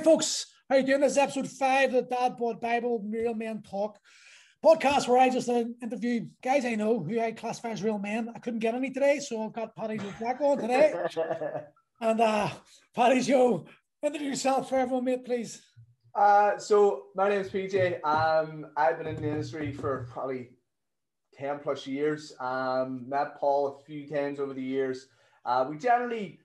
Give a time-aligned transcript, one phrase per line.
[0.00, 1.02] Hey folks, how you doing?
[1.02, 3.98] This is episode five of the Dad Bod Bible Real Men Talk
[4.64, 8.30] podcast where I just uh, interview guys I know who I classify as real men.
[8.34, 10.94] I couldn't get any today, so I've got Paddy Joe Black on today.
[12.00, 12.48] and uh
[12.96, 13.66] Paddy Joe,
[14.02, 15.60] introduce yourself for everyone, mate, please.
[16.14, 18.02] Uh, so my name is PJ.
[18.02, 20.48] Um, I've been in the industry for probably
[21.34, 22.32] 10 plus years.
[22.40, 25.08] Um, met Paul a few times over the years.
[25.44, 26.40] Uh, we generally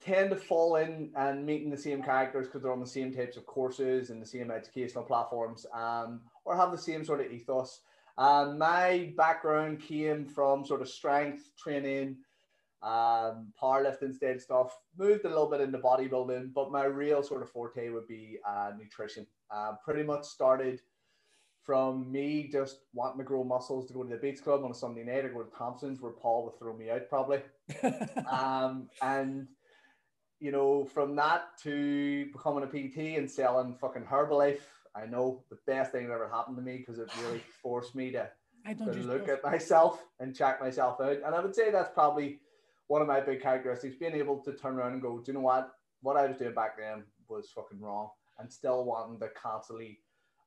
[0.00, 3.36] tend to fall in and meeting the same characters because they're on the same types
[3.36, 7.82] of courses and the same educational platforms um, or have the same sort of ethos.
[8.16, 12.16] Um, my background came from sort of strength training,
[12.82, 17.50] um, powerlifting stage stuff, moved a little bit into bodybuilding, but my real sort of
[17.50, 19.26] forte would be uh, nutrition.
[19.50, 20.80] Uh, pretty much started
[21.62, 24.74] from me just wanting to grow muscles to go to the beach club on a
[24.74, 27.40] Sunday night or go to Thompson's where Paul would throw me out probably.
[28.30, 29.46] um, and
[30.40, 34.60] you know, from that to becoming a PT and selling fucking Herbalife,
[34.96, 38.10] I know the best thing that ever happened to me because it really forced me
[38.12, 38.28] to,
[38.76, 41.18] to look at myself and check myself out.
[41.24, 42.40] And I would say that's probably
[42.88, 45.44] one of my big characteristics, being able to turn around and go, do you know
[45.44, 45.70] what?
[46.02, 50.00] What I was doing back then was fucking wrong and still wanting to constantly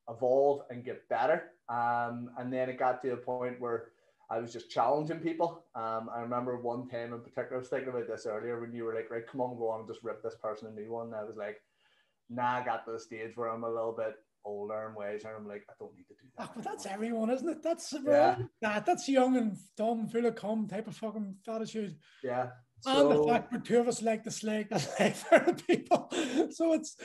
[0.10, 1.52] evolve and get better.
[1.70, 3.90] Um, and then it got to a point where
[4.30, 5.66] I was just challenging people.
[5.76, 8.84] Um, I remember one time in particular, I was thinking about this earlier when you
[8.86, 11.08] were like, right, come on, go on and just rip this person a new one.
[11.08, 11.62] And I was like,
[12.30, 15.30] nah, I got to the stage where I'm a little bit older and wiser.
[15.30, 16.50] And I'm like, I don't need to do that.
[16.50, 17.64] Oh, but that's everyone, isn't it?
[17.64, 18.38] That's yeah.
[18.62, 18.86] that.
[18.86, 21.96] That's young and dumb, full of cum type of fucking attitude.
[22.24, 22.50] Yeah.
[22.82, 25.54] So, and the fact that two of us like the slag that's like for the
[25.54, 26.12] people.
[26.52, 26.98] So it's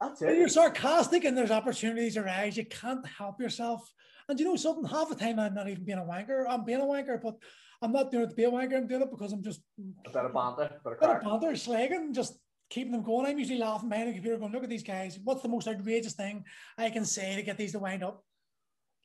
[0.00, 0.38] that's it.
[0.38, 2.56] You're sarcastic and there's opportunities arise.
[2.56, 3.92] You can't help yourself.
[4.30, 6.44] And you know something, half the time I'm not even being a wanker.
[6.48, 7.34] I'm being a wanker, but
[7.82, 8.76] I'm not doing it to be a wanker.
[8.76, 9.60] I'm doing it because I'm just
[10.06, 12.38] a bit of banter, a bit of banter, slagging, just
[12.68, 13.26] keeping them going.
[13.26, 15.18] I'm usually laughing behind the computer, going, "Look at these guys.
[15.24, 16.44] What's the most outrageous thing
[16.78, 18.22] I can say to get these to wind up?"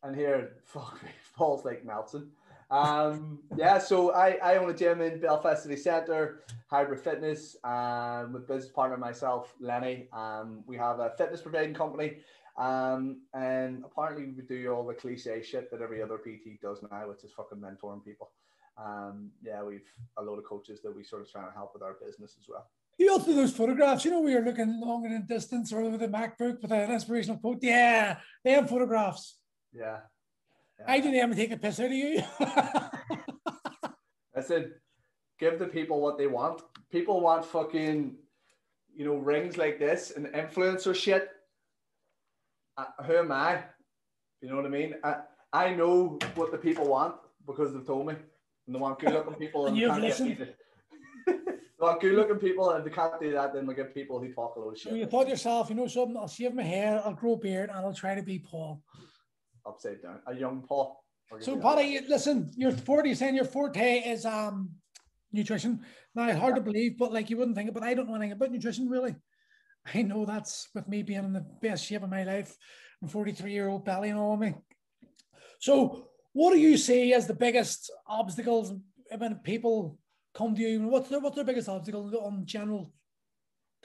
[0.04, 2.30] And here, fuck me, Paul's like Nelson.
[2.70, 8.34] Um, yeah, so I, I own a gym in Belfast City Centre, Hybrid Fitness, um,
[8.34, 10.08] with business partner myself, Lenny.
[10.14, 12.18] Um, we have a fitness providing company
[12.58, 17.10] um, and apparently we do all the cliche shit that every other PT does now,
[17.10, 18.32] which is fucking mentoring people.
[18.78, 21.84] Um, yeah, we've a load of coaches that we sort of trying to help with
[21.84, 22.68] our business as well.
[22.98, 25.90] You also do those photographs, you know, we are looking long and in distance or
[25.90, 27.60] with a MacBook with an inspirational quote.
[27.62, 29.38] Yeah, they have photographs.
[29.74, 30.00] Yeah.
[30.80, 30.86] yeah.
[30.88, 32.22] I didn't even take a piss out of you.
[32.40, 34.72] I said,
[35.40, 36.62] give the people what they want.
[36.90, 38.16] People want fucking,
[38.96, 41.30] you know, rings like this and influencer shit
[43.06, 43.64] who am I?
[44.42, 44.96] You know what I mean?
[45.04, 45.16] I,
[45.54, 47.16] I know what the people want
[47.48, 48.14] because they've told me.
[48.68, 50.38] And they want good looking people and, you've listened.
[51.28, 51.34] they
[51.80, 54.56] want good looking people and they can't do that, then we get people who talk
[54.56, 54.92] a lot of shit.
[54.92, 57.70] So you thought yourself, you know something, I'll shave my hair, I'll grow a beard,
[57.70, 58.82] and I'll try to be Paul.
[59.66, 60.20] Upside down.
[60.28, 61.04] A young Paul.
[61.40, 64.70] So Paddy, listen, you're 40, saying your forte is um
[65.32, 65.82] nutrition.
[66.14, 66.56] Now hard yeah.
[66.56, 68.90] to believe, but like you wouldn't think it, but I don't know anything about nutrition
[68.90, 69.16] really.
[69.94, 72.58] I know that's with me being in the best shape of my life
[73.02, 74.56] and 43 year old belly and all of me.
[75.60, 78.74] So, what do you see as the biggest obstacles
[79.18, 79.98] when people
[80.34, 80.88] come to you?
[80.88, 82.92] What's the, what's the biggest obstacle on general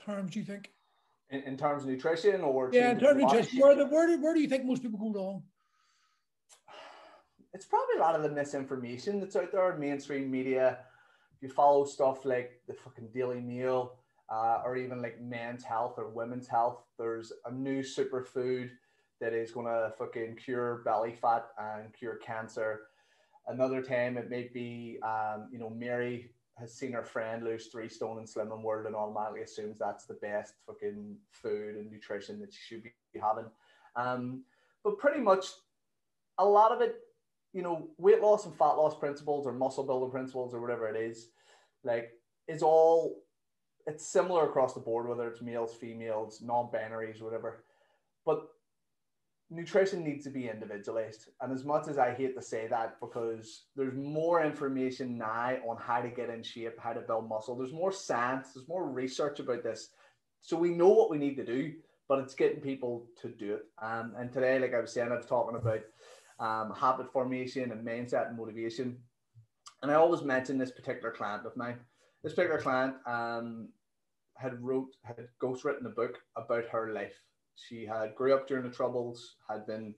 [0.04, 0.70] terms, do you think?
[1.30, 2.70] In, in terms of nutrition or?
[2.72, 3.60] Yeah, in terms of nutrition.
[3.60, 5.42] Where, where, do, where do you think most people go wrong?
[7.52, 10.78] It's probably a lot of the misinformation that's out there in mainstream media.
[11.36, 13.99] If you follow stuff like the fucking Daily Mail,
[14.30, 16.84] uh, or even like men's health or women's health.
[16.98, 18.70] There's a new superfood
[19.20, 22.82] that is going to fucking cure belly fat and cure cancer.
[23.48, 27.88] Another time it may be, um, you know, Mary has seen her friend lose three
[27.88, 32.52] stone in slimming world and automatically assumes that's the best fucking food and nutrition that
[32.52, 33.46] she should be having.
[33.96, 34.44] Um,
[34.84, 35.46] but pretty much
[36.38, 36.96] a lot of it,
[37.52, 40.96] you know, weight loss and fat loss principles or muscle building principles or whatever it
[40.96, 41.28] is,
[41.82, 42.12] like
[42.46, 43.22] is all
[43.86, 47.64] it's similar across the board, whether it's males, females, non-binaries, whatever.
[48.24, 48.48] But
[49.50, 51.28] nutrition needs to be individualized.
[51.40, 55.76] And as much as I hate to say that, because there's more information now on
[55.78, 59.40] how to get in shape, how to build muscle, there's more science, there's more research
[59.40, 59.90] about this.
[60.40, 61.72] So we know what we need to do,
[62.08, 63.62] but it's getting people to do it.
[63.82, 65.80] Um, and today, like I was saying, I was talking about
[66.38, 68.98] um, habit formation and mindset and motivation.
[69.82, 71.78] And I always mention this particular client of mine.
[72.22, 73.68] This particular client, um,
[74.40, 77.14] had wrote had ghostwritten a book about her life.
[77.56, 79.94] She had grew up during the troubles, had been,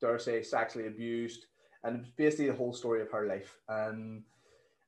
[0.00, 1.46] dare say, sexually abused,
[1.84, 3.56] and it was basically the whole story of her life.
[3.68, 4.24] Um,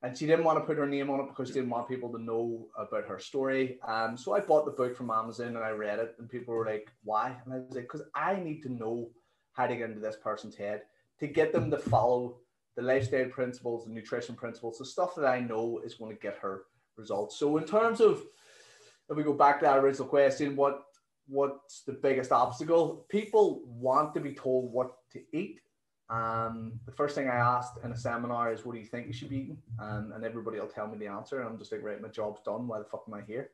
[0.02, 2.10] and she didn't want to put her name on it because she didn't want people
[2.12, 3.78] to know about her story.
[3.86, 6.66] Um, so I bought the book from Amazon and I read it, and people were
[6.66, 9.10] like, "Why?" And I was like, "Because I need to know
[9.52, 10.82] how to get into this person's head
[11.18, 12.38] to get them to follow
[12.76, 16.38] the lifestyle principles, the nutrition principles, the stuff that I know is going to get
[16.38, 16.62] her
[16.96, 18.22] results." So in terms of
[19.08, 20.82] if we go back to that original question, what
[21.26, 23.06] what's the biggest obstacle?
[23.08, 25.60] People want to be told what to eat
[26.10, 29.12] um, the first thing I asked in a seminar is, "What do you think you
[29.12, 31.82] should be eating?" Um, and everybody will tell me the answer, and I'm just like,
[31.82, 32.66] "Right, my job's done.
[32.66, 33.52] Why the fuck am I here?"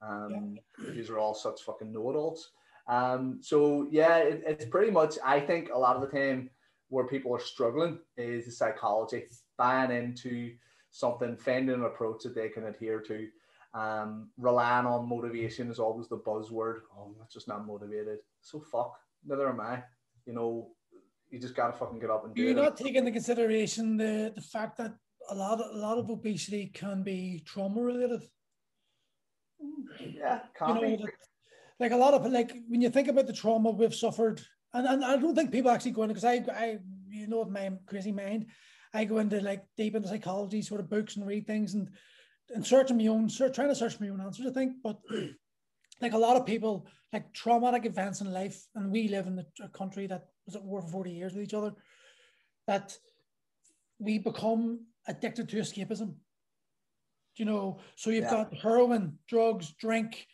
[0.00, 0.92] Um, yeah.
[0.92, 2.52] These are all such fucking know-it-alls.
[2.88, 5.16] Um, so yeah, it, it's pretty much.
[5.22, 6.48] I think a lot of the time
[6.88, 9.24] where people are struggling is the psychology,
[9.56, 10.54] buying into
[10.90, 13.28] something, finding an approach that they can adhere to.
[13.74, 16.80] Um, relying on motivation is always the buzzword.
[16.96, 18.18] Oh, I'm just not motivated.
[18.40, 18.98] So fuck.
[19.26, 19.82] Neither am I.
[20.26, 20.70] You know,
[21.30, 22.54] you just gotta fucking get up and do You're it.
[22.54, 24.94] You're not taking into consideration the the fact that
[25.30, 28.22] a lot of a lot of obesity can be trauma related.
[30.00, 31.04] Yeah, can you know, be.
[31.80, 34.40] like a lot of like when you think about the trauma we've suffered,
[34.74, 36.78] and, and I don't think people actually go into because I I
[37.08, 38.46] you know my crazy mind,
[38.92, 41.88] I go into like deep into psychology sort of books and read things and
[42.54, 44.46] and searching my own search trying to search my own answers.
[44.46, 44.98] I think, but
[46.00, 49.46] like a lot of people like traumatic events in life, and we live in the,
[49.62, 51.74] a country that was at war for 40 years with each other,
[52.66, 52.96] that
[53.98, 56.14] we become addicted to escapism.
[57.36, 58.30] You know, so you've yeah.
[58.30, 60.26] got heroin, drugs, drink,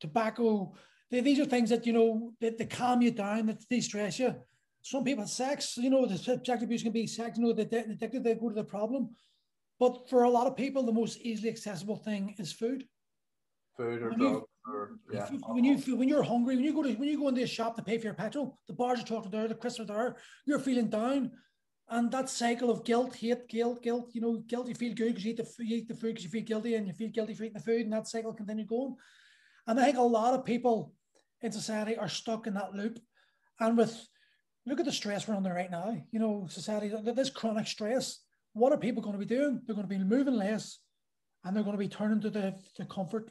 [0.00, 0.74] tobacco.
[1.12, 4.34] They, these are things that, you know, that, that calm you down, that de-stress you.
[4.80, 8.24] Some people, sex, you know, the subject abuse can be sex, you know, they're addicted,
[8.24, 9.10] they go to the problem.
[9.78, 12.84] But for a lot of people, the most easily accessible thing is food.
[13.76, 15.28] Food or drugs or yeah.
[15.46, 17.74] When you when you're hungry, when you go to when you go into a shop
[17.76, 20.16] to pay for your petrol, the bars are talking there, the crisps are there,
[20.46, 21.32] you're feeling down,
[21.88, 24.10] and that cycle of guilt, hate, guilt, guilt.
[24.12, 24.68] You know, guilt.
[24.68, 26.74] You feel good because you eat the you eat the food because you feel guilty,
[26.74, 28.94] and you feel guilty for eating the food, and that cycle continues going.
[29.66, 30.92] And I think a lot of people
[31.42, 32.98] in society are stuck in that loop,
[33.60, 34.08] and with
[34.66, 35.96] look at the stress we're under right now.
[36.10, 38.20] You know, society this chronic stress.
[38.54, 39.62] What are people going to be doing?
[39.64, 40.78] They're going to be moving less,
[41.44, 43.30] and they're going to be turning to the, the comfort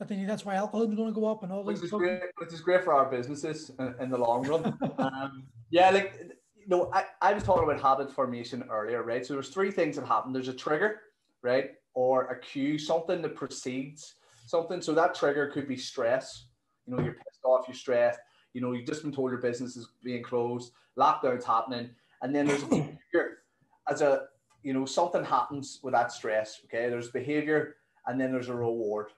[0.00, 2.20] I think that's why alcohol is going to go up and all which Is great,
[2.36, 4.78] which is great for our businesses in, in the long run.
[4.98, 6.20] um, yeah, like
[6.56, 9.26] you know, I, I was talking about habit formation earlier, right?
[9.26, 10.32] So there's three things that happen.
[10.32, 11.00] There's a trigger,
[11.42, 14.14] right, or a cue, something that precedes
[14.46, 14.80] something.
[14.80, 16.46] So that trigger could be stress.
[16.88, 18.20] You know, you're pissed off, you're stressed.
[18.54, 21.90] You know, you've just been told your business is being closed, lockdown's happening,
[22.22, 23.38] and then there's a behavior
[23.88, 24.26] as a
[24.62, 26.60] you know something happens with that stress.
[26.64, 27.76] Okay, there's behavior,
[28.06, 29.08] and then there's a reward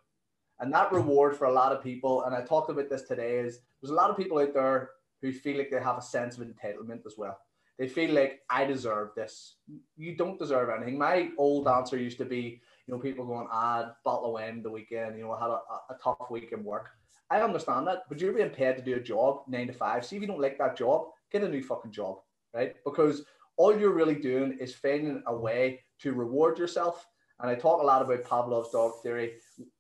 [0.61, 3.61] and that reward for a lot of people, and I talked about this today, is
[3.81, 4.91] there's a lot of people out there
[5.23, 7.39] who feel like they have a sense of entitlement as well.
[7.79, 9.57] They feel like I deserve this.
[9.97, 10.99] You don't deserve anything.
[10.99, 14.71] My old answer used to be, you know, people going, ah, bottle of wine the
[14.71, 16.91] weekend, you know, I had a, a tough week in work.
[17.31, 20.05] I understand that, but you're being paid to do a job nine to five.
[20.05, 22.19] See if you don't like that job, get a new fucking job,
[22.53, 22.75] right?
[22.85, 23.25] Because
[23.57, 27.07] all you're really doing is finding a way to reward yourself
[27.41, 29.35] and I talk a lot about Pavlov's dog theory.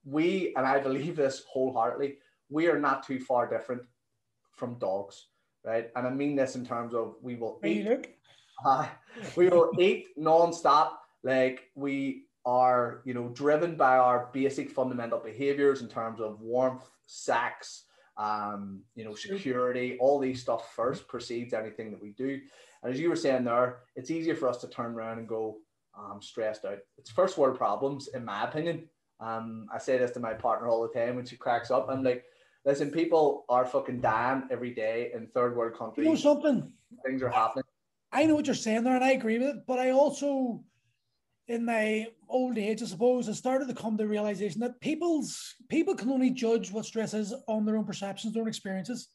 [0.04, 2.18] We, and I believe this wholeheartedly,
[2.48, 3.82] we are not too far different
[4.52, 5.26] from dogs,
[5.64, 5.90] right?
[5.94, 7.86] And I mean this in terms of we will eat.
[8.62, 8.86] Uh,
[9.36, 11.00] we will eat non-stop.
[11.22, 16.84] Like we are, you know, driven by our basic fundamental behaviors in terms of warmth,
[17.10, 17.84] sex,
[18.16, 22.40] um, you know, security, all these stuff first precedes anything that we do.
[22.82, 25.56] And as you were saying there, it's easier for us to turn around and go,
[25.98, 26.78] um, stressed out.
[26.98, 28.88] It's first world problems, in my opinion.
[29.18, 31.88] Um, I say this to my partner all the time when she cracks up.
[31.90, 32.24] I'm like,
[32.64, 36.04] listen, people are fucking dying every day in third world countries.
[36.04, 36.72] You know something?
[37.04, 37.64] Things are happening.
[38.12, 39.66] I know what you're saying there, and I agree with it.
[39.66, 40.62] But I also,
[41.50, 45.56] in my old age, I suppose, I started to come to the realization that people's
[45.68, 49.08] people can only judge what stress is on their own perceptions, their own experiences.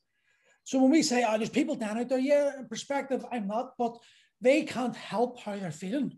[0.66, 3.98] So when we say, "Oh, there's people down out there," yeah, perspective, I'm not, but
[4.42, 6.10] they can't help how they're feeling.
[6.10, 6.18] Do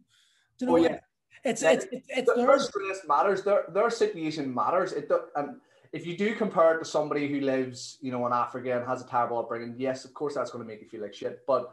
[0.59, 0.73] you know?
[0.73, 0.97] Oh, yeah.
[1.43, 3.43] It's, it's, it's, it's, their stress matters.
[3.43, 4.93] Their, their situation matters.
[4.93, 5.61] It um,
[5.93, 9.03] if you do compare it to somebody who lives, you know, in Africa and has
[9.03, 11.45] a terrible upbringing, yes, of course that's going to make you feel like shit.
[11.45, 11.71] But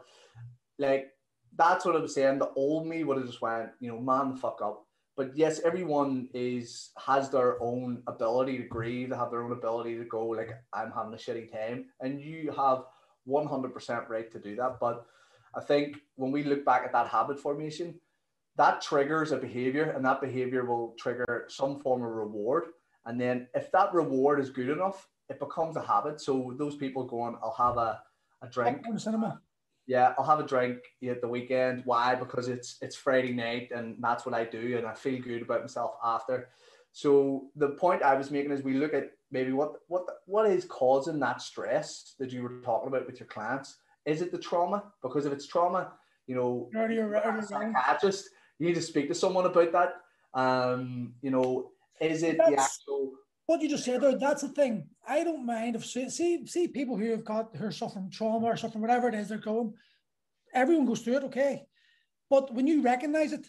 [0.77, 1.14] like
[1.57, 2.39] that's what I was saying.
[2.39, 4.85] The old me would have just went, you know, man, the fuck up.
[5.17, 9.09] But yes, everyone is has their own ability to grieve.
[9.09, 12.51] They have their own ability to go like, I'm having a shitty time, and you
[12.51, 12.83] have
[13.27, 14.77] 100% right to do that.
[14.79, 15.05] But
[15.55, 17.95] I think when we look back at that habit formation,
[18.57, 22.65] that triggers a behavior and that behavior will trigger some form of reward
[23.05, 27.03] and then if that reward is good enough it becomes a habit so those people
[27.03, 28.01] going i'll have a,
[28.41, 29.41] a drink cinema
[29.87, 31.83] Yeah, I'll have a drink at the weekend.
[31.85, 32.15] Why?
[32.15, 35.61] Because it's it's Friday night and that's what I do, and I feel good about
[35.61, 36.49] myself after.
[36.91, 40.65] So the point I was making is we look at maybe what what what is
[40.65, 43.75] causing that stress that you were talking about with your clients.
[44.05, 44.91] Is it the trauma?
[45.01, 45.93] Because if it's trauma,
[46.27, 49.95] you know, earlier, psychiatrist, you need to speak to someone about that.
[50.33, 53.11] Um, you know, is it that's, the actual?
[53.47, 54.87] What you just said there, that's the thing.
[55.07, 58.57] I don't mind if see see people who have got who are suffering trauma or
[58.57, 59.73] suffering whatever it is they're going.
[60.53, 61.63] Everyone goes through it, okay.
[62.29, 63.45] But when you recognize it,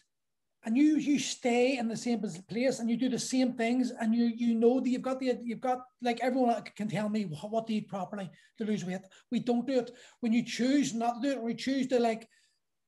[0.67, 4.15] and you you stay in the same place and you do the same things and
[4.15, 7.67] you you know that you've got the you've got like everyone can tell me what
[7.67, 9.01] to eat properly to lose weight
[9.31, 12.29] we don't do it when you choose not to do it we choose to like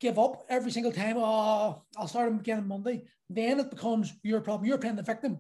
[0.01, 4.41] give up every single time oh i'll start again on monday then it becomes your
[4.41, 5.39] problem you're playing the victim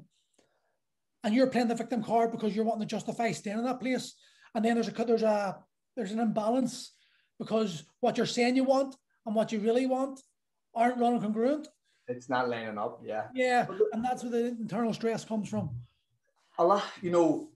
[1.24, 4.14] and you're playing the victim card because you're wanting to justify staying in that place
[4.54, 5.58] and then there's a there's a
[5.96, 6.94] there's an imbalance
[7.38, 8.94] because what you're saying you want
[9.26, 10.20] and what you really want
[10.74, 11.68] aren't running congruent
[12.08, 13.00] it's not lining up.
[13.04, 13.24] Yeah.
[13.34, 15.70] Yeah, and that's where the internal stress comes from.
[16.58, 17.50] A lot, you know,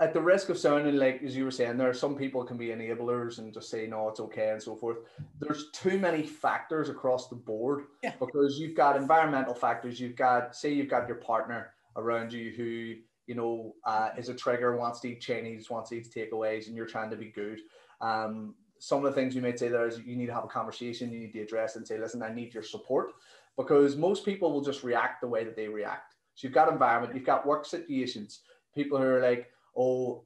[0.00, 2.58] at the risk of sounding like, as you were saying, there are some people can
[2.58, 4.98] be enablers and just say no, it's okay and so forth.
[5.40, 8.12] There's too many factors across the board yeah.
[8.18, 9.98] because you've got environmental factors.
[9.98, 12.94] You've got, say, you've got your partner around you who
[13.26, 16.76] you know uh, is a trigger, wants to eat Chinese, wants to eat takeaways, and
[16.76, 17.60] you're trying to be good.
[18.00, 20.48] Um, some of the things you might say there is you need to have a
[20.48, 23.12] conversation, you need to address and say, listen, I need your support
[23.56, 26.14] because most people will just react the way that they react.
[26.34, 28.40] So you've got environment, you've got work situations,
[28.74, 30.24] people who are like, oh,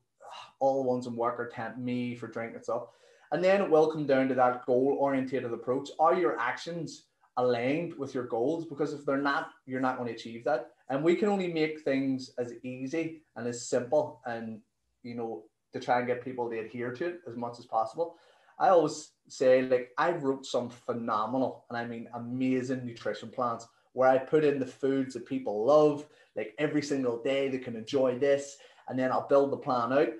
[0.58, 2.86] all the ones in work are tempting me for drinking stuff.
[3.32, 5.90] And then it will come down to that goal oriented approach.
[6.00, 7.04] Are your actions
[7.36, 8.66] aligned with your goals?
[8.66, 10.70] Because if they're not, you're not going to achieve that.
[10.90, 14.60] And we can only make things as easy and as simple and,
[15.02, 18.16] you know, to try and get people to adhere to it as much as possible.
[18.58, 24.08] I always say, like, I wrote some phenomenal and I mean amazing nutrition plans where
[24.08, 26.06] I put in the foods that people love,
[26.36, 28.56] like every single day they can enjoy this,
[28.88, 30.10] and then I'll build the plan out,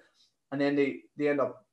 [0.52, 1.66] and then they they end up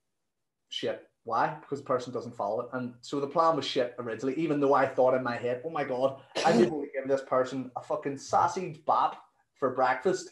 [0.69, 1.03] shit.
[1.23, 1.57] Why?
[1.59, 2.69] Because the person doesn't follow it.
[2.71, 5.69] And so the plan was shit originally, even though I thought in my head, oh
[5.69, 9.17] my god, able to give this person a fucking sausage bap
[9.53, 10.31] for breakfast,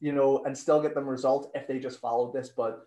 [0.00, 2.48] you know, and still get them results if they just followed this.
[2.48, 2.86] But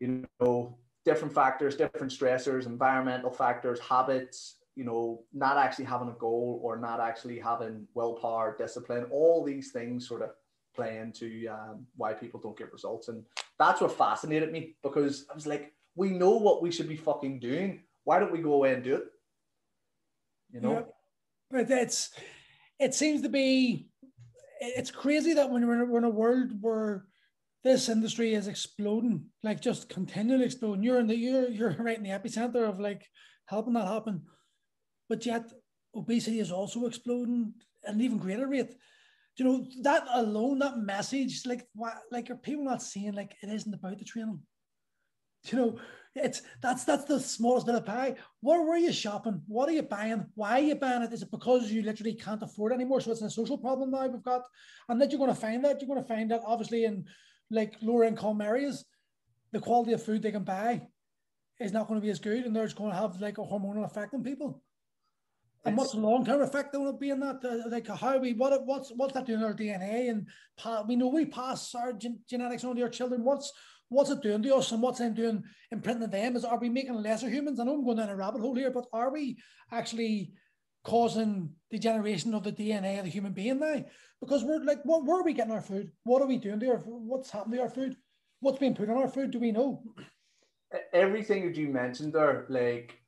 [0.00, 6.18] you know, different factors, different stressors, environmental factors, habits, you know, not actually having a
[6.18, 10.30] goal or not actually having willpower, discipline, all these things sort of
[10.74, 13.08] play into um, why people don't get results.
[13.08, 13.24] And
[13.58, 17.38] that's what fascinated me because I was like, we know what we should be fucking
[17.38, 17.82] doing.
[18.02, 19.04] Why don't we go away and do it?
[20.52, 20.93] You know?
[21.54, 22.10] But it's,
[22.80, 23.86] it seems to be,
[24.60, 27.06] it's crazy that when we're in, we're in a world where
[27.62, 30.82] this industry is exploding, like just continually exploding.
[30.82, 33.06] You're in the you're you're right in the epicenter of like
[33.46, 34.22] helping that happen,
[35.08, 35.44] but yet
[35.94, 37.54] obesity is also exploding
[37.86, 38.74] at an even greater rate.
[39.36, 41.66] You know that alone, that message, like
[42.10, 44.40] like are people not seeing like it isn't about the training?
[45.46, 45.78] You know,
[46.14, 48.16] it's that's that's the smallest bit of pie.
[48.40, 49.42] Where were you shopping?
[49.46, 50.26] What are you buying?
[50.34, 51.12] Why are you buying it?
[51.12, 53.00] Is it because you literally can't afford it anymore?
[53.00, 54.42] So it's a social problem now we've got,
[54.88, 57.04] and that you're going to find that you're going to find that obviously in
[57.50, 58.84] like lower income areas,
[59.52, 60.82] the quality of food they can buy
[61.60, 63.42] is not going to be as good, and they're just going to have like a
[63.42, 64.62] hormonal effect on people.
[65.66, 67.42] And what's the long term effect going to be in that?
[67.42, 70.10] Uh, like how we what what's what's that doing to our DNA?
[70.10, 70.28] And
[70.58, 73.24] pa- we know we pass our gen- genetics on to our children.
[73.24, 73.50] What's
[73.88, 76.36] what's it doing to us, and what's it doing imprinting them?
[76.36, 77.60] Is are we making lesser humans?
[77.60, 79.38] I know I'm going down a rabbit hole here, but are we
[79.72, 80.32] actually
[80.84, 83.84] causing degeneration of the DNA of the human being now?
[84.24, 85.90] because we're like, what, where are we getting our food?
[86.04, 87.96] What are we doing to our What's happening to our food?
[88.40, 89.30] What's being put on our food?
[89.30, 89.82] Do we know?
[90.92, 92.98] Everything that you mentioned there, like,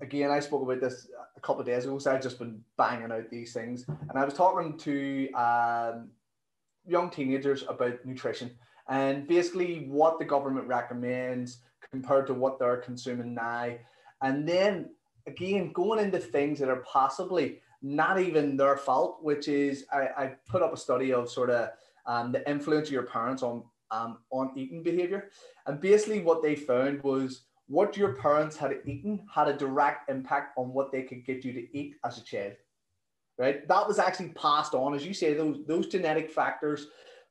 [0.00, 3.12] again, I spoke about this a couple of days ago, so I've just been banging
[3.12, 3.86] out these things.
[3.88, 6.10] And I was talking to um,
[6.86, 8.50] young teenagers about nutrition
[8.90, 11.58] and basically what the government recommends
[11.90, 13.70] compared to what they're consuming now.
[14.22, 14.90] And then
[15.26, 20.32] again, going into things that are possibly not even their fault, which is I, I
[20.48, 21.70] put up a study of sort of
[22.06, 25.30] um, the influence of your parents on um, on eating behavior.
[25.66, 30.56] And basically what they found was what your parents had eaten had a direct impact
[30.58, 32.54] on what they could get you to eat as a child.
[33.38, 33.66] Right?
[33.66, 36.88] That was actually passed on, as you say, those those genetic factors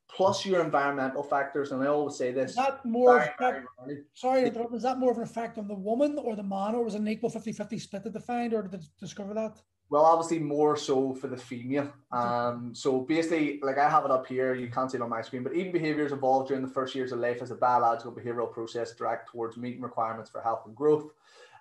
[0.10, 1.72] plus your environmental factors.
[1.72, 2.52] And I always say this.
[2.52, 6.18] Is that more very, very sorry, was that more of an effect on the woman
[6.18, 8.86] or the man, or was it an equal 50-50 split that defined, or did they
[9.00, 9.62] discover that?
[9.92, 11.92] Well, obviously more so for the female.
[12.12, 15.22] Um, so basically, like I have it up here, you can't see it on my
[15.22, 18.52] screen, but eating behaviors evolve during the first years of life as a biological behavioral
[18.52, 21.12] process direct towards meeting requirements for health and growth.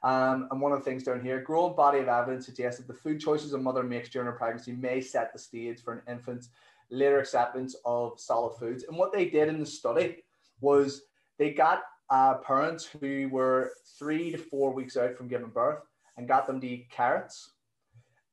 [0.03, 2.95] Um, and one of the things down here, growing body of evidence suggests that the
[2.95, 6.51] food choices a mother makes during her pregnancy may set the stage for an infant's
[6.91, 8.85] later acceptance of solid foods.
[8.85, 10.25] And what they did in the study
[10.61, 11.03] was
[11.39, 15.81] they got uh, parents who were three to four weeks out from giving birth
[16.17, 17.53] and got them to eat carrots.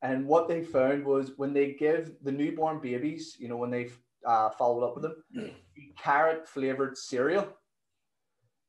[0.02, 3.90] And what they found was when they give the newborn babies, you know, when they
[4.26, 5.52] uh, followed up with them,
[5.98, 7.48] carrot flavored cereal,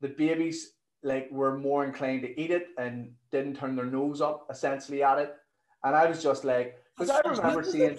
[0.00, 4.47] the babies like were more inclined to eat it and didn't turn their nose up
[4.50, 5.35] essentially at it.
[5.85, 7.99] And I was just like, because I remember seeing,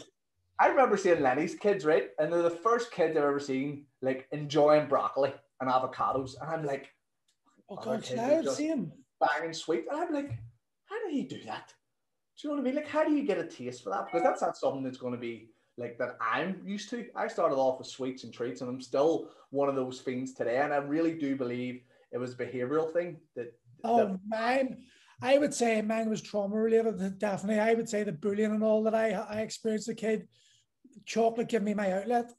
[0.59, 2.09] I remember seeing Lenny's kids, right?
[2.17, 6.33] And they're the first kids I've ever seen like enjoying broccoli and avocados.
[6.41, 6.91] And I'm like,
[7.69, 9.85] oh, God, I've seen banging sweet.
[9.91, 10.31] And I'm like,
[10.85, 11.73] how did he do that?
[12.39, 12.75] Do you know what I mean?
[12.75, 14.05] Like, how do you get a taste for that?
[14.05, 17.05] Because that's not something that's going to be like that I'm used to.
[17.15, 20.57] I started off with sweets and treats, and I'm still one of those fiends today.
[20.57, 23.53] And I really do believe it was a behavioral thing that.
[23.83, 24.83] Oh, that, mine.
[25.21, 27.19] I would say mine was trauma related.
[27.19, 30.27] Definitely, I would say the bullying and all that I I experienced as a kid.
[31.05, 32.31] Chocolate give me my outlet.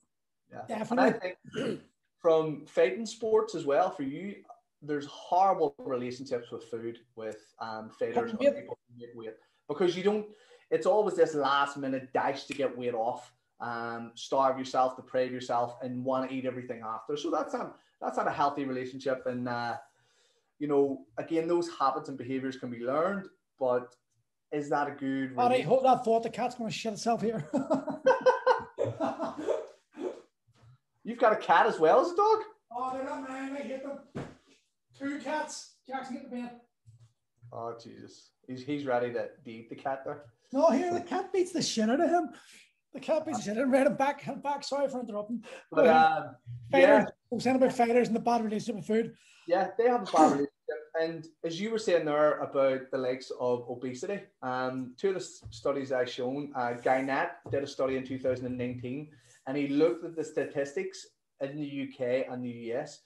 [0.50, 0.78] Yeah.
[0.78, 1.78] Definitely.
[2.20, 4.34] from fighting sports as well for you,
[4.82, 9.34] there's horrible relationships with food with um, fighters or people who weight
[9.68, 10.26] because you don't.
[10.70, 15.76] It's always this last minute dash to get weight off, um, starve yourself, deprive yourself,
[15.82, 17.16] and want to eat everything after.
[17.16, 19.26] So that's not that's not a healthy relationship.
[19.26, 19.76] And uh,
[20.58, 23.94] you know, again, those habits and behaviors can be learned, but
[24.52, 25.34] is that a good?
[25.36, 26.22] All right, hold that thought.
[26.22, 27.48] The cat's going to shit itself here.
[31.08, 32.38] You've got a cat as well as a dog.
[32.70, 33.56] Oh, they're not mine.
[33.58, 34.26] I hate them.
[34.98, 35.76] Two cats.
[35.88, 36.50] Jackson, get the bed.
[37.50, 40.24] Oh Jesus, he's he's ready to beat the cat there.
[40.52, 42.28] No, here the cat beats the shit out of him.
[42.92, 43.72] The cat beats the shit out of him.
[43.72, 44.28] Right, I'm back.
[44.28, 44.62] I'm back.
[44.62, 45.42] Sorry for interrupting.
[45.72, 46.36] But um,
[46.70, 46.88] fighters.
[46.88, 47.04] Yeah.
[47.32, 49.14] I'm saying about fighters and the bad relationship with food.
[49.46, 50.48] Yeah, they have a bad relationship.
[51.00, 55.20] And as you were saying there about the likes of obesity, um, two of the
[55.20, 59.08] studies I've shown, uh, Guy Nat did a study in 2019,
[59.48, 61.04] and he looked at the statistics
[61.40, 63.00] in the UK and the US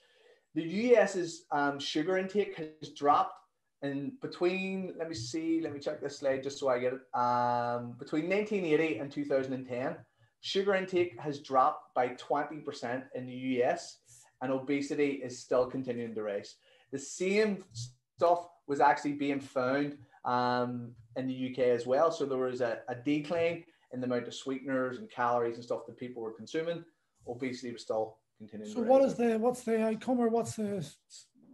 [0.54, 3.38] the US's um, sugar intake has dropped
[3.82, 7.18] in between, let me see, let me check this slide just so I get it.
[7.18, 9.96] Um, between 1980 and 2010,
[10.40, 13.98] sugar intake has dropped by 20% in the US
[14.40, 16.56] and obesity is still continuing to rise.
[16.92, 22.12] The same stuff was actually being found um, in the UK as well.
[22.12, 25.86] So there was a, a decline in the amount of sweeteners and calories and stuff
[25.86, 26.84] that people were consuming.
[27.28, 28.72] Obesity was still continuing.
[28.72, 30.86] so what is the what's the outcome or what's the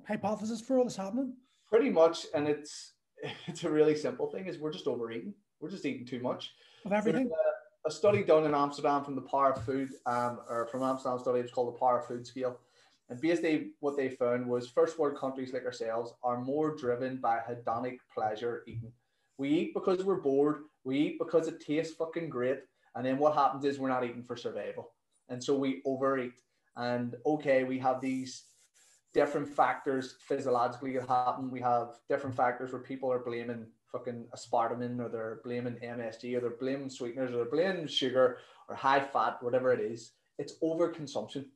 [0.07, 1.35] hypothesis for all this happening?
[1.71, 2.95] Pretty much, and it's
[3.47, 5.35] it's a really simple thing: is we're just overeating.
[5.61, 6.53] We're just eating too much
[6.85, 7.31] of everything.
[7.85, 11.19] A, a, study done in Amsterdam from the Power of Food, um, or from Amsterdam
[11.19, 12.59] study, it's called the Power of Food Scale.
[13.11, 17.39] And basically, what they found was first world countries like ourselves are more driven by
[17.39, 18.93] hedonic pleasure eating.
[19.39, 20.65] We eat because we're bored.
[20.85, 22.61] We eat because it tastes fucking great.
[22.95, 24.91] And then what happens is we're not eating for survival.
[25.29, 26.33] And so we overeat.
[26.77, 28.45] And okay, we have these
[29.15, 31.51] different factors physiologically that happen.
[31.51, 36.41] We have different factors where people are blaming fucking aspartame or they're blaming MSG or
[36.41, 40.13] they're blaming sweeteners or they're blaming sugar or high fat, whatever it is.
[40.39, 41.47] It's overconsumption.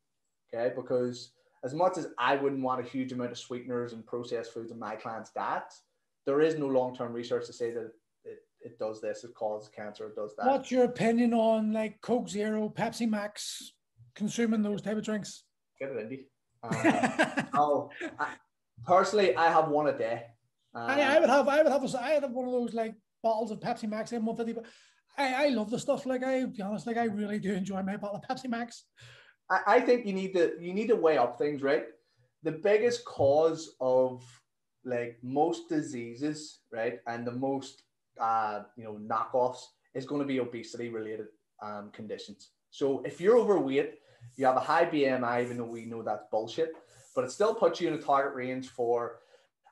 [0.54, 0.72] Okay.
[0.74, 1.32] Because
[1.64, 4.78] as much as I wouldn't want a huge amount of sweeteners and processed foods in
[4.78, 5.82] my clients' diets,
[6.26, 7.90] there is no long term research to say that
[8.24, 10.46] it, it does this, it causes cancer, it does that.
[10.46, 13.72] What's your opinion on like Coke Zero, Pepsi Max,
[14.14, 15.44] consuming those type of drinks?
[15.78, 16.26] Get it, Indy.
[16.62, 16.70] Um,
[17.54, 18.34] oh, I,
[18.86, 20.24] personally, I have one a day.
[20.74, 22.94] Um, I, I would have, I would have, a, I have one of those like
[23.22, 24.70] bottles of Pepsi Max in 150, but
[25.18, 26.06] I, I love the stuff.
[26.06, 28.84] Like I, be honest, like I really do enjoy my bottle of Pepsi Max.
[29.50, 31.84] I, I think you need to, you need to weigh up things, right?
[32.42, 34.24] The biggest cause of
[34.84, 37.82] like most diseases, right, and the most,
[38.20, 41.26] uh, you know, knockoffs is going to be obesity related
[41.62, 42.50] um, conditions.
[42.70, 43.98] So if you're overweight,
[44.36, 46.72] you have a high BMI, even though we know that's bullshit,
[47.14, 49.18] but it still puts you in a target range for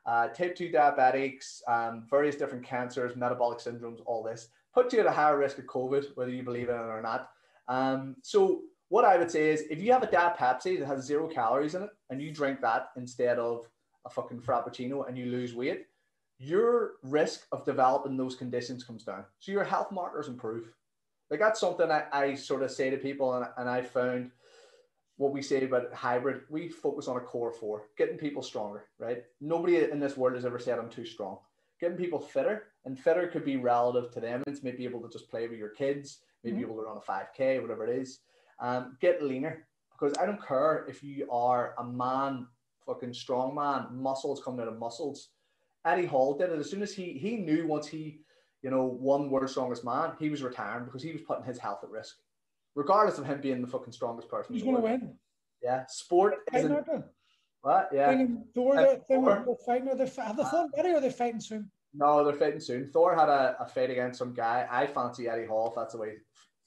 [0.07, 4.49] uh, type 2 diabetics, um, various different cancers, metabolic syndromes, all this.
[4.75, 7.31] Put you at a higher risk of COVID, whether you believe in it or not.
[7.69, 11.05] Um, so, what I would say is if you have a Diet Pepsi that has
[11.05, 13.69] zero calories in it and you drink that instead of
[14.05, 15.87] a fucking Frappuccino and you lose weight,
[16.39, 19.25] your risk of developing those conditions comes down.
[19.41, 20.73] So, your health markers improve.
[21.31, 24.31] Like, that's something I, I sort of say to people, and, and I found
[25.17, 29.23] what we say about hybrid, we focus on a core four, getting people stronger, right?
[29.41, 31.39] Nobody in this world has ever said I'm too strong.
[31.79, 34.43] Getting people fitter, and fitter could be relative to them.
[34.47, 36.65] It's maybe able to just play with your kids, maybe mm-hmm.
[36.65, 38.21] able to run a 5K, whatever it is.
[38.61, 39.67] Um, get leaner
[40.01, 42.47] because I don't care if you are a man,
[42.91, 45.29] fucking strong man, muscles coming out of muscles.
[45.85, 46.59] Eddie Hall did it.
[46.59, 48.21] As soon as he he knew once he,
[48.63, 51.81] you know, won World's Strongest Man, he was retiring because he was putting his health
[51.83, 52.17] at risk,
[52.75, 54.55] regardless of him being the fucking strongest person.
[54.55, 55.15] He's going to win.
[55.63, 56.87] Yeah, sport isn't.
[57.63, 57.91] What?
[57.93, 58.25] Yeah.
[58.55, 59.89] Thor, they're, they're, fighting.
[59.89, 61.71] Are they, have they fought already or are they fighting soon?
[61.93, 62.91] No, they're fighting soon.
[62.91, 64.67] Thor had a, a fight against some guy.
[64.71, 66.15] I fancy Eddie Hall if that's the way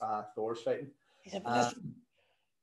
[0.02, 0.92] uh, Thor's fighting.
[1.26, 1.72] Yeah, uh,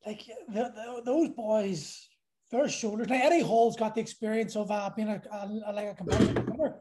[0.06, 2.08] like the, the, those boys,
[2.50, 3.08] their shoulders.
[3.08, 6.80] Now Eddie Hall's got the experience of uh, being a, a, like a competitive swimmer,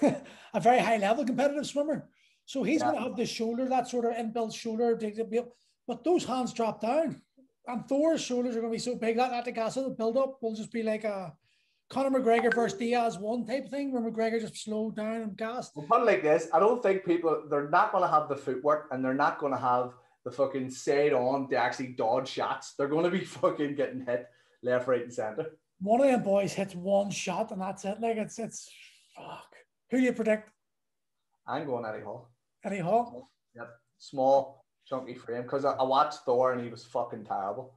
[0.54, 2.08] a very high level competitive swimmer.
[2.46, 2.90] So he's yeah.
[2.90, 4.98] going to have the shoulder, that sort of inbuilt shoulder.
[5.86, 7.22] But those hands drop down,
[7.66, 10.16] and Thor's shoulders are going to be so big that that the gas the build
[10.16, 11.32] up will just be like a
[11.90, 15.72] Conor McGregor versus Diaz one type thing where McGregor just slowed down and gassed.
[15.76, 18.36] Well, put it like this, I don't think people they're not going to have the
[18.36, 19.92] footwork and they're not going to have
[20.24, 22.74] the fucking side on to actually dodge shots.
[22.76, 24.26] They're going to be fucking getting hit
[24.64, 25.46] left, right, and center.
[25.80, 28.00] One of them boys hits one shot and that's it.
[28.00, 28.70] Like it's it's
[29.16, 29.52] fuck.
[29.90, 30.50] Who do you predict?
[31.46, 32.30] I'm going Eddie Hall.
[32.64, 33.30] Eddie Hall.
[33.54, 35.42] Yep, small, chunky frame.
[35.42, 37.74] Because I, I, watched Thor and he was fucking terrible.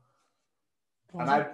[1.12, 1.47] Was and I,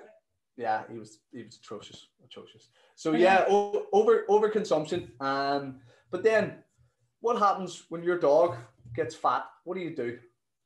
[0.56, 2.70] yeah, he was he was atrocious, atrocious.
[2.96, 5.12] So yeah, o- over over consumption.
[5.20, 5.80] Um,
[6.12, 6.58] but then,
[7.22, 8.58] what happens when your dog
[8.96, 9.46] gets fat?
[9.64, 10.20] What do you do?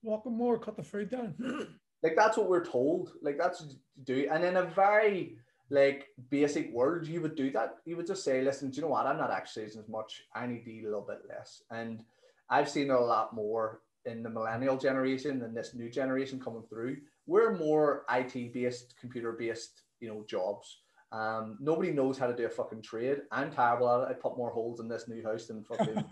[0.03, 1.35] walk him more, cut the food down.
[2.03, 3.11] like that's what we're told.
[3.21, 4.27] Like that's what do.
[4.31, 5.37] And in a very
[5.69, 7.77] like basic words, you would do that.
[7.85, 9.05] You would just say, listen, do you know what?
[9.05, 10.23] I'm not exercising as much.
[10.33, 11.63] I need to eat a little bit less.
[11.71, 12.03] And
[12.49, 16.97] I've seen a lot more in the millennial generation than this new generation coming through.
[17.25, 20.79] We're more IT based, computer based, you know, jobs.
[21.11, 23.21] Um, nobody knows how to do a fucking trade.
[23.31, 24.11] I'm terrible at it.
[24.11, 26.03] I put more holes in this new house than fucking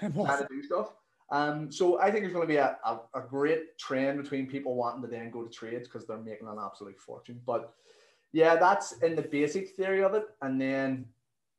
[0.26, 0.92] how to do stuff.
[1.30, 4.74] Um, so I think there's going to be a, a, a, great trend between people
[4.74, 7.40] wanting to then go to trades because they're making an absolute fortune.
[7.46, 7.72] But
[8.32, 10.24] yeah, that's in the basic theory of it.
[10.42, 11.06] And then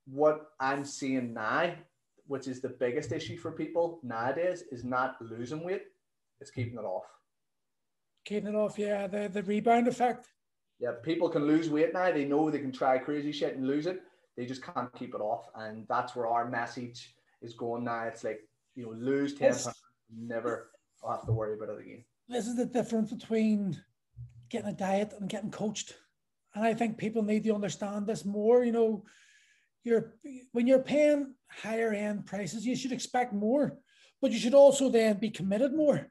[0.05, 1.73] what I'm seeing now,
[2.27, 5.83] which is the biggest issue for people nowadays, is not losing weight,
[6.41, 7.05] it's keeping it off.
[8.25, 10.27] Keeping it off, yeah, the, the rebound effect.
[10.79, 12.11] Yeah, people can lose weight now.
[12.11, 14.01] They know they can try crazy shit and lose it.
[14.35, 15.49] They just can't keep it off.
[15.55, 18.03] And that's where our message is going now.
[18.03, 18.41] It's like
[18.75, 19.69] you know, lose 10 pounds,
[20.15, 20.71] never
[21.07, 22.03] have to worry about it again.
[22.27, 23.81] This is the difference between
[24.49, 25.95] getting a diet and getting coached.
[26.53, 28.63] And I think people need to understand this more.
[28.63, 29.05] You know,
[29.83, 30.13] you're
[30.51, 33.77] when you're paying higher end prices, you should expect more,
[34.21, 36.07] but you should also then be committed more.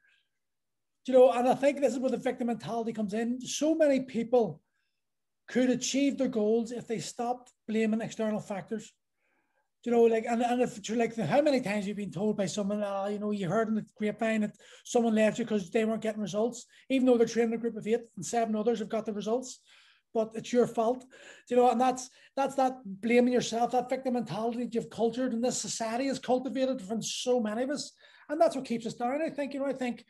[1.07, 3.40] You know, and I think this is where the victim mentality comes in.
[3.40, 4.61] So many people
[5.49, 8.92] could achieve their goals if they stopped blaming external factors
[9.84, 12.82] you know, like, and, and if like, how many times you've been told by someone,
[12.82, 16.02] uh, you know, you heard in the grapevine that someone left you because they weren't
[16.02, 19.06] getting results, even though they're training a group of eight and seven others have got
[19.06, 19.60] the results,
[20.12, 21.04] but it's your fault,
[21.48, 25.42] you know, and that's that's that blaming yourself, that victim mentality that you've cultured and
[25.42, 27.92] this society has cultivated from so many of us,
[28.28, 29.22] and that's what keeps us down.
[29.22, 30.04] I think, you know, I think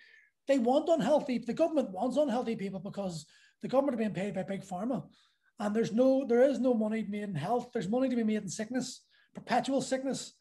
[0.48, 3.24] they want unhealthy, the government wants unhealthy people because
[3.62, 5.04] the government are being paid by big pharma,
[5.60, 7.70] and there's no, there is no money made in health.
[7.72, 9.02] There's money to be made in sickness
[9.34, 10.34] perpetual sickness.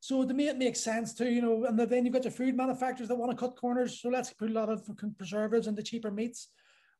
[0.00, 1.64] So to me, it makes sense too, you know.
[1.64, 4.00] And then you've got your food manufacturers that want to cut corners.
[4.00, 6.48] So let's put a lot of preservatives into cheaper meats,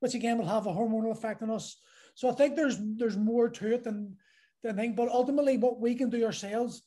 [0.00, 1.76] which again will have a hormonal effect on us.
[2.14, 4.16] So I think there's there's more to it than
[4.62, 4.94] than thing.
[4.94, 6.82] But ultimately, what we can do ourselves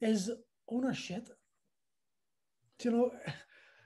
[0.00, 0.30] is
[0.68, 1.30] own our shit.
[2.78, 3.10] Do you know?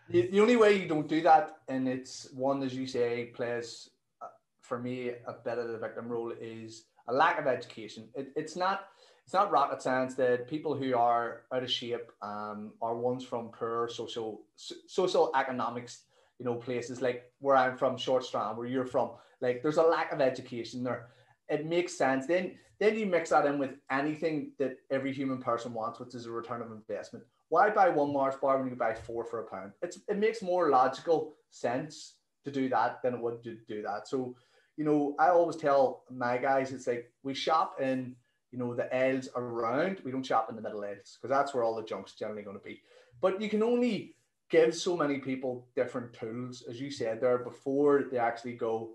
[0.09, 3.91] The, the only way you don't do that, and it's one as you say, plays
[4.23, 4.29] uh,
[4.63, 8.09] for me a bit of the victim role is a lack of education.
[8.15, 8.89] It, it's not
[9.27, 13.49] it's not rocket science that people who are out of shape um, are ones from
[13.49, 14.43] poor social
[14.87, 16.03] social economics
[16.39, 19.11] you know places like where i'm from short strand where you're from
[19.41, 21.09] like there's a lack of education there.
[21.49, 22.27] It makes sense.
[22.27, 26.27] Then then you mix that in with anything that every human person wants which is
[26.27, 27.25] a return of investment.
[27.49, 29.73] Why buy one mars bar when you buy four for a pound?
[29.83, 34.09] It's it makes more logical sense to do that than it would to do that.
[34.09, 34.37] So
[34.77, 38.15] you know i always tell my guys it's like we shop in
[38.57, 40.01] you know, the aisles around.
[40.03, 42.57] We don't shop in the middle aisles because that's where all the junk's generally going
[42.57, 42.81] to be.
[43.21, 44.17] But you can only
[44.51, 48.93] give so many people different tools, as you said there, before they actually go,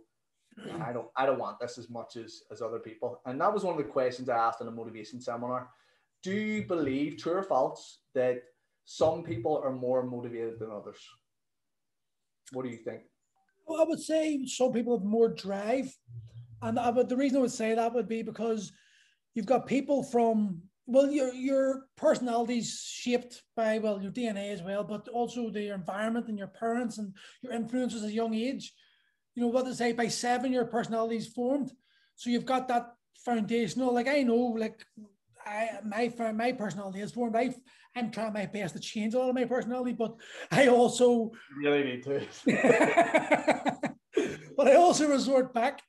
[0.81, 3.21] I don't I don't want this as much as, as other people.
[3.25, 5.69] And that was one of the questions I asked in a motivation seminar.
[6.23, 8.41] Do you believe, true or false, that
[8.85, 10.99] some people are more motivated than others?
[12.51, 13.01] What do you think?
[13.67, 15.95] Well, I would say some people have more drive.
[16.63, 18.71] And I would, the reason I would say that would be because
[19.33, 24.83] you've got people from well your your personality's shaped by well your dna as well
[24.83, 28.73] but also the environment and your parents and your influences at a young age
[29.35, 31.71] you know what to say by seven your personality's formed
[32.15, 32.93] so you've got that
[33.25, 34.85] foundational like i know like
[35.45, 37.35] I my my personality is formed.
[37.35, 37.53] I
[37.95, 40.15] I'm trying my best to change a lot of my personality, but
[40.51, 42.21] I also really need to.
[44.57, 45.81] but I also resort back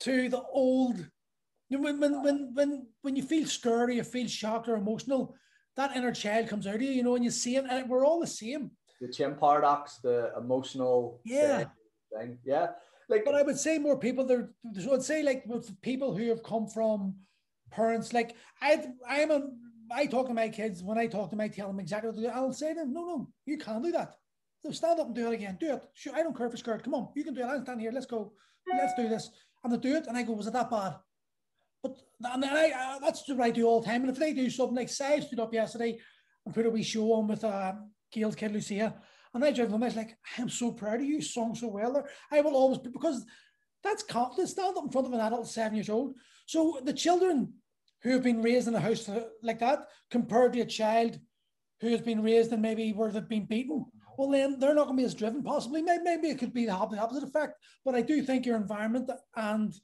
[0.00, 1.06] to the old.
[1.70, 5.34] When when when when when you feel scared or you feel shocked or emotional,
[5.76, 6.90] that inner child comes out of you.
[6.90, 8.70] You know, and you see it, and we're all the same.
[9.00, 11.64] The chin paradox, the emotional yeah
[12.16, 12.68] thing, yeah.
[13.08, 14.50] Like, but I would say more people there.
[14.80, 17.16] So I'd say like with people who have come from
[17.70, 19.42] parents like I I'm a
[19.90, 22.16] I talk to my kids when I talk to them, I tell them exactly what
[22.16, 22.28] to do.
[22.28, 24.14] I'll say to them, no, no, you can't do that.
[24.60, 25.58] So stand up and do it again.
[25.60, 25.82] Do it.
[25.92, 26.82] Sure, I don't care if it's scared.
[26.82, 27.46] Come on, you can do it.
[27.46, 27.92] I'll stand here.
[27.92, 28.32] Let's go.
[28.72, 29.28] Let's do this.
[29.62, 30.94] And they do it, and I go, was it that bad?
[31.84, 31.98] But
[32.32, 34.00] and I, uh, that's what I do all the time.
[34.00, 35.98] And if they do something like say I stood up yesterday
[36.46, 37.74] and put a wee show on with uh,
[38.10, 38.94] Gail's kid Lucia,
[39.34, 41.16] and I drive them, I was like, I am so proud of you.
[41.16, 42.08] You sung so well there.
[42.32, 43.26] I will always because
[43.82, 44.52] that's confidence.
[44.52, 46.14] Stand up in front of an adult seven years old.
[46.46, 47.52] So the children
[48.02, 49.10] who have been raised in a house
[49.42, 51.18] like that compared to a child
[51.80, 53.84] who has been raised and maybe where they've been beaten,
[54.16, 55.82] well, then they're not going to be as driven, possibly.
[55.82, 57.58] Maybe, maybe it could be the opposite effect.
[57.84, 59.74] But I do think your environment and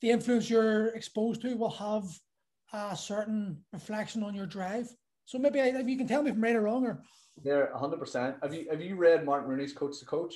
[0.00, 2.04] the influence you're exposed to will have
[2.72, 4.88] a certain reflection on your drive.
[5.24, 7.02] So maybe I, if you can tell me if I'm right or wrong, or
[7.42, 8.36] there, hundred percent.
[8.42, 10.34] Have you have you read Martin Rooney's Coach to Coach?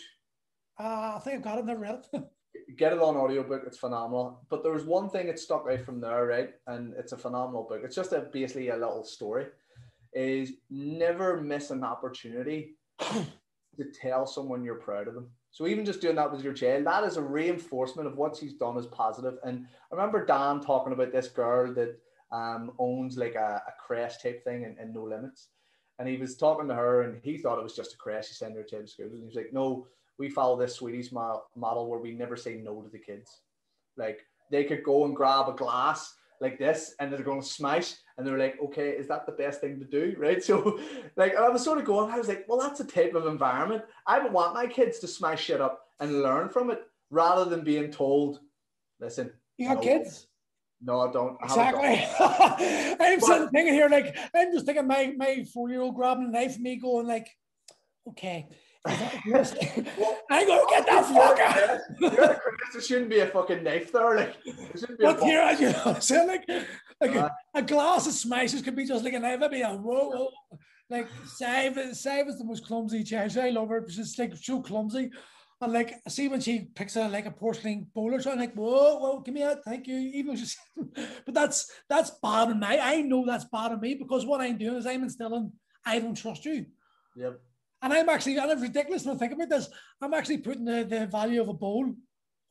[0.78, 1.64] Uh, I think I've got it.
[1.64, 2.22] Never read it.
[2.76, 6.00] get it on audiobook it's phenomenal but there was one thing that stuck out from
[6.00, 9.46] there right and it's a phenomenal book it's just a basically a little story
[10.14, 16.00] is never miss an opportunity to tell someone you're proud of them so even just
[16.00, 19.38] doing that with your child that is a reinforcement of what she's done as positive.
[19.44, 21.98] And i remember dan talking about this girl that
[22.32, 25.48] um, owns like a, a crash type thing and, and no limits.
[25.98, 28.34] And he was talking to her and he thought it was just a crash he
[28.34, 29.86] sent her to school and he was like no
[30.18, 33.40] we follow this Swedish model where we never say no to the kids.
[33.96, 37.94] Like they could go and grab a glass like this and they're going to smash
[38.18, 40.16] and they're like, okay, is that the best thing to do?
[40.22, 40.42] Right.
[40.42, 40.78] So
[41.16, 43.84] like I was sort of going, I was like, well, that's a type of environment.
[44.06, 47.64] I would want my kids to smash shit up and learn from it rather than
[47.64, 48.40] being told,
[49.00, 49.32] listen.
[49.56, 50.26] You got no, kids?
[50.80, 51.38] No, I don't.
[51.40, 52.96] I exactly.
[53.06, 56.24] I'm but, sitting thinking here, like, I'm just thinking my, my four year old grabbing
[56.24, 57.28] a knife and me going, like,
[58.08, 58.48] okay,
[58.84, 61.80] well, I go get that fucker.
[62.00, 62.42] You're
[62.72, 64.16] There shouldn't be a fucking knife there.
[64.16, 65.84] Like, there shouldn't be but here, you know,
[66.26, 66.48] like,
[67.00, 69.40] like uh, a, a, glass of smashes could be just like a knife.
[69.50, 70.30] Be a whoa, whoa.
[70.90, 73.36] Like, Save, Save is the most clumsy child.
[73.38, 73.86] I love her.
[73.88, 75.10] She's like so clumsy.
[75.60, 78.54] And like, I see when she picks a like a porcelain bowl or something, like,
[78.54, 79.96] whoa, whoa, give me that, thank you.
[79.96, 80.58] Even she's,
[81.24, 82.66] but that's that's bad on me.
[82.66, 85.52] I know that's bad on me because what I'm doing is I'm instilling,
[85.86, 86.66] I don't trust you.
[87.14, 87.38] Yep.
[87.82, 89.68] And I'm actually, and it's ridiculous when I think about this,
[90.00, 91.92] I'm actually putting the, the value of a bowl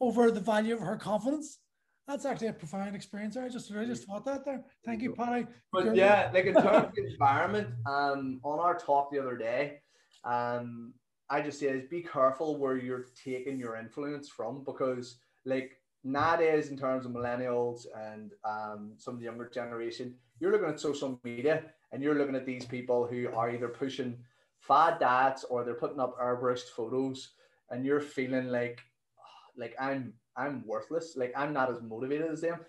[0.02, 1.60] over the value of her confidence.
[2.08, 3.38] That's actually a profound experience.
[3.38, 4.66] I just I just thought that there.
[4.86, 5.46] Thank you, Paddy.
[5.72, 9.80] But yeah, like in terms of environment, um, on our talk the other day,
[10.26, 10.94] um,
[11.30, 16.78] I just said be careful where you're taking your influence from because like nowadays in
[16.78, 21.64] terms of millennials and um, some of the younger generation, you're looking at social media
[21.94, 24.18] and you're looking at these people who are either pushing
[24.62, 27.34] fad dads or they're putting up airbrushed photos
[27.72, 28.80] and you're feeling like
[29.20, 31.16] ah, like I'm I'm worthless.
[31.18, 32.60] Like I'm not as motivated as them.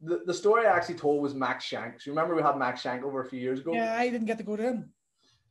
[0.00, 2.06] The, the story I actually told was Max Shanks.
[2.06, 3.72] You remember we had Max Shank over a few years ago?
[3.72, 4.90] Yeah, I didn't get to go to him.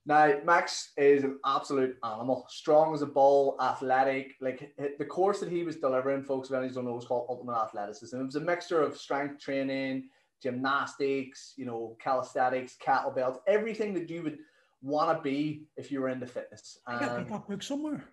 [0.06, 4.34] Now, Max is an absolute animal, strong as a bull, athletic.
[4.42, 7.56] Like the course that he was delivering, folks, if anyone don't know, was called Ultimate
[7.56, 8.20] Athleticism.
[8.20, 10.10] It was a mixture of strength training,
[10.42, 14.40] gymnastics, you know, calisthenics, kettlebells, everything that you would
[14.84, 16.78] want to be if you were into fitness.
[16.86, 18.04] I got that book somewhere.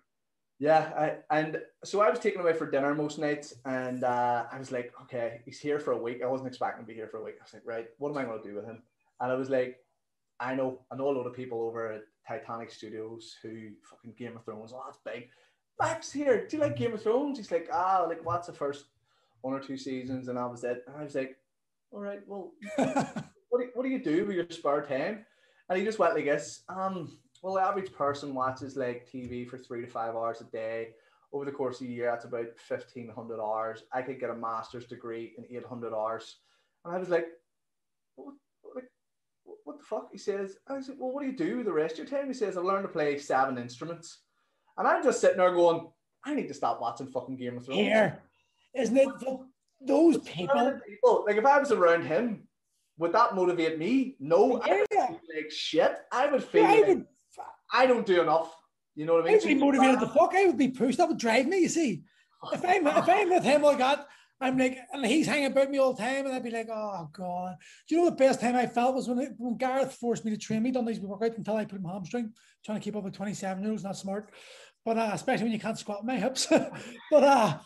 [0.57, 4.59] Yeah, I, and so I was taken away for dinner most nights, and uh, I
[4.59, 6.21] was like, okay, he's here for a week.
[6.23, 7.35] I wasn't expecting to be here for a week.
[7.39, 8.83] I was like, right, what am I going to do with him?
[9.19, 9.79] And I was like,
[10.39, 14.37] I know, I know a lot of people over at Titanic Studios who fucking Game
[14.37, 14.71] of Thrones.
[14.73, 15.29] Oh, that's big.
[15.79, 16.47] Max here.
[16.47, 17.39] Do you like Game of Thrones?
[17.39, 18.85] He's like, ah, like what's the first
[19.41, 20.27] one or two seasons?
[20.27, 20.83] And I was it.
[20.87, 21.37] And I was like,
[21.91, 25.25] all right, well, what do, what do you do with your spare time?
[25.69, 26.63] And he just went like this.
[26.69, 30.89] Um, well, the average person watches like TV for three to five hours a day.
[31.33, 33.83] Over the course of a year, that's about 1,500 hours.
[33.93, 36.37] I could get a master's degree in 800 hours.
[36.83, 37.27] And I was like,
[38.15, 38.83] what, what,
[39.63, 40.09] what the fuck?
[40.11, 42.27] He says, I said, well, what do you do with the rest of your time?
[42.27, 44.19] He says, I've learned to play seven instruments.
[44.77, 45.87] And I'm just sitting there going,
[46.25, 47.79] I need to stop watching fucking Game of Thrones.
[47.79, 48.21] Here,
[48.75, 49.09] isn't it?
[49.83, 50.79] Those people.
[50.87, 51.23] people.
[51.25, 52.47] Like if I was around him,
[52.97, 54.15] would that motivate me?
[54.19, 54.73] No, yeah.
[54.73, 55.97] I would like shit.
[56.11, 57.05] I would feel yeah, I, would,
[57.73, 58.53] I don't do enough.
[58.95, 59.39] You know what I mean?
[59.41, 60.33] I'd be motivated the fuck.
[60.35, 60.97] I would be pushed.
[60.97, 61.59] That would drive me.
[61.59, 62.03] You see,
[62.51, 64.07] if I'm if I'm with him like that,
[64.41, 67.09] I'm like, and he's hanging about me all the time, and I'd be like, oh
[67.13, 67.55] god.
[67.87, 70.31] Do you know the best time I felt was when it, when Gareth forced me
[70.31, 72.33] to train me, Don't need done these workouts until I put him hamstring,
[72.65, 74.31] trying to keep up with 27 year olds, not smart.
[74.83, 76.47] But uh, especially when you can't squat my hips.
[77.11, 77.57] but uh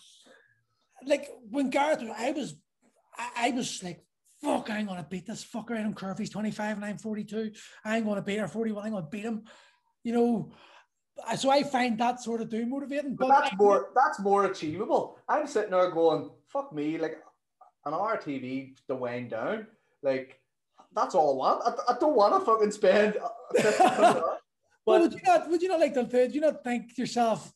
[1.05, 2.55] like when Gareth, I was,
[3.17, 4.04] I, I was like,
[4.45, 5.77] fuck, I ain't gonna beat this fucker.
[5.77, 7.51] I don't care if he's 25 and I'm 42.
[7.83, 8.85] I ain't gonna beat her 41.
[8.85, 9.43] I'm gonna beat him.
[10.03, 10.51] You know,
[11.37, 13.15] so I find that sort of do motivating.
[13.15, 15.17] But, but that's more that's more achievable.
[15.27, 17.17] I'm sitting there going, fuck me, like
[17.85, 19.67] an RTV to wind down.
[20.03, 20.39] Like
[20.93, 21.63] that's all I want.
[21.65, 23.17] I, I don't want to fucking spend.
[23.57, 24.39] but
[24.85, 25.49] would you not?
[25.49, 26.05] Would you not like to?
[26.05, 27.51] Do you not think to yourself?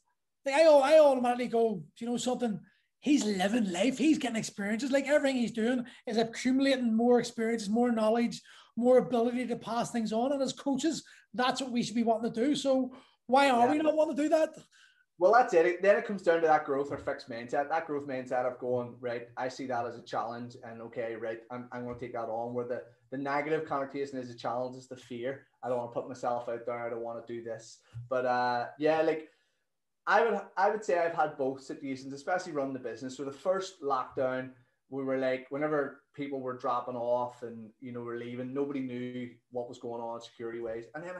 [0.45, 1.83] Like I, I automatically go.
[1.97, 2.59] Do you know something?
[3.01, 3.97] He's living life.
[3.97, 4.91] He's getting experiences.
[4.91, 8.41] Like everything he's doing is accumulating more experiences, more knowledge,
[8.75, 10.33] more ability to pass things on.
[10.33, 12.55] And as coaches, that's what we should be wanting to do.
[12.55, 12.93] So
[13.27, 13.71] why are yeah.
[13.71, 14.49] we not wanting to do that?
[15.17, 15.81] Well, that's it.
[15.81, 17.69] Then it comes down to that growth or fixed mindset.
[17.69, 21.39] That growth mindset of going, right, I see that as a challenge and okay, right,
[21.51, 22.53] I'm, I'm going to take that on.
[22.53, 25.45] Where the, the negative connotation is a challenge, is the fear.
[25.61, 26.79] I don't want to put myself out there.
[26.79, 27.79] I don't want to do this.
[28.09, 29.27] But uh, yeah, like
[30.09, 33.15] I would I would say I've had both situations, especially running the business.
[33.15, 34.49] So the first lockdown,
[34.89, 39.29] we were like, whenever people were dropping off and you know were leaving, nobody knew
[39.51, 40.85] what was going on security wise.
[40.95, 41.13] And then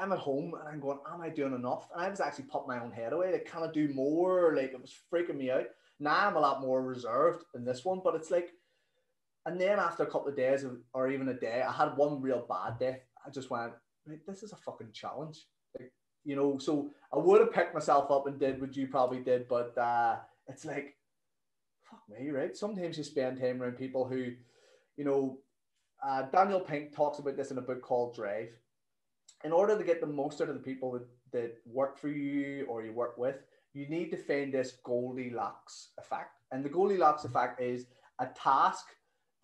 [0.00, 1.90] I'm at home and I'm going, am I doing enough?
[1.92, 4.56] And I was actually putting my own head away, like, can I do more?
[4.56, 5.66] Like, it was freaking me out.
[6.00, 8.52] Now I'm a lot more reserved in this one, but it's like,
[9.44, 12.46] and then after a couple of days or even a day, I had one real
[12.48, 13.02] bad day.
[13.26, 13.72] I just went,
[14.26, 15.44] this is a fucking challenge.
[15.78, 15.92] Like,
[16.24, 19.48] you know, so I would have picked myself up and did what you probably did,
[19.48, 20.96] but uh, it's like,
[21.90, 22.56] fuck me, right?
[22.56, 24.32] Sometimes you spend time around people who,
[24.96, 25.38] you know,
[26.06, 28.50] uh, Daniel Pink talks about this in a book called Drive
[29.44, 32.66] in order to get the most out of the people that, that work for you
[32.66, 33.36] or you work with,
[33.72, 36.32] you need to find this Goldilocks effect.
[36.50, 37.86] And the Goldilocks effect is
[38.18, 38.86] a task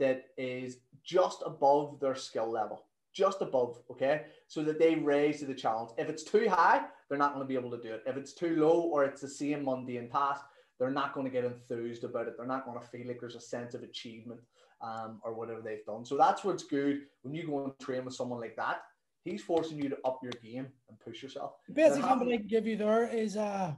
[0.00, 2.84] that is just above their skill level,
[3.14, 4.22] just above, okay?
[4.48, 5.90] So that they raise to the challenge.
[5.96, 8.02] If it's too high, they're not going to be able to do it.
[8.06, 10.44] If it's too low or it's the same mundane task,
[10.78, 12.34] they're not going to get enthused about it.
[12.36, 14.40] They're not going to feel like there's a sense of achievement
[14.82, 16.04] um, or whatever they've done.
[16.04, 18.82] So that's what's good when you go and train with someone like that
[19.24, 21.52] he's forcing you to up your game and push yourself.
[21.66, 23.72] The best example I can give you there is uh,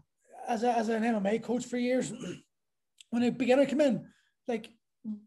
[0.46, 2.12] as, a, as an MMA coach for years,
[3.10, 4.06] when a beginner come in,
[4.48, 4.70] like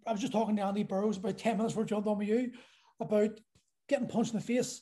[0.06, 2.52] I was just talking to Andy Burrows about 10 minutes before jumped on with you
[3.00, 3.40] about
[3.90, 4.82] getting punched in the face.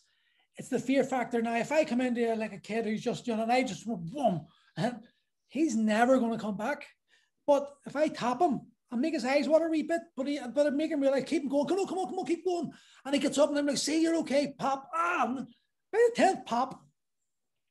[0.57, 1.41] It's the fear factor.
[1.41, 3.63] Now, if I come in there like a kid who's just, you know, and I
[3.63, 4.99] just boom, and
[5.47, 6.85] he's never going to come back.
[7.45, 10.39] But if I tap him and make his eyes water a wee bit, but he
[10.53, 12.43] but I make him realize, keep him going, come on, come on, come on, keep
[12.43, 12.71] going.
[13.05, 14.89] And he gets up and I'm like, see, you're okay, pop.
[14.93, 15.45] Ah,
[15.91, 16.83] by the 10th pop,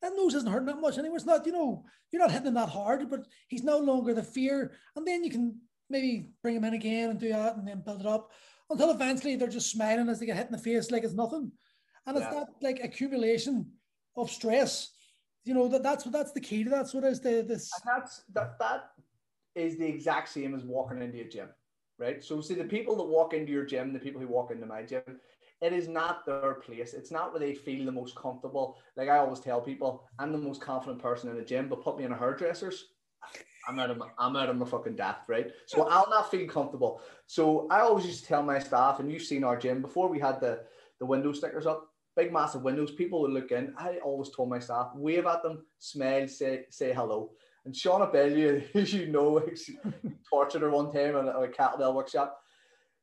[0.01, 1.17] that nose isn't hurting that much anymore.
[1.17, 4.23] It's not, you know, you're not hitting him that hard, but he's no longer the
[4.23, 4.71] fear.
[4.95, 8.01] And then you can maybe bring him in again and do that and then build
[8.01, 8.31] it up
[8.69, 11.51] until eventually they're just smiling as they get hit in the face like it's nothing.
[12.05, 12.33] And it's yeah.
[12.39, 13.65] that like accumulation
[14.15, 14.91] of stress.
[15.43, 16.87] You know, that that's what that's the key to that.
[16.87, 18.89] So there's the this and that's that that
[19.55, 21.49] is the exact same as walking into a gym,
[21.97, 22.23] right?
[22.23, 24.83] So, see, the people that walk into your gym, the people who walk into my
[24.83, 25.01] gym,
[25.61, 26.93] it is not their place.
[26.93, 28.77] It's not where they feel the most comfortable.
[28.95, 31.97] Like I always tell people, I'm the most confident person in the gym, but put
[31.97, 32.85] me in a hairdresser's,
[33.67, 35.51] I'm out of my, I'm out of my fucking depth, right?
[35.65, 37.01] So I'll not feel comfortable.
[37.25, 40.19] So I always used to tell my staff, and you've seen our gym before we
[40.19, 40.61] had the
[40.99, 42.91] the window stickers up, big massive windows.
[42.91, 43.73] People would look in.
[43.77, 47.31] I always told my staff, wave at them, smile, say say hello.
[47.65, 49.45] And Shauna Bellew, as you know,
[50.29, 52.39] tortured her one time at a kettlebell workshop.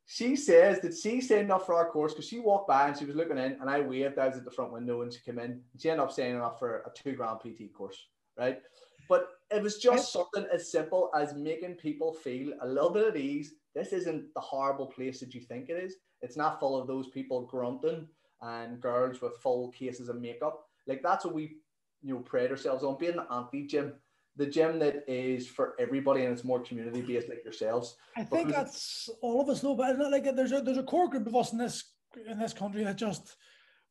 [0.06, 3.06] She says that she signed up for our course because she walked by and she
[3.06, 4.18] was looking in, and I waved.
[4.18, 5.60] I was at the front window and she came in.
[5.78, 7.98] She ended up signing up for a two grand PT course,
[8.38, 8.60] right?
[9.08, 13.16] But it was just something as simple as making people feel a little bit at
[13.16, 13.54] ease.
[13.74, 15.96] This isn't the horrible place that you think it is.
[16.22, 18.06] It's not full of those people grunting
[18.40, 20.66] and girls with full cases of makeup.
[20.86, 21.56] Like that's what we,
[22.02, 23.94] you know, pride ourselves on being the anti gym
[24.36, 27.96] the gym that is for everybody and it's more community based like yourselves.
[28.16, 30.82] I think that's all of us know, but it's not like there's a there's a
[30.82, 31.92] core group of us in this
[32.28, 33.36] in this country that just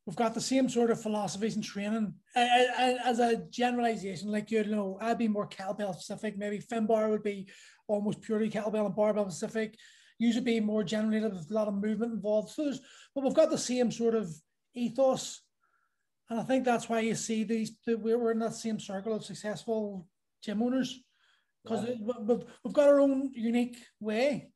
[0.05, 4.31] we've got the same sort of philosophies and training as a generalization.
[4.31, 6.37] Like you know, I'd be more kettlebell specific.
[6.37, 7.49] Maybe Finbar would be
[7.87, 9.77] almost purely kettlebell and barbell specific.
[10.19, 12.49] Usually be more generally with a lot of movement involved.
[12.49, 12.79] So there's,
[13.15, 14.29] but we've got the same sort of
[14.75, 15.41] ethos.
[16.29, 20.07] And I think that's why you see these, we're in that same circle of successful
[20.41, 20.99] gym owners
[21.63, 21.95] because yeah.
[22.63, 24.52] we've got our own unique way.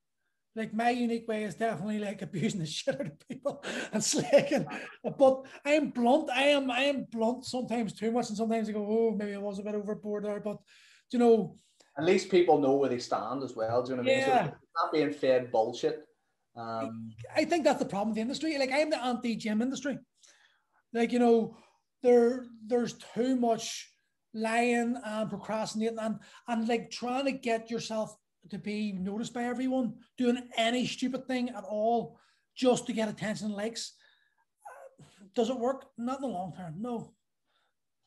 [0.58, 4.66] Like my unique way is definitely like abusing the shit out of people and slacking.
[5.04, 6.32] But I am blunt.
[6.32, 9.38] I am I am blunt sometimes too much, and sometimes I go, oh, maybe I
[9.38, 10.40] was a bit overboard there.
[10.40, 10.58] But
[11.12, 11.58] you know,
[11.96, 13.84] at least people know where they stand as well.
[13.84, 14.28] Do you know what I mean?
[14.28, 14.46] Yeah.
[14.48, 14.54] So
[14.84, 16.08] not being fed bullshit.
[16.56, 18.58] Um, I think that's the problem with the industry.
[18.58, 20.00] Like I'm the anti-gym industry.
[20.92, 21.56] Like you know,
[22.02, 23.94] there there's too much
[24.34, 26.16] lying and procrastinating and
[26.48, 28.18] and like trying to get yourself
[28.50, 32.18] to be noticed by everyone, doing any stupid thing at all
[32.56, 33.94] just to get attention and likes.
[35.36, 35.86] Does it work?
[35.98, 36.76] Not in the long term.
[36.80, 37.14] No.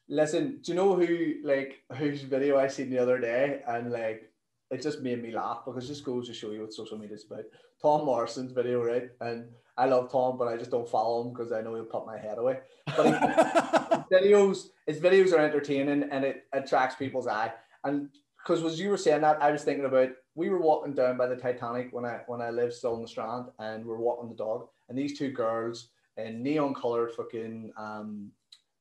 [0.09, 4.31] Listen, do you know who like whose video I seen the other day and like
[4.71, 7.17] it just made me laugh because it just goes to show you what social media
[7.17, 7.45] is about.
[7.83, 9.11] Tom Morrison's video, right?
[9.21, 12.07] And I love Tom, but I just don't follow him because I know he'll put
[12.07, 12.61] my head away.
[12.97, 13.07] But
[14.11, 17.53] his videos, his videos are entertaining and it attracts people's eye.
[17.85, 21.17] And because as you were saying that, I was thinking about we were walking down
[21.17, 23.99] by the Titanic when I when I lived still in the Strand, and we are
[23.99, 28.31] walking the dog, and these two girls in neon colored fucking um,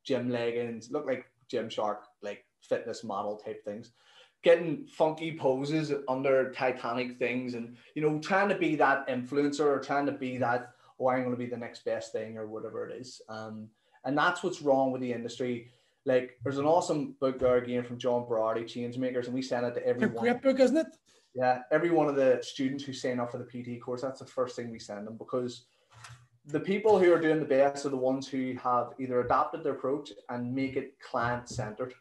[0.04, 3.92] gym leggings, look like Gymshark like fitness model type things,
[4.44, 9.80] getting funky poses under Titanic things, and you know, trying to be that influencer or
[9.80, 12.88] trying to be that, oh, I'm going to be the next best thing or whatever
[12.88, 13.22] it is.
[13.30, 13.70] Um,
[14.06, 15.72] and that's what's wrong with the industry.
[16.06, 19.76] Like, there's an awesome book there again from John Berardi, Changemakers, and we sent it
[19.76, 20.12] to everyone.
[20.12, 20.88] It's a great book, isn't it?
[21.36, 24.26] Yeah, every one of the students who sign up for the PT course, that's the
[24.26, 25.66] first thing we send them because
[26.46, 29.74] the people who are doing the best are the ones who have either adapted their
[29.74, 31.94] approach and make it client centered,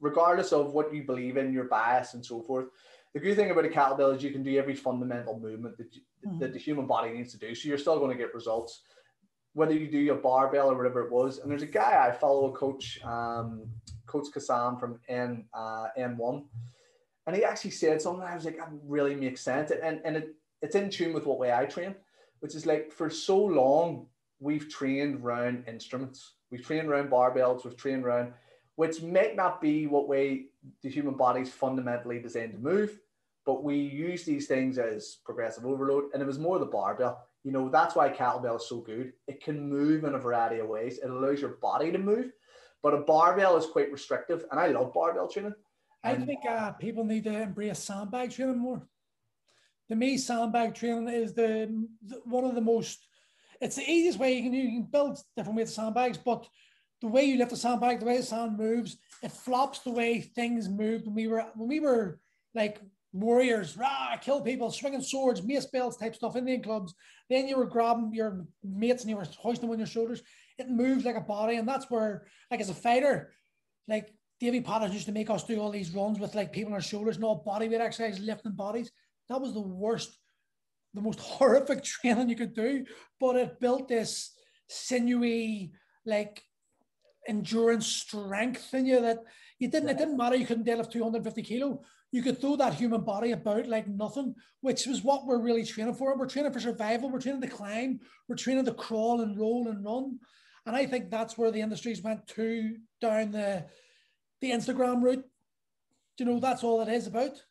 [0.00, 2.66] regardless of what you believe in, your bias, and so forth.
[3.12, 6.02] The good thing about a kettlebell is you can do every fundamental movement that, you,
[6.26, 6.38] mm-hmm.
[6.38, 7.54] that the human body needs to do.
[7.54, 8.82] So you're still going to get results,
[9.52, 11.38] whether you do a barbell or whatever it was.
[11.38, 13.68] And there's a guy I follow, a coach, um,
[14.06, 16.44] Coach Kassam from N uh, N1,
[17.26, 18.22] and he actually said something.
[18.22, 21.38] I was like, that really makes sense, and and it, it's in tune with what
[21.38, 21.94] way I train
[22.40, 24.06] which is like for so long
[24.38, 28.32] we've trained around instruments, we've trained around barbells, we've trained around,
[28.76, 30.46] which might not be what way
[30.82, 32.98] the human body is fundamentally designed to move,
[33.44, 37.26] but we use these things as progressive overload, and it was more the barbell.
[37.44, 39.12] You know, that's why kettlebell is so good.
[39.28, 40.98] It can move in a variety of ways.
[40.98, 42.32] It allows your body to move,
[42.82, 45.54] but a barbell is quite restrictive, and I love barbell training.
[46.04, 48.86] I think uh, people need to embrace sandbag training more
[49.88, 53.06] to me, sandbag training is the, the, one of the most.
[53.60, 56.46] It's the easiest way you can you can build different ways of sandbags, but
[57.00, 60.20] the way you lift the sandbag, the way the sand moves, it flops the way
[60.20, 62.20] things moved when we were when we were
[62.54, 62.80] like
[63.12, 66.94] warriors, rah, kill people, swinging swords, mace belts type stuff, Indian clubs.
[67.30, 70.22] Then you were grabbing your mates and you were hoisting them on your shoulders.
[70.58, 73.32] It moves like a body, and that's where, like as a fighter,
[73.88, 76.74] like Davy Potter used to make us do all these runs with like people on
[76.74, 78.90] our shoulders and all body weight exercise, lifting bodies.
[79.28, 80.18] That was the worst,
[80.94, 82.84] the most horrific training you could do.
[83.18, 84.32] But it built this
[84.68, 85.72] sinewy,
[86.04, 86.42] like
[87.28, 89.18] endurance strength in you that
[89.58, 90.36] you didn't, it didn't matter.
[90.36, 91.82] You couldn't deadlift 250 kilo.
[92.12, 95.94] You could throw that human body about like nothing, which was what we're really training
[95.94, 96.16] for.
[96.16, 97.10] We're training for survival.
[97.10, 98.00] We're training to climb.
[98.28, 100.18] We're training to crawl and roll and run.
[100.66, 103.64] And I think that's where the industries went to down the
[104.40, 105.24] the Instagram route.
[106.16, 107.42] Do You know, that's all it is about.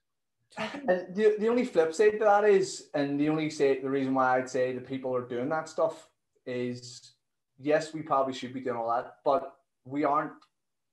[0.58, 4.14] And the, the only flip side to that is, and the only say the reason
[4.14, 6.08] why I'd say the people are doing that stuff
[6.46, 7.14] is,
[7.60, 9.56] yes, we probably should be doing all that, but
[9.86, 10.32] we aren't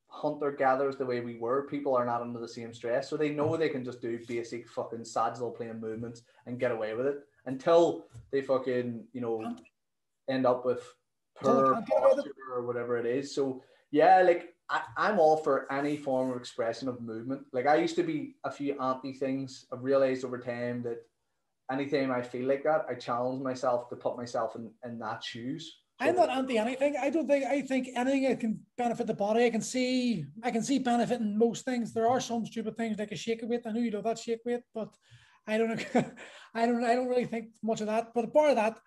[0.08, 1.66] hunter gatherers the way we were.
[1.68, 4.68] People are not under the same stress, so they know they can just do basic
[4.68, 9.56] fucking sagittal plane movements and get away with it until they fucking you know
[10.28, 10.82] end up with
[11.34, 11.82] per
[12.52, 13.34] or whatever it is.
[13.34, 17.42] So yeah, like I, am all for any form of expression of movement.
[17.52, 19.66] Like I used to be a few anti things.
[19.72, 20.98] I've realized over time that
[21.70, 25.80] anytime I feel like that, I challenge myself to put myself in, in that shoes.
[26.00, 26.96] I'm not anti anything.
[27.00, 29.44] I don't think I think anything that can benefit the body.
[29.44, 31.92] I can see I can see benefit in most things.
[31.92, 33.62] There are some stupid things like a shake weight.
[33.66, 34.88] I know you know that shake weight, but
[35.46, 35.70] I don't
[36.54, 38.12] I don't I don't really think much of that.
[38.14, 38.78] But apart of that,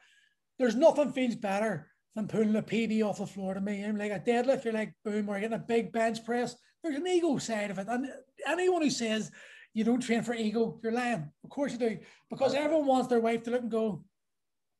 [0.57, 3.83] there's nothing feels better than pulling a PB off the floor to me.
[3.83, 6.55] I'm like a deadlift, you're like boom, or getting a big bench press.
[6.83, 7.87] There's an ego side of it.
[7.89, 8.07] And
[8.47, 9.31] anyone who says
[9.73, 11.29] you don't train for ego, you're lying.
[11.43, 11.97] Of course you do.
[12.29, 14.03] Because everyone wants their wife to look and go,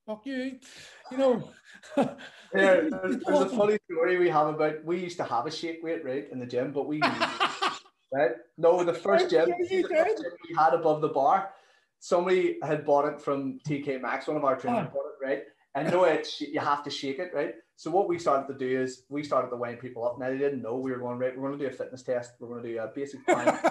[0.05, 0.59] fuck you.
[1.11, 1.49] You know.
[1.97, 2.05] yeah,
[2.53, 6.05] there's, there's a funny story we have about we used to have a shake weight,
[6.05, 7.01] right, in the gym, but we
[8.13, 8.31] right?
[8.57, 11.49] No, the first gym, the first gym we had above the bar,
[11.99, 14.93] somebody had bought it from TK Maxx, one of our trainers oh.
[14.93, 15.43] bought it, right?
[15.75, 17.53] And know it, you have to shake it, right?
[17.75, 20.17] So what we started to do is we started to wind people up.
[20.17, 21.37] Now they didn't know we were going right.
[21.37, 22.31] We're going to do a fitness test.
[22.39, 23.47] We're going to do a basic climb,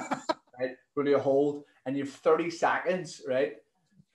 [0.61, 0.77] right?
[0.95, 3.55] We're going to do a hold, and you have 30 seconds, right,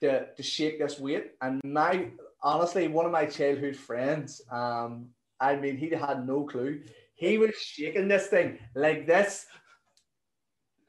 [0.02, 1.32] to, to shake this weight.
[1.42, 2.10] And my
[2.42, 5.08] honestly, one of my childhood friends, um,
[5.40, 6.82] I mean, he had no clue.
[7.14, 9.46] He was shaking this thing like this.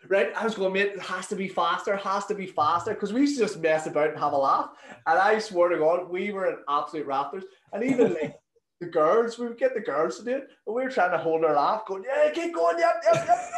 [0.09, 0.31] Right?
[0.35, 3.21] I was going, mate, it has to be faster, has to be faster, because we
[3.21, 4.69] used to just mess about and have a laugh.
[5.07, 7.43] And I swear to God, we were in absolute rafters.
[7.73, 8.39] And even like
[8.79, 11.17] the girls, we would get the girls to do it, but we were trying to
[11.17, 13.51] hold our laugh, going, yeah, keep going, yep, yep, yep.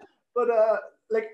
[0.34, 0.76] but uh,
[1.10, 1.28] like,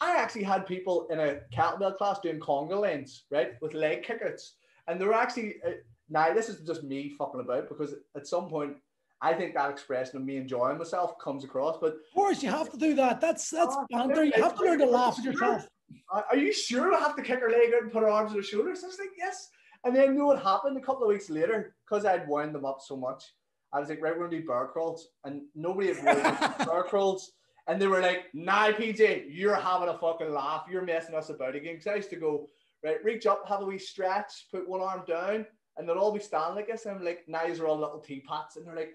[0.00, 4.52] I actually had people in a kettlebell class doing conga lines, right, with leg kickouts.
[4.88, 5.72] And they were actually, uh,
[6.08, 8.76] now this is just me fucking about because at some point
[9.22, 11.78] I think that expression of me enjoying myself comes across.
[11.80, 13.20] But of course, you have to do that.
[13.20, 14.24] That's that's uh, banter.
[14.24, 15.66] You have to learn to laugh at yourself.
[16.10, 18.38] Are you sure I have to kick her leg out and put her arms on
[18.38, 18.82] her shoulders?
[18.82, 19.48] I was like, yes.
[19.84, 22.64] And then you know what happened a couple of weeks later because I'd wound them
[22.64, 23.24] up so much.
[23.72, 26.22] I was like, right, we're gonna do bear crawls, and nobody had really
[26.66, 27.32] bear crawls.
[27.68, 30.64] And they were like, nah, PJ, you're having a fucking laugh.
[30.68, 31.74] You're messing us about again.
[31.74, 32.48] Because I used to go,
[32.84, 35.46] right, reach up, have a wee stretch, put one arm down,
[35.76, 36.86] and they'll all be standing like this.
[36.86, 38.56] And I'm like, now you're all little teapots.
[38.56, 38.94] And they're like,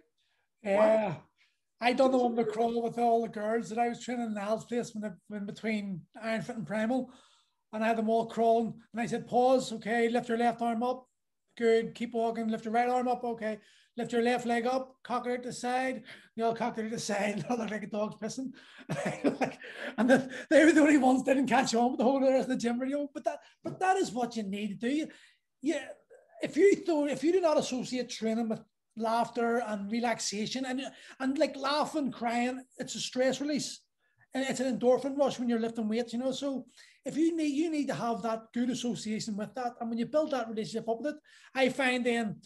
[0.63, 1.15] yeah.
[1.79, 4.33] I done the one the crawl with all the girls that I was training in
[4.33, 7.11] the Al's place when, when between Ironfit and Primal.
[7.71, 8.73] And I had them all crawling.
[8.93, 11.05] And I said, pause, okay, lift your left arm up.
[11.57, 11.93] Good.
[11.93, 12.47] Keep walking.
[12.47, 13.23] Lift your right arm up.
[13.23, 13.59] Okay.
[13.97, 16.03] Lift your left leg up, cock it out the side.
[16.35, 17.43] They all cocked it out the side.
[17.49, 18.51] They look like a dog's pissing.
[19.97, 22.43] and the, they were the only ones that didn't catch on with the whole rest
[22.43, 23.09] of the gym video.
[23.11, 25.07] But that, but that is what you need to do.
[25.63, 25.83] Yeah,
[26.43, 28.61] if you thought if you do not associate training with
[28.97, 30.81] laughter and relaxation and
[31.19, 33.81] and like laughing, crying, it's a stress release.
[34.33, 36.31] And it's an endorphin rush when you're lifting weights, you know.
[36.31, 36.65] So
[37.05, 39.73] if you need you need to have that good association with that.
[39.79, 41.21] And when you build that relationship up with it,
[41.55, 42.41] I find then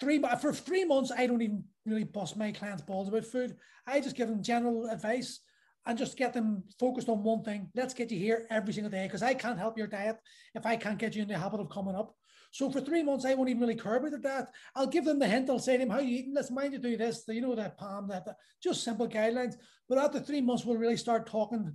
[0.00, 3.56] three for three months I don't even really bust my clients' balls about food.
[3.86, 5.40] I just give them general advice
[5.86, 7.68] and just get them focused on one thing.
[7.74, 10.16] Let's get you here every single day because I can't help your diet
[10.54, 12.14] if I can't get you in the habit of coming up.
[12.52, 14.50] So for three months, I won't even really care about that.
[14.76, 15.48] I'll give them the hint.
[15.48, 16.34] I'll say to them, how you eating?
[16.34, 17.24] Let's mind you do this.
[17.26, 19.54] You know, that palm, that, that just simple guidelines.
[19.88, 21.74] But after three months, we'll really start talking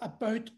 [0.00, 0.48] about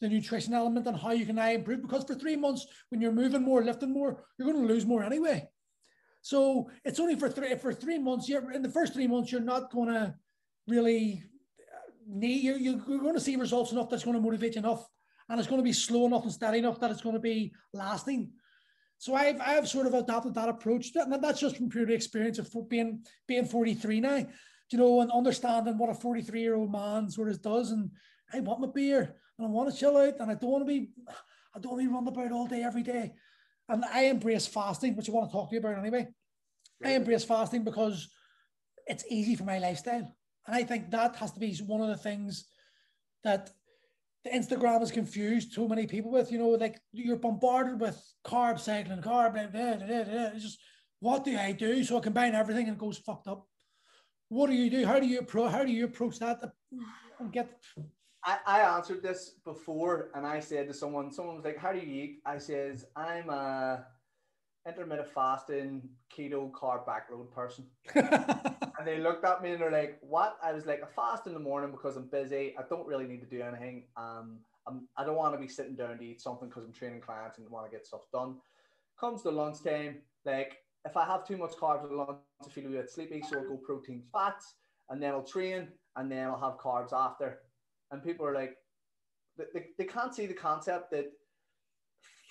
[0.00, 1.82] the nutrition element and how you can I improve.
[1.82, 5.02] Because for three months, when you're moving more, lifting more, you're going to lose more
[5.02, 5.48] anyway.
[6.22, 8.28] So it's only for three for three months.
[8.28, 10.14] You're in the first three months, you're not going to
[10.68, 11.24] really
[11.58, 14.86] uh, need you're, you're going to see results enough that's going to motivate you enough,
[15.28, 17.52] and it's going to be slow enough and steady enough that it's going to be
[17.72, 18.30] lasting.
[19.00, 22.54] So I've I've sort of adopted that approach, and that's just from pure experience of
[22.68, 24.26] being being 43 now,
[24.70, 27.70] you know, and understanding what a 43 year old man sort of does.
[27.70, 27.90] And
[28.30, 30.68] I want my beer, and I want to chill out, and I don't want to
[30.68, 30.90] be,
[31.56, 33.14] I don't want to be run about all day every day.
[33.70, 36.06] And I embrace fasting, which I want to talk to you about anyway.
[36.84, 38.06] I embrace fasting because
[38.86, 40.14] it's easy for my lifestyle,
[40.46, 42.44] and I think that has to be one of the things
[43.24, 43.48] that
[44.24, 46.30] the Instagram is confused too many people with.
[46.30, 50.30] You know, like you're bombarded with carb cycling, carb, blah, blah, blah.
[50.34, 50.60] It's just
[51.00, 51.82] what do I do?
[51.82, 53.46] So I combine everything and it goes fucked up.
[54.28, 54.86] What do you do?
[54.86, 55.50] How do you approach?
[55.50, 56.40] How do you approach that?
[57.18, 57.50] And get.
[58.22, 61.78] I, I answered this before, and I said to someone, someone was like, "How do
[61.78, 63.86] you eat?" I says, "I'm a
[64.66, 70.38] intermittent fasting, keto, carb backload person." and they looked at me and they're like, "What?"
[70.42, 72.54] I was like, "I fast in the morning because I'm busy.
[72.58, 73.84] I don't really need to do anything.
[73.96, 77.00] Um, I'm, I don't want to be sitting down to eat something because I'm training
[77.00, 78.36] clients and want to get stuff done."
[78.98, 82.70] Comes to lunchtime, like if I have too much carbs at lunch, I feel a
[82.70, 84.54] bit sleepy, so I'll go protein, fats,
[84.88, 87.40] and then I'll train, and then I'll have carbs after.
[87.90, 88.56] And people are like,
[89.36, 91.12] they, they can't see the concept that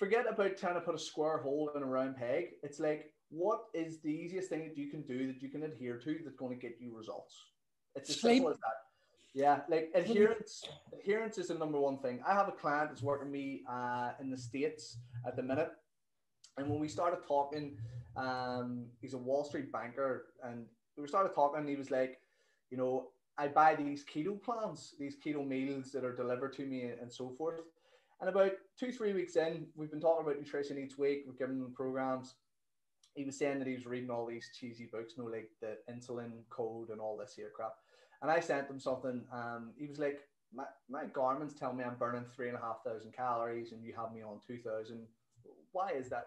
[0.00, 2.54] forget about trying to put a square hole in a round peg.
[2.62, 5.98] It's like what is the easiest thing that you can do that you can adhere
[5.98, 7.44] to that's going to get you results?
[7.94, 8.36] It's as Sleep.
[8.36, 8.78] simple as that.
[9.34, 10.64] Yeah, like adherence.
[10.92, 12.18] adherence is the number one thing.
[12.26, 15.70] I have a client that's working me uh, in the states at the minute,
[16.56, 17.76] and when we started talking,
[18.16, 20.64] um, he's a Wall Street banker, and
[20.96, 21.60] we started talking.
[21.60, 22.18] And he was like,
[22.70, 26.90] you know, I buy these keto plans, these keto meals that are delivered to me,
[27.00, 27.60] and so forth.
[28.20, 31.24] And about two, three weeks in, we've been talking about nutrition each week.
[31.26, 32.34] We've given them programs
[33.14, 35.76] he was saying that he was reading all these cheesy books, you know, like the
[35.92, 37.74] insulin code and all this here crap.
[38.22, 39.22] And I sent him something.
[39.32, 40.20] Um, he was like,
[40.54, 43.94] my, my Garmin's tell me I'm burning three and a half thousand calories and you
[43.96, 45.06] have me on 2000.
[45.72, 46.26] Why is that?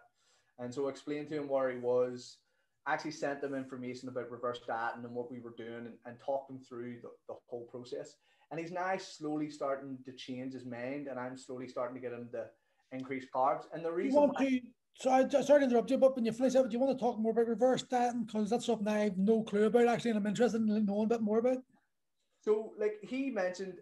[0.60, 2.38] And so I explained to him where he was,
[2.86, 6.52] actually sent them information about reverse dieting and what we were doing and, and talked
[6.52, 8.16] him through the, the whole process.
[8.54, 12.14] And he's now slowly starting to change his mind and I'm slowly starting to get
[12.14, 12.46] him to
[12.92, 13.64] increase carbs.
[13.74, 14.62] And the reason you want why- to
[14.94, 17.04] so I sorry to interrupt you, but when you finish up, do you want to
[17.04, 18.26] talk more about reverse dieting?
[18.26, 21.08] Because that's something I have no clue about actually, and I'm interested in knowing a
[21.08, 21.64] bit more about.
[22.42, 23.80] So, like he mentioned,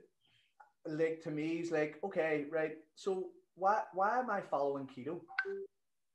[0.85, 2.77] like to me, he's like, okay, right.
[2.95, 5.19] So why why am I following keto?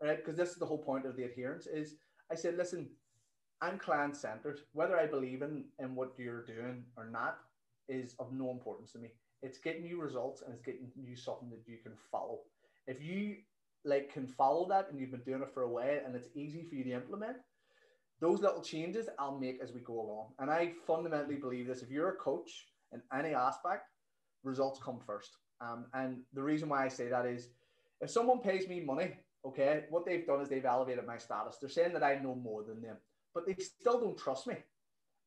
[0.03, 1.67] Right, because this is the whole point of the adherence.
[1.67, 1.97] Is
[2.33, 2.89] I said, listen,
[3.61, 4.61] I'm client centered.
[4.73, 7.37] Whether I believe in in what you're doing or not
[7.89, 9.09] is of no importance to me.
[9.43, 12.41] It's getting you results and it's getting you something that you can follow.
[12.87, 13.37] If you
[13.85, 16.65] like can follow that and you've been doing it for a while and it's easy
[16.65, 17.37] for you to implement,
[18.21, 20.29] those little changes I'll make as we go along.
[20.39, 21.83] And I fundamentally believe this.
[21.83, 23.91] If you're a coach in any aspect,
[24.43, 25.37] results come first.
[25.61, 27.49] Um, and the reason why I say that is
[28.01, 29.13] if someone pays me money,
[29.45, 31.57] okay, what they've done is they've elevated my status.
[31.61, 32.97] They're saying that I know more than them,
[33.35, 34.57] but they still don't trust me.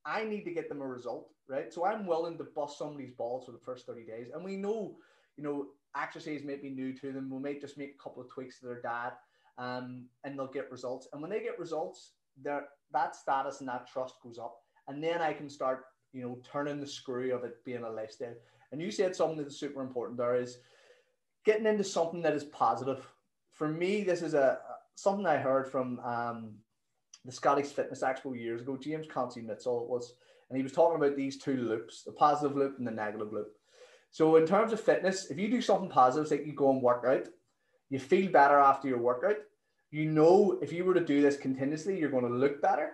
[0.06, 1.74] I need to get them a result, right?
[1.74, 4.28] So I'm willing to bust somebody's balls for the first 30 days.
[4.34, 4.96] And we know,
[5.38, 7.30] you know, exercise may be new to them.
[7.30, 9.14] We might just make a couple of tweaks to their diet
[9.58, 11.08] um, and they'll get results.
[11.12, 14.56] And when they get results, their that status and that trust goes up.
[14.88, 18.34] And then I can start, you know, turning the screw of it being a lifestyle.
[18.72, 20.60] And you said something that's super important there is
[21.46, 23.06] getting into something that is positive.
[23.52, 24.60] For me, this is a
[24.96, 26.54] something I heard from um,
[27.26, 28.78] the Scottish Fitness Expo years ago.
[28.78, 30.14] James Concy Mitchell was,
[30.50, 33.52] and he was talking about these two loops: the positive loop and the negative loop.
[34.12, 37.06] So, in terms of fitness, if you do something positive, like you go and work
[37.08, 37.28] out,
[37.90, 39.38] you feel better after your workout.
[39.92, 42.94] You know, if you were to do this continuously, you're going to look better,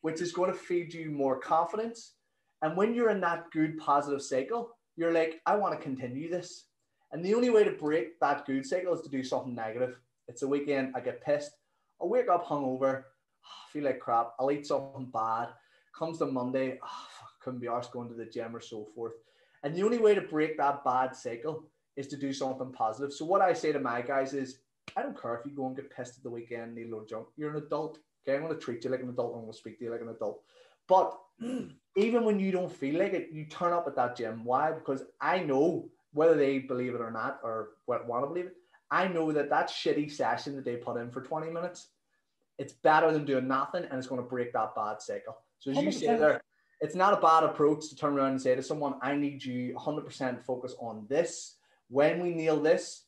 [0.00, 2.14] which is going to feed you more confidence.
[2.62, 6.66] And when you're in that good positive cycle, you're like, I want to continue this.
[7.12, 9.98] And the only way to break that good cycle is to do something negative.
[10.28, 11.52] It's a weekend, I get pissed,
[12.00, 13.04] I wake up hungover,
[13.44, 15.48] Ah, I feel like crap, I'll eat something bad.
[15.96, 17.06] Comes to Monday, oh,
[17.40, 19.12] couldn't be arsed going to the gym or so forth.
[19.62, 21.64] And the only way to break that bad cycle
[21.96, 23.12] is to do something positive.
[23.12, 24.58] So what I say to my guys is,
[24.96, 27.02] I don't care if you go and get pissed at the weekend, need a load
[27.02, 27.26] of junk.
[27.36, 27.98] You're an adult.
[28.26, 29.34] Okay, I'm going to treat you like an adult.
[29.34, 30.42] I'm going to speak to you like an adult.
[30.88, 31.18] But
[31.96, 34.44] even when you don't feel like it, you turn up at that gym.
[34.44, 34.72] Why?
[34.72, 38.56] Because I know whether they believe it or not, or want to believe it.
[38.90, 41.88] I know that that shitty session that they put in for 20 minutes,
[42.58, 45.36] it's better than doing nothing, and it's going to break that bad cycle.
[45.58, 45.84] So as 100%.
[45.84, 46.40] you say there,
[46.80, 49.74] it's not a bad approach to turn around and say to someone, "I need you
[49.74, 51.56] 100% focus on this."
[51.88, 53.04] When we nail this,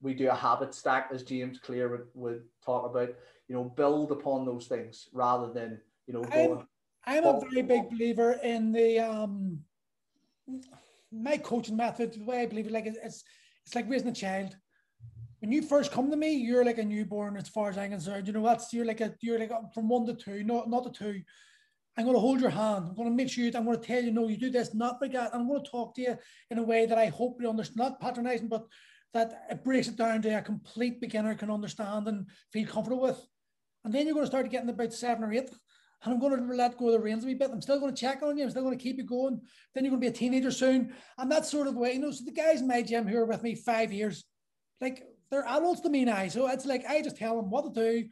[0.00, 3.10] we do a habit stack, as James Clear would, would talk about.
[3.48, 6.66] You know, build upon those things rather than you know going.
[7.06, 9.60] I'm, I'm a very big believer in the um
[11.10, 12.12] my coaching method.
[12.14, 13.24] The way I believe it, like it's
[13.64, 14.56] it's like raising a child.
[15.40, 18.26] When you first come to me, you're like a newborn as far as I'm concerned.
[18.26, 20.84] You know, that's you're like a you're like a, from one to two, not not
[20.84, 21.22] to two.
[21.96, 22.86] I'm going to hold your hand.
[22.88, 24.72] I'm going to make sure you, I'm going to tell you, no, you do this,
[24.72, 25.34] not like that.
[25.34, 26.16] I'm going to talk to you
[26.48, 28.68] in a way that I hope you understand, not patronizing, but
[29.14, 33.20] that it breaks it down to a complete beginner can understand and feel comfortable with.
[33.84, 35.50] And then you're going to start getting about seven or eight.
[36.04, 37.50] And I'm going to let go of the reins a wee bit.
[37.50, 38.44] I'm still going to check on you.
[38.44, 39.40] I'm still going to keep you going.
[39.74, 40.94] Then you're going to be a teenager soon.
[41.18, 43.16] And that's sort of the way, you know, so the guys in my gym who
[43.18, 44.24] are with me five years,
[44.80, 46.26] like they're adults to me now.
[46.28, 48.08] So it's like I just tell them what to do.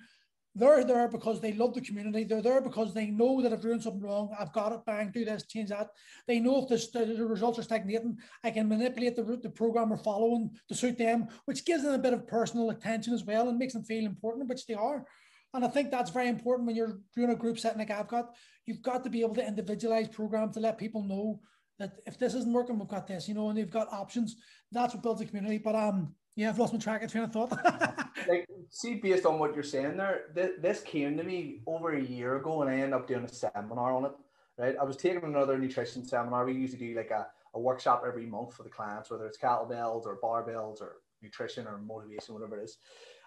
[0.54, 2.24] They're there because they love the community.
[2.24, 5.22] They're there because they know that they're doing something wrong, I've got it, bang, do
[5.22, 5.90] this, change that.
[6.26, 9.90] They know if the, the results are stagnating, I can manipulate the route the program
[9.90, 13.50] we're following to suit them, which gives them a bit of personal attention as well
[13.50, 15.04] and makes them feel important, which they are.
[15.52, 18.34] And I think that's very important when you're doing a group setting like I've got.
[18.64, 21.40] You've got to be able to individualize programs to let people know
[21.78, 24.36] that if this isn't working, we've got this, you know, and they've got options.
[24.72, 25.58] That's what builds a community.
[25.58, 27.50] But um, yeah, I've lost my track of train of thought.
[28.28, 32.02] like, see, based on what you're saying there, th- this came to me over a
[32.02, 34.12] year ago, and I ended up doing a seminar on it.
[34.58, 36.44] Right, I was taking another nutrition seminar.
[36.44, 40.06] We usually do like a, a workshop every month for the clients, whether it's kettlebells
[40.06, 42.78] or barbells or nutrition or motivation, whatever it is.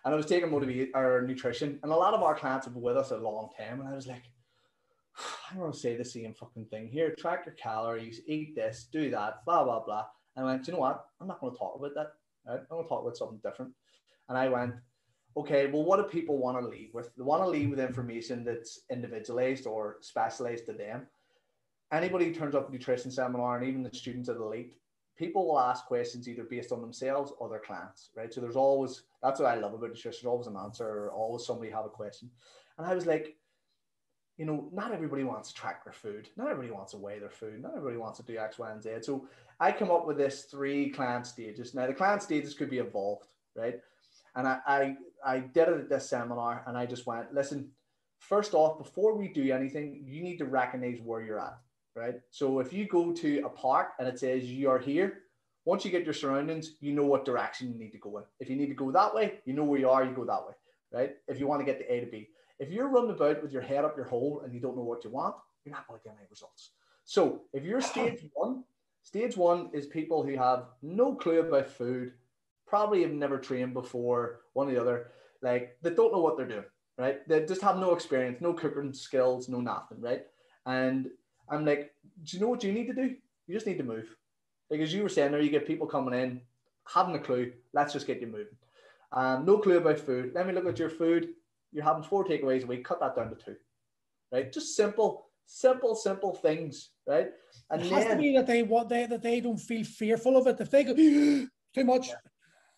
[0.06, 2.84] And I was taking motivate or nutrition, and a lot of our clients have been
[2.84, 4.24] with us a long time, and I was like,
[5.18, 7.16] I don't want to say the same fucking thing here.
[7.18, 10.06] Track your calories, eat this, do that, blah blah blah.
[10.36, 11.06] And I went, you know what?
[11.20, 12.14] I'm not going to talk about that.
[12.50, 12.60] Right?
[12.60, 13.72] I'm going to talk about something different.
[14.28, 14.74] And I went,
[15.38, 17.16] okay, well, what do people want to leave with?
[17.16, 21.08] They want to leave with information that's individualized or specialized to them.
[21.92, 24.74] Anybody who turns up a nutrition seminar, and even the students at Elite,
[25.18, 28.34] people will ask questions either based on themselves or their clients, right?
[28.34, 30.30] So there's always that's what I love about nutrition.
[30.30, 32.30] Always an answer, always somebody have a question.
[32.78, 33.36] And I was like,
[34.40, 36.30] you know, not everybody wants to track their food.
[36.38, 37.62] Not everybody wants to weigh their food.
[37.62, 38.92] Not everybody wants to do X, Y, and Z.
[39.02, 39.28] So
[39.60, 41.76] I come up with this three client stages.
[41.76, 43.82] Now the client stages could be evolved, right?
[44.38, 47.70] And I, I, I did it at this seminar and I just went, listen,
[48.20, 51.58] first off, before we do anything, you need to recognize where you're at,
[51.94, 52.16] right?
[52.32, 55.24] So if you go to a park and it says you are here,
[55.66, 58.24] once you get your surroundings, you know what direction you need to go in.
[58.40, 60.48] If you need to go that way, you know where you are, you go that
[60.48, 60.54] way,
[60.94, 61.16] right?
[61.28, 62.30] If you want to get to A to B.
[62.60, 65.04] If you're running about with your head up your hole and you don't know what
[65.04, 66.72] you want, you're not going to get any results.
[67.06, 68.64] So if you're stage one,
[69.04, 72.14] stage one is people who have no clue about food,
[72.68, 75.08] probably have never trained before, one or the other,
[75.42, 76.66] like they don't know what they're doing,
[76.98, 77.28] right?
[77.28, 80.26] They just have no experience, no cooking skills, no nothing, right?
[80.66, 81.08] And
[81.50, 81.94] I'm like,
[82.24, 83.16] do you know what you need to do?
[83.48, 84.16] You just need to move.
[84.70, 86.42] Like as you were saying there, you get people coming in,
[86.86, 87.54] having a clue.
[87.74, 88.58] Let's just get you moving.
[89.12, 90.34] Um, no clue about food.
[90.36, 91.30] Let me look at your food.
[91.72, 92.84] You're having four takeaways a week.
[92.84, 93.56] Cut that down to two.
[94.32, 94.52] Right?
[94.52, 96.90] Just simple, simple, simple things.
[97.08, 97.30] Right?
[97.70, 100.38] And it has then, to be that they what they that they don't feel fearful
[100.38, 100.60] of it.
[100.60, 102.08] If they go too much.
[102.10, 102.16] Yeah.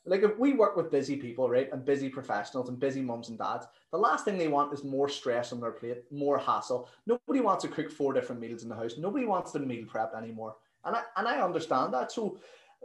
[0.04, 3.38] Like if we work with busy people, right, and busy professionals and busy mums and
[3.38, 6.90] dads, the last thing they want is more stress on their plate, more hassle.
[7.06, 8.98] Nobody wants to cook four different meals in the house.
[8.98, 10.56] Nobody wants to meal prep anymore.
[10.86, 12.12] And I and I understand that.
[12.12, 12.40] So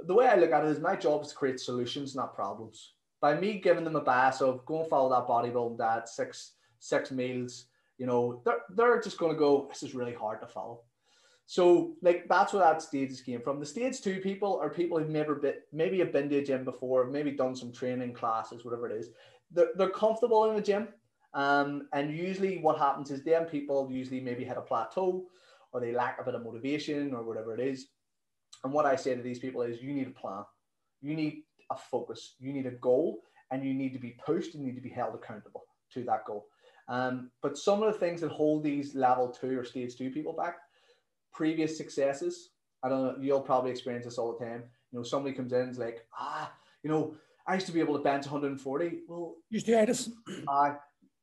[0.05, 2.93] the way I look at it is my job is to create solutions, not problems
[3.21, 7.11] by me giving them a bass of go and follow that bodybuilding dad six six
[7.11, 7.67] meals,
[7.99, 9.67] you know, they're they're just going to go.
[9.69, 10.83] This is really hard to follow.
[11.47, 13.61] So like that's where that stage came from.
[13.61, 16.65] The stage two people are people who've never been maybe have been to a gym
[16.65, 19.11] before, maybe done some training classes, whatever it is.
[19.53, 20.89] They're, they're comfortable in the gym.
[21.35, 25.27] Um, and usually what happens is them people usually maybe hit a plateau
[25.71, 27.89] or they lack a bit of motivation or whatever it is.
[28.65, 30.45] And what I say to these people is you need a plan.
[31.01, 32.35] You need a focus.
[32.39, 35.15] You need a goal and you need to be pushed and need to be held
[35.15, 36.47] accountable to that goal.
[36.89, 40.33] Um, but some of the things that hold these level two or stage two people
[40.33, 40.57] back,
[41.33, 42.51] previous successes,
[42.83, 44.65] I don't know, you'll probably experience this all the time.
[44.93, 46.53] You know, somebody comes in and is like, ah,
[46.83, 47.15] you know,
[47.47, 49.01] I used to be able to bench 140.
[49.09, 50.11] Well, used to this.
[50.49, 50.75] Uh,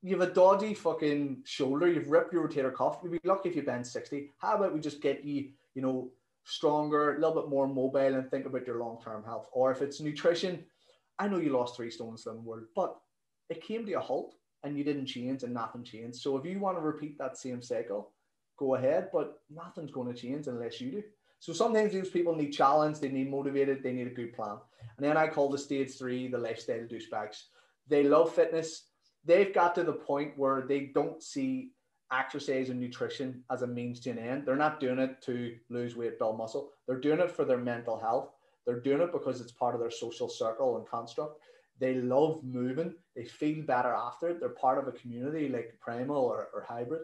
[0.01, 1.87] you have a dodgy fucking shoulder.
[1.87, 2.99] You've ripped your rotator cuff.
[3.03, 4.31] You'd be lucky if you bench 60.
[4.37, 6.09] How about we just get you, you know,
[6.43, 9.47] stronger, a little bit more mobile, and think about your long term health.
[9.51, 10.63] Or if it's nutrition,
[11.19, 12.97] I know you lost three stones in the world, but
[13.49, 16.17] it came to a halt and you didn't change and nothing changed.
[16.17, 18.11] So if you want to repeat that same cycle,
[18.57, 21.03] go ahead, but nothing's going to change unless you do.
[21.39, 24.57] So sometimes these people need challenge, they need motivated, they need a good plan.
[24.97, 27.43] And then I call the stage three the lifestyle douchebags.
[27.87, 28.85] They love fitness.
[29.25, 31.71] They've got to the point where they don't see
[32.19, 34.45] exercise and nutrition as a means to an end.
[34.45, 36.71] They're not doing it to lose weight, build muscle.
[36.87, 38.29] They're doing it for their mental health.
[38.65, 41.39] They're doing it because it's part of their social circle and construct.
[41.79, 42.93] They love moving.
[43.15, 44.39] They feel better after it.
[44.39, 47.01] They're part of a community like Primal or, or Hybrid.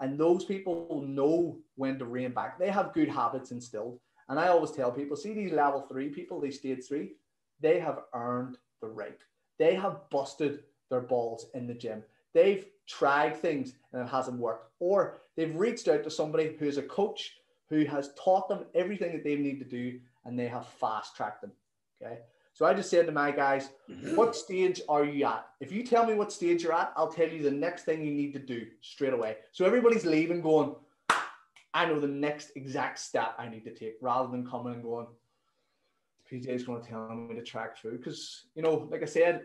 [0.00, 2.58] And those people know when to rein back.
[2.58, 3.98] They have good habits instilled.
[4.28, 7.12] And I always tell people see these level three people, these stage three,
[7.60, 9.18] they have earned the right.
[9.58, 12.02] They have busted their balls in the gym.
[12.34, 16.78] They've tried things and it hasn't worked, or they've reached out to somebody who is
[16.78, 17.36] a coach
[17.68, 21.40] who has taught them everything that they need to do and they have fast tracked
[21.40, 21.52] them.
[22.02, 22.18] Okay.
[22.54, 24.14] So I just said to my guys, mm-hmm.
[24.14, 25.46] what stage are you at?
[25.60, 28.12] If you tell me what stage you're at, I'll tell you the next thing you
[28.12, 29.36] need to do straight away.
[29.52, 30.74] So everybody's leaving going,
[31.72, 35.06] I know the next exact step I need to take rather than coming and going,
[36.30, 37.96] PJ is going to tell me to track through.
[37.96, 39.44] Because, you know, like I said,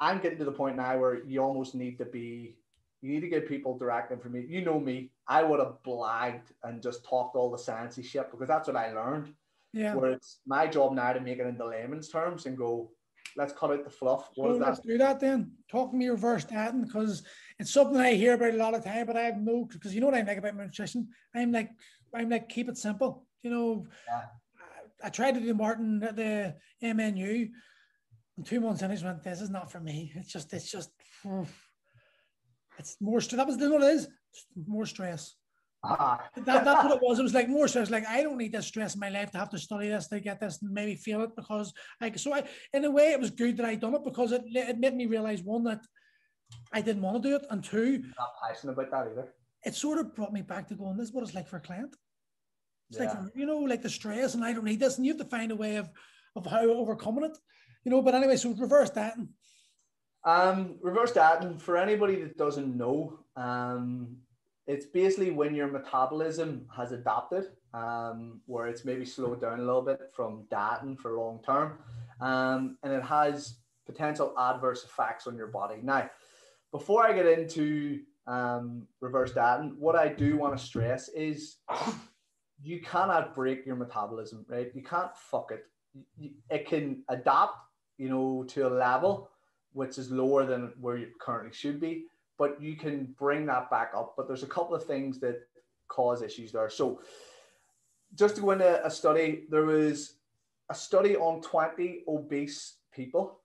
[0.00, 2.56] I'm getting to the point now where you almost need to be
[3.02, 4.50] you need to get people direct information.
[4.50, 8.48] You know me, I would have blagged and just talked all the sciencey shit because
[8.48, 9.34] that's what I learned.
[9.72, 9.94] Yeah.
[9.94, 12.92] Where it's my job now to make it into layman's terms and go,
[13.36, 14.28] let's cut out the fluff.
[14.36, 14.86] What so let's that?
[14.86, 15.52] do that then.
[15.68, 17.24] Talk me reverse dieting because
[17.58, 20.00] it's something I hear about a lot of time, but I have no because you
[20.00, 21.08] know what I like about nutrition.
[21.34, 21.70] I'm like
[22.14, 23.26] I'm like keep it simple.
[23.42, 24.22] You know, yeah.
[25.02, 27.50] I, I tried to do Martin at the MNU.
[28.36, 30.70] And two months in, I just went, "This is not for me." It's just, it's
[30.70, 30.90] just,
[32.78, 33.20] it's more.
[33.20, 33.38] stress.
[33.38, 34.08] That was what it is.
[34.66, 35.34] More stress.
[35.84, 36.28] Ah.
[36.36, 37.18] that, that's what it was.
[37.18, 37.90] It was like more stress.
[37.90, 40.20] Like I don't need this stress in my life to have to study this to
[40.20, 42.32] get this and maybe feel it because like so.
[42.32, 44.94] I in a way it was good that I done it because it it made
[44.94, 45.80] me realize one that
[46.72, 49.34] I didn't want to do it, and 2 not passionate about that either.
[49.64, 50.96] It sort of brought me back to going.
[50.96, 51.96] This is what it's like for a client.
[52.90, 53.06] It's yeah.
[53.06, 55.28] like you know, like the stress, and I don't need this, and you have to
[55.28, 55.90] find a way of
[56.36, 57.36] of how overcoming it.
[57.84, 59.14] You know, but anyway, so reverse that.
[60.24, 64.16] Um, reverse dieting for anybody that doesn't know, um,
[64.66, 69.82] it's basically when your metabolism has adapted, um, where it's maybe slowed down a little
[69.82, 71.78] bit from dieting for long term,
[72.20, 75.76] um, and it has potential adverse effects on your body.
[75.82, 76.08] Now,
[76.70, 81.56] before I get into um, reverse dieting, what I do want to stress is
[82.62, 84.70] you cannot break your metabolism, right?
[84.72, 85.64] You can't fuck it.
[86.48, 87.56] It can adapt,
[87.98, 89.28] you know, to a level
[89.72, 92.04] which is lower than where you currently should be.
[92.38, 94.14] But you can bring that back up.
[94.16, 95.46] But there's a couple of things that
[95.88, 96.70] cause issues there.
[96.70, 97.00] So
[98.14, 100.14] just to go into a study, there was
[100.70, 103.38] a study on 20 obese people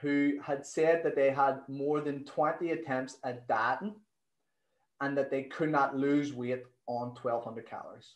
[0.00, 3.94] who had said that they had more than 20 attempts at dieting
[5.00, 8.14] and that they could not lose weight on 1200 calories.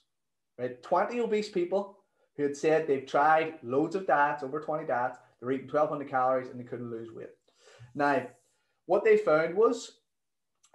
[0.58, 0.82] Right?
[0.82, 1.98] 20 obese people
[2.36, 6.48] who had said they've tried loads of diets, over 20 diets, they're eating 1200 calories
[6.48, 7.30] and they couldn't lose weight.
[7.96, 8.26] Now,
[8.84, 9.90] what they found was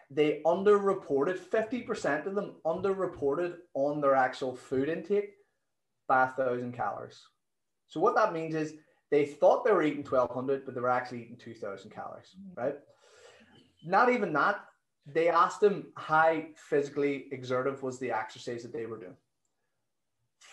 [0.10, 5.36] they underreported, 50% of them underreported on their actual food intake
[6.08, 7.22] by a thousand calories.
[7.88, 8.74] So what that means is
[9.10, 12.60] they thought they were eating 1200, but they were actually eating 2000 calories, mm-hmm.
[12.60, 12.76] right?
[13.86, 14.66] Not even that.
[15.06, 19.18] They asked them how physically exertive was the exercise that they were doing.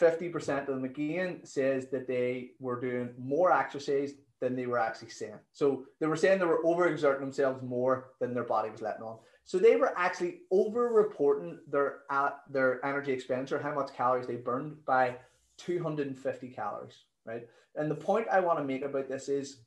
[0.00, 5.11] 50% of them again says that they were doing more exercise than they were actually
[5.11, 5.39] saying.
[5.53, 9.18] So they were saying they were overexerting themselves more than their body was letting on.
[9.45, 14.84] So they were actually over-reporting their uh, their energy expenditure, how much calories they burned
[14.84, 15.16] by
[15.57, 17.49] 250 calories, right?
[17.74, 19.61] And the point I want to make about this is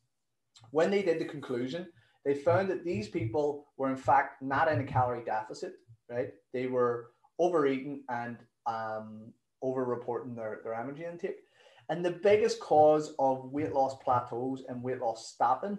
[0.69, 1.87] when they did the conclusion,
[2.23, 5.73] they found that these people were in fact not in a calorie deficit,
[6.09, 6.29] right?
[6.53, 11.39] They were overeating and um, over-reporting their, their energy intake.
[11.91, 15.77] And the biggest cause of weight loss plateaus and weight loss stopping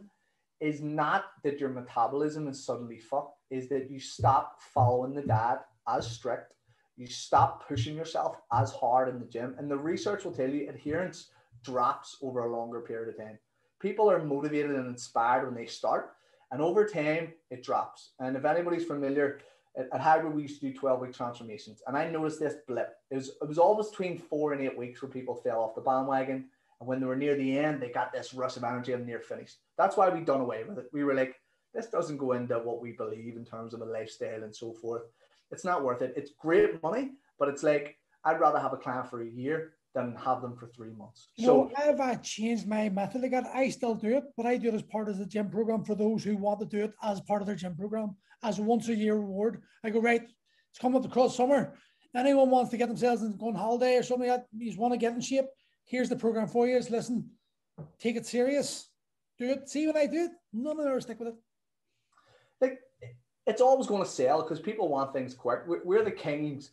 [0.60, 5.60] is not that your metabolism is suddenly fucked, is that you stop following the diet
[5.88, 6.52] as strict,
[6.98, 9.54] you stop pushing yourself as hard in the gym.
[9.58, 11.30] And the research will tell you adherence
[11.64, 13.38] drops over a longer period of time.
[13.80, 16.10] People are motivated and inspired when they start,
[16.50, 18.10] and over time it drops.
[18.20, 19.40] And if anybody's familiar,
[19.76, 22.94] at, at we used to do 12 week transformations, and I noticed this blip.
[23.10, 25.80] It was it was always between four and eight weeks where people fell off the
[25.80, 26.48] bandwagon,
[26.80, 29.20] and when they were near the end, they got this rush of energy and near
[29.20, 29.56] finished.
[29.78, 30.90] That's why we done away with it.
[30.92, 31.36] We were like,
[31.74, 35.02] this doesn't go into what we believe in terms of a lifestyle and so forth.
[35.50, 36.14] It's not worth it.
[36.16, 40.16] It's great money, but it's like I'd rather have a client for a year than
[40.16, 41.28] have them for three months.
[41.38, 43.44] So I've uh, changed my method again.
[43.52, 45.94] I still do it, but I do it as part of the gym program for
[45.94, 48.88] those who want to do it as part of their gym program as a once
[48.88, 49.62] a year reward.
[49.84, 51.74] I go, right, it's coming up across summer.
[52.14, 54.78] Anyone wants to get themselves and go on holiday or something like that, you just
[54.78, 55.46] want to get in shape.
[55.84, 56.78] Here's the program for you.
[56.90, 57.30] Listen,
[57.98, 58.88] take it serious.
[59.38, 59.68] Do it.
[59.68, 60.30] See when I do it.
[60.52, 61.34] None of them stick with it.
[62.60, 62.78] Like
[63.46, 65.60] it's always going to sell because people want things quick.
[65.66, 66.70] We're, we're the kings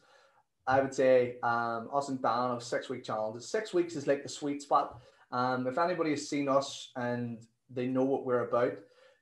[0.69, 3.49] I would say um, us and Dan of six week challenges.
[3.49, 5.01] Six weeks is like the sweet spot.
[5.31, 7.39] Um, if anybody has seen us and
[7.71, 8.73] they know what we're about,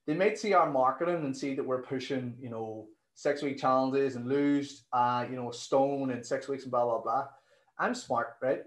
[0.05, 4.17] they might see our marketing and see that we're pushing, you know, six week challenges
[4.17, 7.27] and lose, uh, you know, a stone in six weeks and blah, blah, blah.
[7.79, 8.63] I'm smart, right?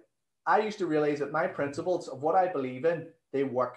[0.47, 3.77] I used to realize that my principles of what I believe in, they work,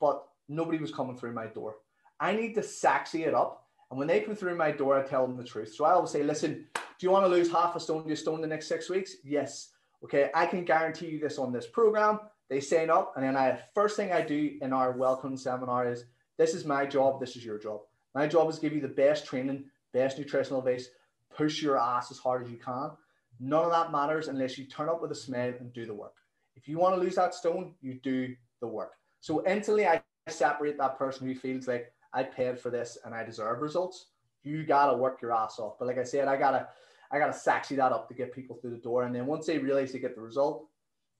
[0.00, 1.76] but nobody was coming through my door.
[2.18, 3.64] I need to sexy it up.
[3.90, 5.72] And when they come through my door, I tell them the truth.
[5.72, 6.66] So I always say, listen,
[7.00, 9.16] do you want to lose half a stone to a stone the next six weeks?
[9.24, 9.70] Yes.
[10.04, 12.20] Okay, I can guarantee you this on this program.
[12.50, 16.04] They sign up, and then I first thing I do in our welcome seminar is
[16.36, 17.80] this is my job, this is your job.
[18.14, 20.90] My job is give you the best training, best nutritional advice,
[21.34, 22.90] push your ass as hard as you can.
[23.38, 26.16] None of that matters unless you turn up with a smile and do the work.
[26.54, 28.92] If you want to lose that stone, you do the work.
[29.20, 33.24] So instantly I separate that person who feels like I paid for this and I
[33.24, 34.08] deserve results.
[34.42, 35.78] You gotta work your ass off.
[35.78, 36.68] But like I said, I gotta
[37.12, 39.04] I got to sexy that up to get people through the door.
[39.04, 40.68] And then once they realize they get the result,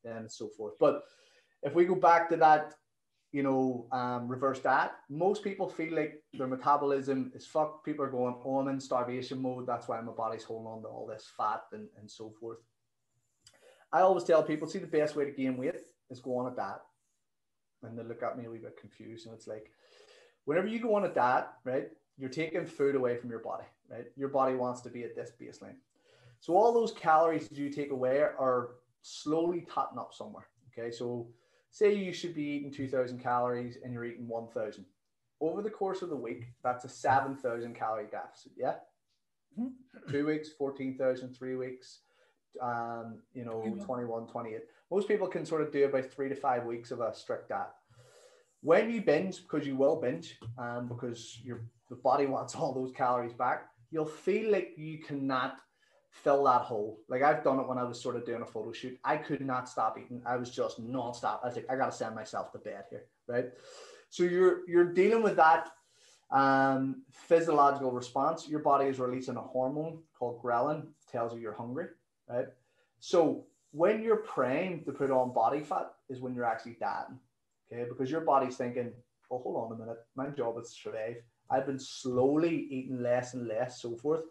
[0.04, 0.74] then so forth.
[0.78, 1.02] But
[1.62, 2.74] if we go back to that,
[3.32, 7.84] you know, um, reverse that, most people feel like their metabolism is fucked.
[7.84, 9.66] People are going, oh, I'm in starvation mode.
[9.66, 12.58] That's why my body's holding on to all this fat and, and so forth.
[13.92, 15.76] I always tell people, see, the best way to gain weight
[16.10, 16.80] is go on a diet.
[17.82, 19.26] And they look at me a wee bit confused.
[19.26, 19.70] And it's like,
[20.44, 21.88] whenever you go on a diet, right,
[22.18, 24.06] you're taking food away from your body right?
[24.16, 25.76] Your body wants to be at this baseline.
[26.40, 28.70] So all those calories that you take away are
[29.02, 30.48] slowly totting up somewhere.
[30.72, 31.28] Okay, so
[31.70, 34.84] say you should be eating 2,000 calories and you're eating 1,000.
[35.40, 38.52] Over the course of the week, that's a 7,000 calorie deficit.
[38.56, 38.74] Yeah.
[39.58, 40.10] Mm-hmm.
[40.10, 42.00] Two weeks, 14,000, three weeks,
[42.60, 44.60] um, you know, 21, 28.
[44.90, 47.68] Most people can sort of do about three to five weeks of a strict diet.
[48.62, 52.92] When you binge, because you will binge, um, because your the body wants all those
[52.92, 55.60] calories back, you'll feel like you cannot
[56.10, 57.00] fill that hole.
[57.08, 58.98] Like I've done it when I was sort of doing a photo shoot.
[59.04, 60.22] I could not stop eating.
[60.26, 61.40] I was just non-stop.
[61.42, 63.46] I was like, I gotta send myself to bed here, right?
[64.10, 65.70] So you're you're dealing with that
[66.30, 68.48] um, physiological response.
[68.48, 71.86] Your body is releasing a hormone called ghrelin, tells you you're hungry,
[72.28, 72.46] right?
[72.98, 77.18] So when you're praying to put on body fat is when you're actually dieting,
[77.72, 77.88] okay?
[77.88, 78.92] Because your body's thinking,
[79.30, 81.16] oh, hold on a minute, my job is to survive.
[81.50, 84.22] I've been slowly eating less and less, so forth.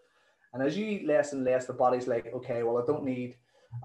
[0.54, 3.36] And as you eat less and less, the body's like, okay, well, I don't need,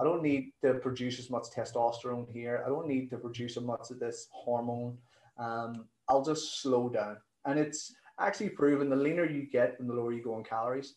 [0.00, 2.62] I don't need to produce as much testosterone here.
[2.64, 4.96] I don't need to produce as much of this hormone.
[5.38, 7.16] Um, I'll just slow down.
[7.44, 10.94] And it's actually proven the leaner you get and the lower you go in calories,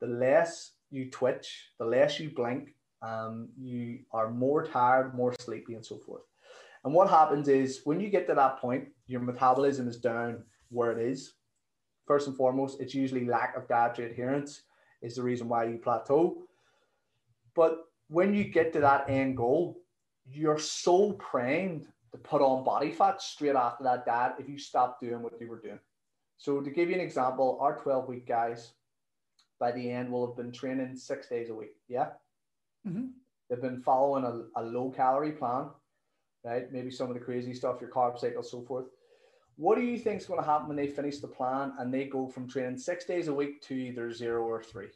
[0.00, 5.74] the less you twitch, the less you blink, um, you are more tired, more sleepy,
[5.74, 6.22] and so forth.
[6.84, 10.92] And what happens is when you get to that point, your metabolism is down where
[10.92, 11.34] it is
[12.08, 14.62] first and foremost, it's usually lack of dietary adherence
[15.02, 16.42] is the reason why you plateau.
[17.54, 19.80] But when you get to that end goal,
[20.26, 25.00] you're so primed to put on body fat straight after that diet if you stop
[25.00, 25.78] doing what you were doing.
[26.38, 28.72] So to give you an example, our 12 week guys
[29.60, 31.74] by the end will have been training six days a week.
[31.88, 32.08] Yeah.
[32.86, 33.06] Mm-hmm.
[33.48, 35.66] They've been following a, a low calorie plan,
[36.44, 36.72] right?
[36.72, 38.86] Maybe some of the crazy stuff, your carb cycle, so forth.
[39.58, 42.04] What do you think is going to happen when they finish the plan and they
[42.04, 44.86] go from training six days a week to either zero or three?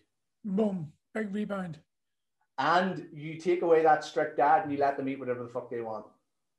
[0.44, 1.78] Boom, big rebound.
[2.58, 5.68] And you take away that strict diet and you let them eat whatever the fuck
[5.68, 6.06] they want.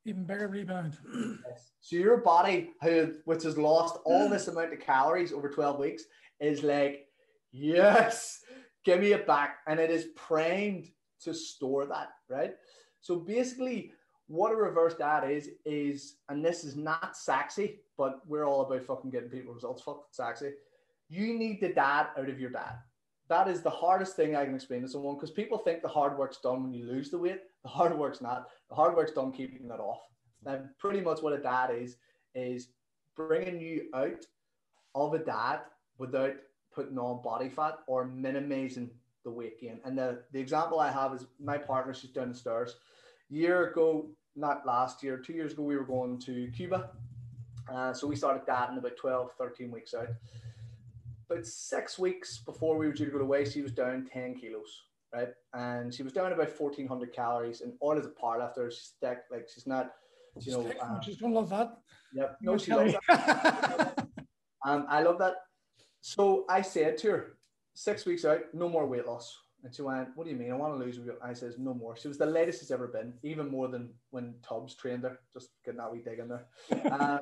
[0.04, 0.98] Even bigger rebound.
[1.48, 1.70] yes.
[1.80, 6.02] so your body, who which has lost all this amount of calories over 12 weeks,
[6.40, 7.06] is like,
[7.52, 8.40] yes,
[8.84, 9.60] give me it back.
[9.66, 10.90] And it is primed
[11.22, 12.52] to store that, right?
[13.00, 13.92] So basically,
[14.26, 18.84] what a reverse diet is, is, and this is not sexy, but we're all about
[18.84, 19.82] fucking getting people results.
[19.82, 20.52] Fuck sexy.
[21.08, 22.78] You need the dad out of your dad.
[23.28, 26.18] That is the hardest thing I can explain to someone because people think the hard
[26.18, 27.40] work's done when you lose the weight.
[27.62, 28.48] The hard work's not.
[28.68, 30.00] The hard work's done keeping it off.
[30.46, 31.96] And pretty much what a dad is,
[32.34, 32.68] is
[33.16, 34.24] bringing you out
[34.94, 35.60] of a dad
[35.98, 36.34] without
[36.74, 38.90] putting on body fat or minimizing
[39.24, 39.80] the weight gain.
[39.84, 42.76] And the, the example I have is my partner, she's down the stairs.
[43.28, 46.90] Year ago, not last year, two years ago, we were going to Cuba
[47.72, 50.08] uh, so we started that in about 12, 13 weeks out.
[51.28, 54.82] But six weeks before we were due to go away, she was down 10 kilos,
[55.12, 55.28] right?
[55.54, 57.62] And she was down about 1,400 calories.
[57.62, 59.92] And all as a part after she's thick, like she's not,
[60.40, 60.70] you know.
[60.80, 61.78] Um, she's gonna love that.
[62.14, 62.38] Yep.
[62.42, 64.06] No, she loves that.
[64.66, 65.36] um, I love that.
[66.02, 67.36] So I said to her,
[67.72, 69.34] six weeks out, no more weight loss.
[69.64, 70.52] And she went, What do you mean?
[70.52, 71.16] I want to lose weight.
[71.22, 71.96] I says, No more.
[71.96, 75.48] She was the latest she's ever been, even more than when Tubbs trained her, just
[75.64, 76.46] getting that wee dig in there.
[76.92, 77.20] Um,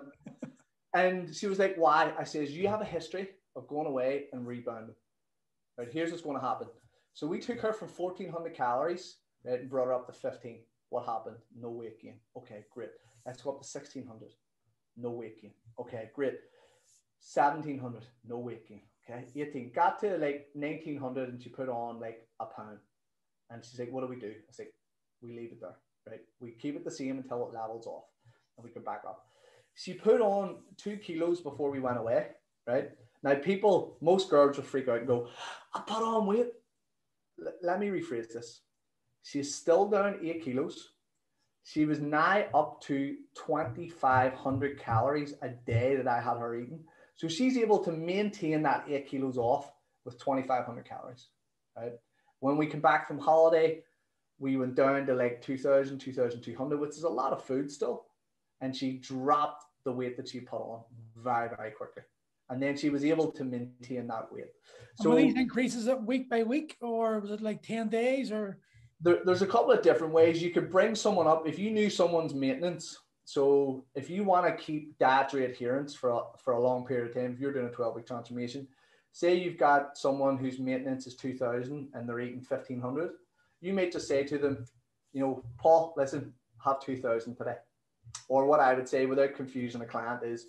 [0.94, 2.12] and she was like, Why?
[2.18, 4.96] I says, You have a history of going away and rebounding.
[5.78, 6.66] Right, here's what's going to happen.
[7.14, 10.58] So we took her from 1400 calories right, and brought her up to 15.
[10.90, 11.36] What happened?
[11.58, 12.16] No weight gain.
[12.36, 12.90] Okay, great.
[13.24, 14.30] Let's go up to 1600.
[14.96, 15.52] No weight gain.
[15.78, 16.34] Okay, great.
[17.34, 18.04] 1700.
[18.28, 18.82] No weight gain.
[19.08, 19.72] Okay, 18.
[19.74, 22.78] Got to like 1900 and she put on like a pound.
[23.50, 24.30] And she's like, what do we do?
[24.30, 24.68] I say,
[25.20, 25.76] we leave it there,
[26.08, 26.20] right?
[26.40, 28.04] We keep it the same until it levels off
[28.56, 29.26] and we can back up.
[29.74, 32.28] She put on two kilos before we went away,
[32.66, 32.90] right?
[33.22, 35.28] Now, people, most girls will freak out and go,
[35.74, 36.48] I put on weight.
[37.44, 38.60] L- let me rephrase this.
[39.22, 40.90] She's still down eight kilos.
[41.64, 46.80] She was now up to 2,500 calories a day that I had her eating.
[47.22, 49.70] So she's able to maintain that eight kilos off
[50.04, 51.28] with 2,500 calories,
[51.76, 51.92] right?
[52.40, 53.84] When we come back from holiday,
[54.40, 58.06] we went down to like 2,000, 2,200, which is a lot of food still.
[58.60, 60.80] And she dropped the weight that she put on
[61.16, 62.02] very, very quickly.
[62.50, 64.50] And then she was able to maintain that weight.
[64.96, 68.58] So were these increases it week by week, or was it like 10 days or?
[69.00, 71.46] There, there's a couple of different ways you could bring someone up.
[71.46, 76.20] If you knew someone's maintenance, so if you want to keep dietary adherence for a,
[76.42, 78.66] for a long period of time, if you're doing a 12 week transformation,
[79.12, 83.10] say you've got someone whose maintenance is 2000 and they're eating 1500,
[83.60, 84.64] you may just say to them,
[85.12, 86.32] you know, Paul, listen,
[86.64, 87.56] have 2000 today.
[88.28, 90.46] Or what I would say without confusing a client is,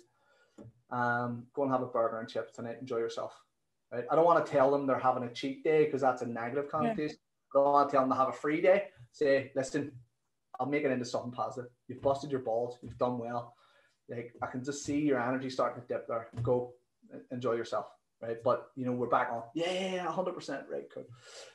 [0.90, 3.34] um, go and have a burger and chips tonight, enjoy yourself.
[3.92, 4.04] Right?
[4.10, 6.70] I don't want to tell them they're having a cheat day because that's a negative
[6.70, 7.16] connotation.
[7.54, 7.60] Yeah.
[7.60, 8.84] I don't want to tell them to have a free day.
[9.12, 9.92] Say, listen,
[10.58, 11.70] I'll make it into something positive.
[11.88, 12.78] You've busted your balls.
[12.82, 13.54] You've done well.
[14.08, 16.28] Like I can just see your energy starting to dip there.
[16.42, 16.74] Go
[17.30, 17.86] enjoy yourself.
[18.22, 18.36] Right.
[18.42, 19.42] But you know, we're back on.
[19.54, 20.64] Yeah, hundred percent.
[20.70, 20.84] Right.
[20.92, 21.06] Cool.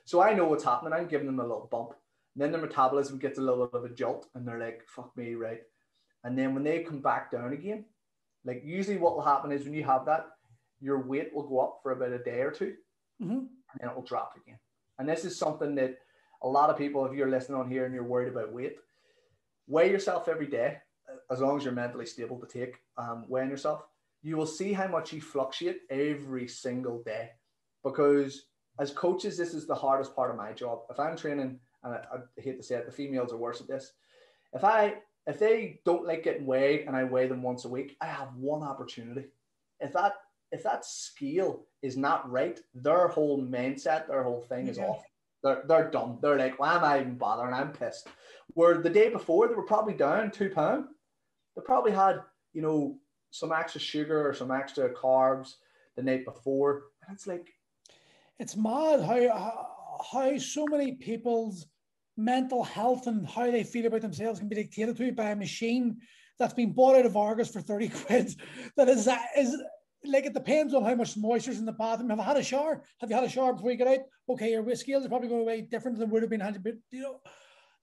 [0.06, 0.93] So I know what's happening.
[0.93, 1.93] I'm giving them a little bump.
[2.36, 5.16] And then their metabolism gets a little bit of a jolt and they're like, fuck
[5.18, 5.62] me, right?
[6.24, 7.86] And then when they come back down again,
[8.45, 10.28] like usually what will happen is when you have that,
[10.80, 12.74] your weight will go up for about a day or 2
[13.22, 13.32] mm-hmm.
[13.32, 13.47] and
[13.80, 14.60] then it will drop again.
[14.97, 15.97] And this is something that
[16.43, 18.78] a lot of people, if you're listening on here and you're worried about weight,
[19.70, 20.78] weigh yourself every day,
[21.32, 23.84] as long as you're mentally stable to take um, weighing yourself.
[24.22, 27.30] You will see how much you fluctuate every single day.
[27.84, 28.48] Because
[28.80, 30.80] as coaches, this is the hardest part of my job.
[30.90, 33.68] If I'm training, and I, I hate to say it, the females are worse at
[33.68, 33.94] this.
[34.54, 34.96] If I
[35.28, 38.36] if they don't like getting weighed and I weigh them once a week, I have
[38.36, 39.28] one opportunity.
[39.80, 40.14] If that
[40.52, 45.04] if that scale is not right, their whole mindset, their whole thing is off.
[45.44, 46.20] They're, they're done.
[46.22, 47.54] They're like, why am I even bothering?
[47.54, 48.08] I'm pissed.
[48.50, 50.86] Where the day before they were probably down two pound.
[51.56, 52.22] They probably had,
[52.54, 52.98] you know,
[53.32, 55.54] some extra sugar or some extra carbs
[55.96, 56.84] the night before.
[57.08, 57.48] And it's like
[58.40, 59.68] it's mad how
[60.12, 61.68] how so many people's
[62.18, 65.98] mental health and how they feel about themselves can be dictated to by a machine
[66.38, 68.36] that's been bought out of Argos for 30 quid.
[68.78, 69.62] That is is
[70.06, 72.10] like it depends on how much moisture's in the bathroom.
[72.10, 72.84] Have I had a shower?
[73.00, 74.00] Have you had a shower before you get out?
[74.30, 77.02] Okay, your scales are probably going away different than would have been had, but you
[77.02, 77.20] know,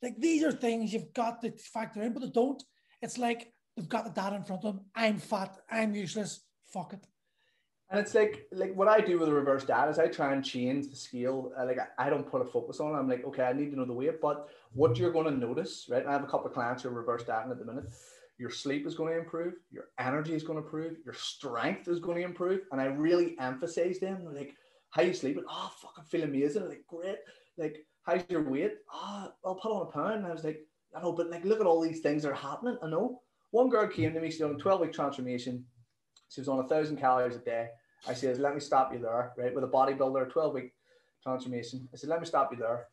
[0.03, 2.63] Like these are things you've got to factor in, but they don't.
[3.03, 4.85] It's like they've got the data in front of them.
[4.95, 5.57] I'm fat.
[5.71, 6.41] I'm useless.
[6.73, 7.07] Fuck it.
[7.89, 10.45] And it's like like what I do with the reverse diet is I try and
[10.45, 11.53] change the scale.
[11.59, 12.99] Uh, like I, don't put a focus on it.
[12.99, 15.87] I'm like, okay, I need to know the weight, but what you're going to notice,
[15.89, 16.05] right?
[16.05, 17.85] I have a couple of clients who are reverse dieting at the minute.
[18.39, 22.01] Your sleep is going to improve, your energy is going to improve, your strength is
[22.01, 22.61] going to improve.
[22.71, 24.55] And I really emphasize them like,
[24.91, 25.45] how you sleeping?
[25.49, 26.63] Oh, fucking feel amazing.
[26.63, 27.17] I'm Like, great.
[27.57, 28.75] Like, how's your weight?
[28.93, 30.19] Ah, oh, I'll put on a pound.
[30.19, 30.61] And I was like,
[30.95, 32.77] I know, but like, look at all these things that are happening.
[32.83, 33.21] I know.
[33.53, 35.65] One girl came to me, she's on a 12 week transformation
[36.29, 37.69] she was on a thousand calories a day.
[38.09, 39.55] I said, let me stop you there, right?
[39.55, 40.73] With a bodybuilder, 12 week
[41.23, 41.89] transformation.
[41.93, 42.87] I said, let me stop you there.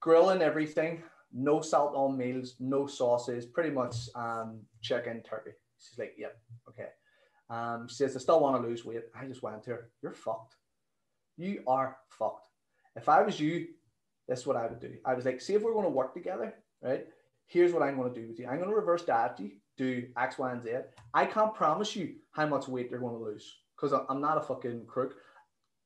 [0.00, 5.52] Grilling everything, no salt on meals, no sauces, pretty much um, chicken, turkey.
[5.78, 6.36] She's like, yep,
[6.68, 6.88] okay.
[7.48, 9.02] Um, she says, I still want to lose weight.
[9.18, 10.56] I just went to her, you're fucked.
[11.36, 12.46] You are fucked.
[12.96, 13.68] If I was you,
[14.28, 14.94] this is what I would do.
[15.04, 17.06] I was like, see if we're going to work together, right?
[17.46, 18.46] Here's what I'm going to do with you.
[18.46, 20.70] I'm going to reverse diet you do X, Y, and Z.
[21.14, 24.42] I can't promise you how much weight you're going to lose because I'm not a
[24.42, 25.14] fucking crook.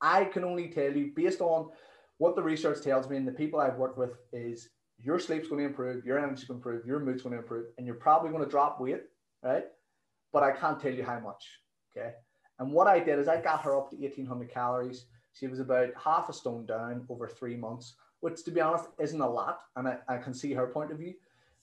[0.01, 1.71] I can only tell you based on
[2.19, 5.61] what the research tells me and the people I've worked with is your sleep's going
[5.61, 8.31] to improve, your energy's going to improve, your mood's going to improve, and you're probably
[8.31, 9.03] going to drop weight,
[9.43, 9.65] right?
[10.33, 11.47] But I can't tell you how much.
[11.97, 12.13] Okay.
[12.59, 15.07] And what I did is I got her up to 1800 calories.
[15.33, 19.21] She was about half a stone down over three months, which to be honest isn't
[19.21, 19.61] a lot.
[19.77, 21.15] And I, I can see her point of view.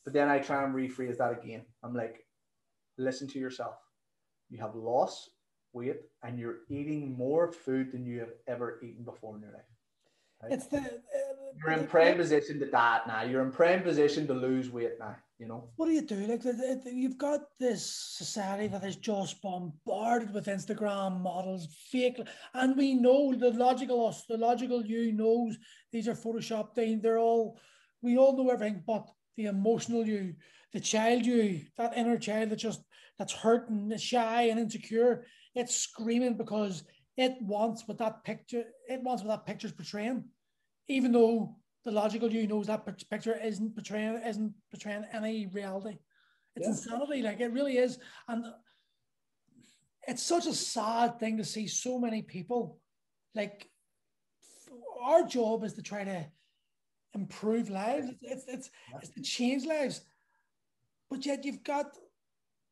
[0.03, 1.63] But then I try and rephrase that again.
[1.84, 2.25] I'm like,
[2.97, 3.75] listen to yourself.
[4.49, 5.29] You have lost
[5.73, 9.61] weight and you're eating more food than you have ever eaten before in your life.
[10.43, 10.51] Right?
[10.51, 13.24] It's the uh, you're in prime position to diet now.
[13.24, 15.16] You're in prime position to lose weight now.
[15.39, 16.28] You know what do you do?
[16.28, 16.43] Like
[16.86, 22.22] you've got this society that is just bombarded with Instagram models, fake,
[22.54, 25.58] and we know the logical us, the logical you knows
[25.91, 26.76] these are photoshopped.
[26.76, 27.60] They, they're all
[28.04, 30.36] we all know everything, but the emotional you,
[30.74, 32.84] the child you, that inner child that just
[33.18, 35.26] that's hurting, shy and insecure,
[35.56, 36.84] it's screaming because
[37.18, 40.26] it wants what that picture, it wants what that picture's portraying,
[40.88, 45.97] even though the logical you knows that picture isn't portraying isn't portraying any reality.
[46.55, 46.71] It's yeah.
[46.71, 48.45] insanity, like it really is, and
[50.07, 52.79] it's such a sad thing to see so many people.
[53.34, 53.69] Like
[55.03, 56.25] our job is to try to
[57.13, 58.09] improve lives.
[58.21, 58.69] It's it's
[59.01, 60.01] it's to change lives.
[61.09, 61.97] But yet you've got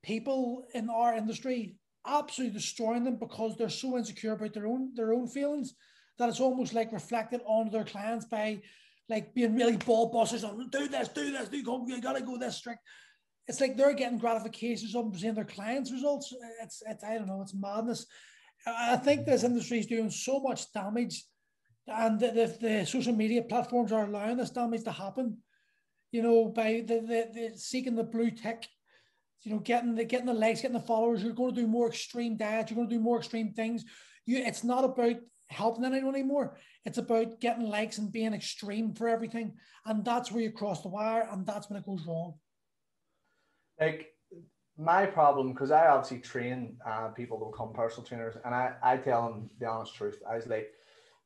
[0.04, 5.14] people in our industry absolutely destroying them because they're so insecure about their own their
[5.14, 5.74] own feelings
[6.20, 8.62] that it's almost like reflected onto their clients by
[9.10, 12.38] like being really ball busters on do this, do this, do go, you gotta go
[12.38, 12.82] this strict.
[13.48, 16.32] It's like they're getting gratifications of seeing their clients' results.
[16.62, 18.06] It's, it's I don't know, it's madness.
[18.68, 21.24] I think this industry is doing so much damage
[21.88, 25.38] and the, the, the, social media platforms are allowing this damage to happen,
[26.12, 28.68] you know, by the, the, the seeking the blue tick,
[29.42, 31.24] you know, getting the getting the likes, getting the followers.
[31.24, 32.70] You're going to do more extreme diets.
[32.70, 33.86] You're going to do more extreme things.
[34.26, 35.16] You, it's not about
[35.50, 36.58] helping anyone anymore.
[36.86, 39.54] It's about getting likes and being extreme for everything,
[39.86, 42.36] and that's where you cross the wire, and that's when it goes wrong.
[43.80, 44.14] Like
[44.78, 48.98] my problem, because I obviously train uh, people to become personal trainers, and I I
[48.98, 50.22] tell them the honest truth.
[50.30, 50.72] I was like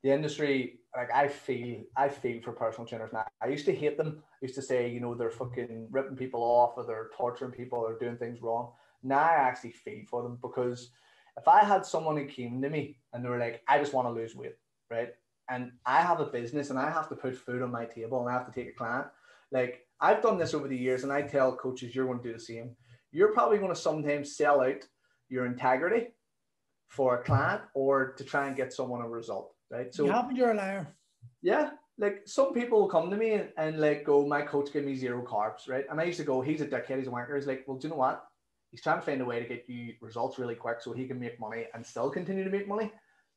[0.04, 3.26] the industry, like I feel, I feel for personal trainers now.
[3.42, 4.22] I used to hate them.
[4.22, 7.80] I used to say, you know, they're fucking ripping people off or they're torturing people
[7.80, 8.74] or doing things wrong.
[9.02, 10.90] Now I actually feel for them because
[11.38, 14.08] if I had someone who came to me and they were like, I just want
[14.08, 14.56] to lose weight,
[14.90, 15.10] right?
[15.50, 18.30] And I have a business and I have to put food on my table and
[18.30, 19.08] I have to take a client.
[19.52, 22.34] Like I've done this over the years and I tell coaches, you're going to do
[22.34, 22.76] the same.
[23.12, 24.88] You're probably going to sometimes sell out
[25.30, 26.08] your integrity
[26.88, 29.94] for a client or to try and get someone a result right?
[29.94, 30.88] So you happen you're a liar.
[31.42, 34.86] Yeah, like some people will come to me and, and like go, my coach gave
[34.86, 35.86] me zero carbs, right?
[35.90, 37.36] And I used to go, he's a dickhead, he's a wanker.
[37.36, 38.24] He's like, well, do you know what?
[38.74, 41.20] He's trying to find a way to get you results really quick so he can
[41.20, 42.92] make money and still continue to make money.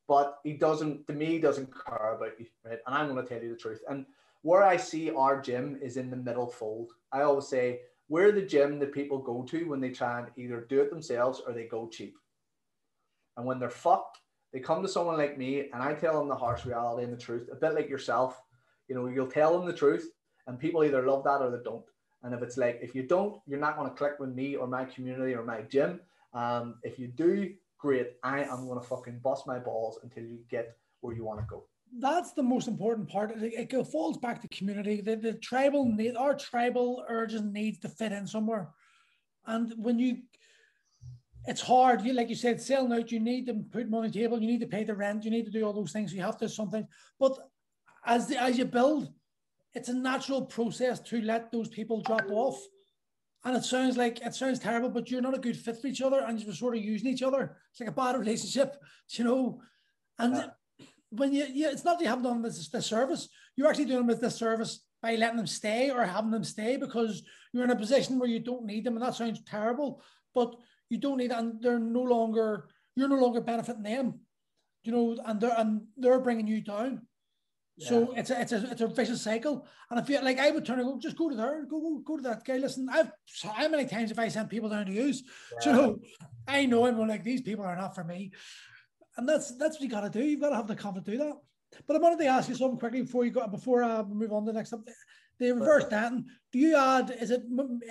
[0.08, 2.78] But he doesn't, to me, he doesn't care about you, right?
[2.86, 3.82] And I'm going to tell you the truth.
[3.86, 4.06] And
[4.40, 6.92] where I see our gym is in the middle fold.
[7.12, 10.64] I always say, we're the gym that people go to when they try and either
[10.70, 12.16] do it themselves or they go cheap.
[13.36, 14.20] And when they're fucked,
[14.54, 17.20] they come to someone like me and I tell them the harsh reality and the
[17.20, 18.40] truth, a bit like yourself.
[18.88, 20.08] You know, you'll tell them the truth
[20.46, 21.84] and people either love that or they don't.
[22.26, 24.66] And if it's like, if you don't, you're not going to click with me or
[24.66, 26.00] my community or my gym.
[26.34, 28.14] Um, if you do, great.
[28.24, 31.46] I am going to fucking bust my balls until you get where you want to
[31.48, 31.64] go.
[32.00, 33.30] That's the most important part.
[33.30, 35.00] It, it falls back to community.
[35.00, 38.70] The, the tribal need, our tribal urges needs to fit in somewhere.
[39.46, 40.22] And when you
[41.46, 42.02] it's hard.
[42.02, 43.12] You like you said, selling out.
[43.12, 44.40] You need to put money on the table.
[44.40, 45.24] You need to pay the rent.
[45.24, 46.12] You need to do all those things.
[46.12, 46.86] You have to do something.
[47.20, 47.38] But
[48.04, 49.12] as the, as you build,
[49.76, 52.58] it's a natural process to let those people drop off.
[53.44, 56.02] And it sounds like it sounds terrible, but you're not a good fit for each
[56.02, 57.56] other, and you're sort of using each other.
[57.70, 58.74] It's like a bad relationship,
[59.10, 59.60] you know.
[60.18, 60.86] And yeah.
[61.10, 64.06] when you, you, it's not that you haven't done this, this service, you're actually doing
[64.06, 67.22] with this service by letting them stay or having them stay because
[67.52, 70.02] you're in a position where you don't need them, and that sounds terrible,
[70.34, 70.56] but
[70.88, 74.20] you don't need, and they're no longer you're no longer benefiting them,
[74.82, 77.02] you know, and they're and they're bringing you down.
[77.76, 77.88] Yeah.
[77.88, 79.66] So it's a, it's a it's a vicious cycle.
[79.90, 81.98] And if you like, I would turn and go, just go to there, go go,
[81.98, 82.56] go to that guy.
[82.56, 83.12] Listen, I've
[83.44, 85.22] how many times have I sent people down to use?
[85.64, 85.76] Yeah.
[85.76, 86.00] So
[86.48, 88.32] I know I'm like these people are not for me.
[89.16, 90.24] And that's that's what you got to do.
[90.24, 91.34] You've got to have the confidence to do that.
[91.86, 94.32] But I wanted to ask you something quickly before you go before I uh, move
[94.32, 94.80] on to the next up.
[95.38, 96.12] The reverse that.
[96.52, 97.14] Do you add?
[97.20, 97.42] Is it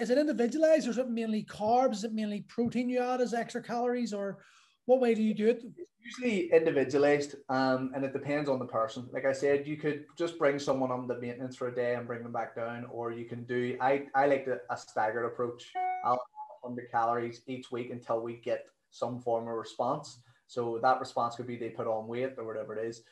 [0.01, 1.93] is it individualized or is it mainly carbs?
[1.93, 4.39] Is it mainly protein you add as extra calories, or
[4.85, 5.63] what way do you do it?
[6.03, 9.07] Usually individualized, um, and it depends on the person.
[9.11, 12.05] Like I said, you could just bring someone on the maintenance for a day and
[12.05, 13.75] bring them back down, or you can do.
[13.81, 15.71] I I like the, a staggered approach.
[16.03, 16.21] I'll
[16.65, 20.19] 100 calories each week until we get some form of response.
[20.47, 23.03] So that response could be they put on weight or whatever it is.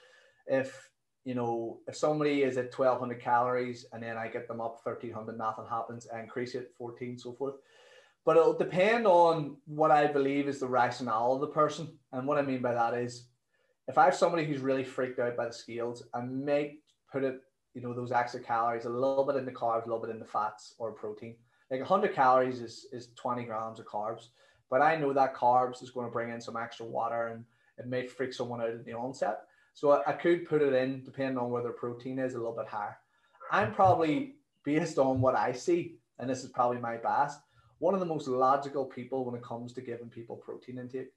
[0.47, 0.89] If
[1.25, 5.37] you know, if somebody is at 1200 calories and then I get them up 1300,
[5.37, 7.55] nothing happens, I increase it 14, so forth.
[8.25, 11.97] But it'll depend on what I believe is the rationale of the person.
[12.11, 13.27] And what I mean by that is
[13.87, 16.77] if I have somebody who's really freaked out by the scales, I may
[17.11, 17.41] put it,
[17.73, 20.19] you know, those extra calories, a little bit in the carbs, a little bit in
[20.19, 21.35] the fats or protein.
[21.69, 24.27] Like 100 calories is, is 20 grams of carbs.
[24.69, 27.43] But I know that carbs is going to bring in some extra water and
[27.77, 29.41] it may freak someone out at the onset.
[29.73, 32.67] So I, I could put it in, depending on whether protein is a little bit
[32.67, 32.97] higher.
[33.51, 37.35] I'm probably based on what I see, and this is probably my bias,
[37.83, 41.11] one of the most logical people when it comes to giving people protein intake.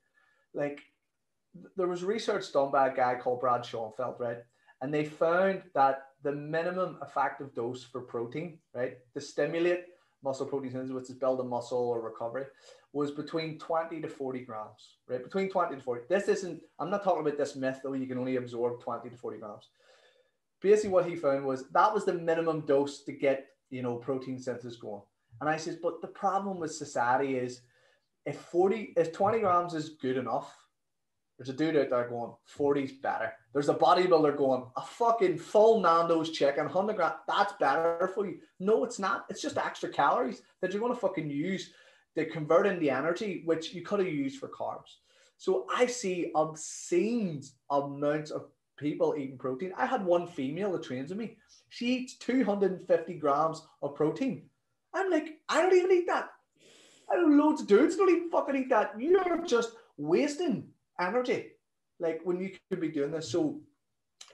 [0.52, 0.80] Like
[1.76, 4.38] there was research done by a guy called Brad Schoenfeld, right?
[4.82, 9.84] And they found that the minimum effective dose for protein, right, to stimulate
[10.24, 12.46] muscle protein synthesis, which is building muscle or recovery,
[12.92, 15.22] was between 20 to 40 grams, right?
[15.22, 16.02] Between 20 to 40.
[16.08, 19.16] This isn't, I'm not talking about this myth though, you can only absorb 20 to
[19.16, 19.68] 40 grams.
[20.60, 24.40] Basically, what he found was that was the minimum dose to get, you know, protein
[24.40, 25.02] synthesis going.
[25.40, 27.62] And I says, but the problem with society is
[28.24, 30.54] if 40, if 20 grams is good enough,
[31.38, 33.32] there's a dude out there going, 40's better.
[33.52, 38.38] There's a bodybuilder going, a fucking full Nando's chicken, 100 grams, that's better for you.
[38.58, 39.26] No, it's not.
[39.28, 41.72] It's just extra calories that you're going to fucking use
[42.16, 44.96] to convert into energy, which you could have used for carbs.
[45.36, 48.46] So I see obscene amounts of
[48.78, 49.72] people eating protein.
[49.76, 51.36] I had one female that trains with me.
[51.68, 54.48] She eats 250 grams of protein
[54.96, 56.30] I'm like, I don't even eat that.
[57.10, 58.94] I know loads of dudes don't even fucking eat that.
[58.98, 60.68] You're just wasting
[61.00, 61.52] energy.
[62.00, 63.30] Like when you could be doing this.
[63.30, 63.60] So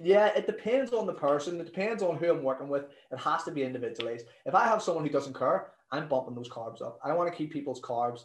[0.00, 1.60] yeah, it depends on the person.
[1.60, 2.84] It depends on who I'm working with.
[3.10, 4.26] It has to be individualized.
[4.46, 6.98] If I have someone who doesn't care, I'm bumping those carbs up.
[7.04, 8.24] I want to keep people's carbs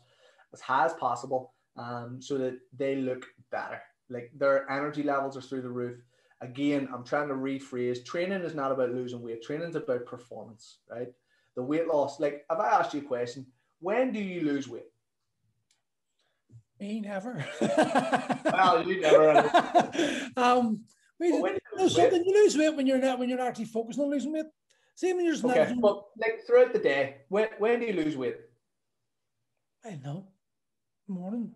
[0.53, 3.81] as high as possible um, so that they look better.
[4.09, 5.99] Like their energy levels are through the roof.
[6.41, 10.77] Again, I'm trying to rephrase training is not about losing weight, training is about performance,
[10.89, 11.09] right?
[11.57, 12.19] The weight loss.
[12.21, 13.47] Like, if I asked you a question,
[13.79, 14.85] when do you lose weight?
[16.79, 17.43] Me never.
[18.45, 19.39] well, you never.
[20.37, 20.81] um,
[21.19, 24.11] well, when you something you lose weight when you're not when you're actually focused on
[24.11, 24.45] losing weight.
[24.93, 25.73] Same when you're just okay.
[25.73, 28.37] Not, but like throughout the day, when when do you lose weight?
[29.83, 30.27] I don't know.
[31.07, 31.51] Morning.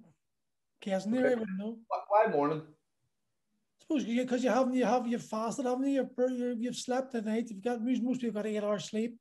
[0.84, 1.06] There, okay.
[1.06, 1.78] I wouldn't know.
[2.08, 2.64] Why morning?
[2.64, 6.10] I suppose because you, you haven't you have you've fasted, haven't you?
[6.18, 7.52] You've, you've slept at night.
[7.52, 9.20] You've got most most people got eight hours sleep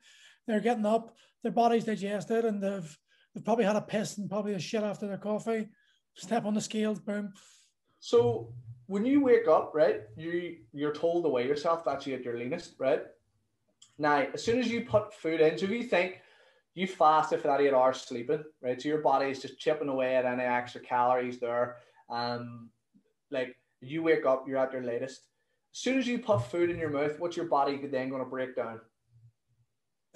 [0.50, 2.98] they're getting up, their body's digested, and they've
[3.34, 5.68] they've probably had a piss and probably a shit after their coffee.
[6.14, 7.32] Step on the scales, boom.
[8.00, 8.52] So
[8.86, 11.84] when you wake up, right, you you're told to weigh yourself.
[11.84, 13.02] That's you at your leanest, right?
[13.98, 16.22] Now, as soon as you put food in, so if you think
[16.74, 18.80] you fasted for that eight hours sleeping, right?
[18.80, 21.76] So your body is just chipping away at any extra calories there.
[22.08, 22.70] Um,
[23.30, 25.20] like you wake up, you're at your latest.
[25.72, 28.28] As soon as you put food in your mouth, what's your body then going to
[28.28, 28.80] break down?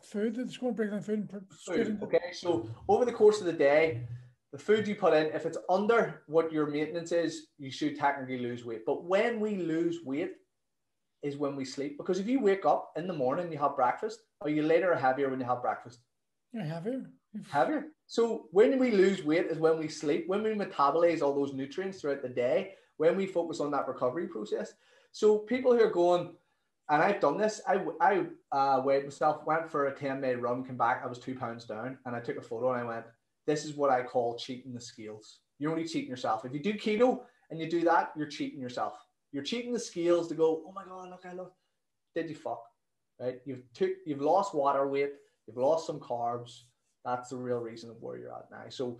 [0.04, 1.28] Food that's going to break down food.
[1.66, 1.98] food.
[2.02, 4.06] Okay, so over the course of the day,
[4.52, 8.38] the food you put in, if it's under what your maintenance is, you should technically
[8.38, 8.86] lose weight.
[8.86, 10.32] But when we lose weight
[11.24, 11.96] is when we sleep.
[11.96, 14.96] Because if you wake up in the morning, you have breakfast, are you later or
[14.96, 16.00] heavier when you have breakfast?
[16.52, 17.10] You're heavier.
[17.50, 17.86] Heavier.
[18.06, 22.00] So when we lose weight is when we sleep, when we metabolize all those nutrients
[22.00, 24.74] throughout the day, when we focus on that recovery process.
[25.10, 26.34] So people who are going,
[26.90, 27.60] and I've done this.
[27.66, 31.18] I, I uh, weighed myself, went for a 10 day run, came back, I was
[31.18, 33.06] two pounds down, and I took a photo and I went,
[33.46, 35.40] This is what I call cheating the scales.
[35.58, 36.44] You're only cheating yourself.
[36.44, 37.20] If you do keto
[37.50, 38.94] and you do that, you're cheating yourself.
[39.32, 41.52] You're cheating the scales to go, Oh my God, look, I look.
[42.14, 42.62] Did you fuck?
[43.20, 43.40] right?
[43.44, 45.12] You've took, you've lost water weight,
[45.46, 46.62] you've lost some carbs.
[47.04, 48.64] That's the real reason of where you're at now.
[48.70, 48.98] So,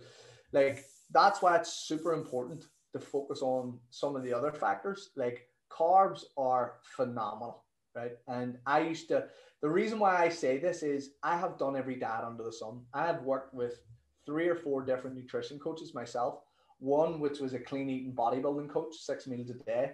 [0.51, 5.09] like, that's why it's super important to focus on some of the other factors.
[5.15, 7.64] Like, carbs are phenomenal,
[7.95, 8.13] right?
[8.27, 9.25] And I used to,
[9.61, 12.81] the reason why I say this is I have done every diet under the sun.
[12.93, 13.81] I have worked with
[14.25, 16.39] three or four different nutrition coaches myself.
[16.79, 19.93] One, which was a clean eating bodybuilding coach, six meals a day.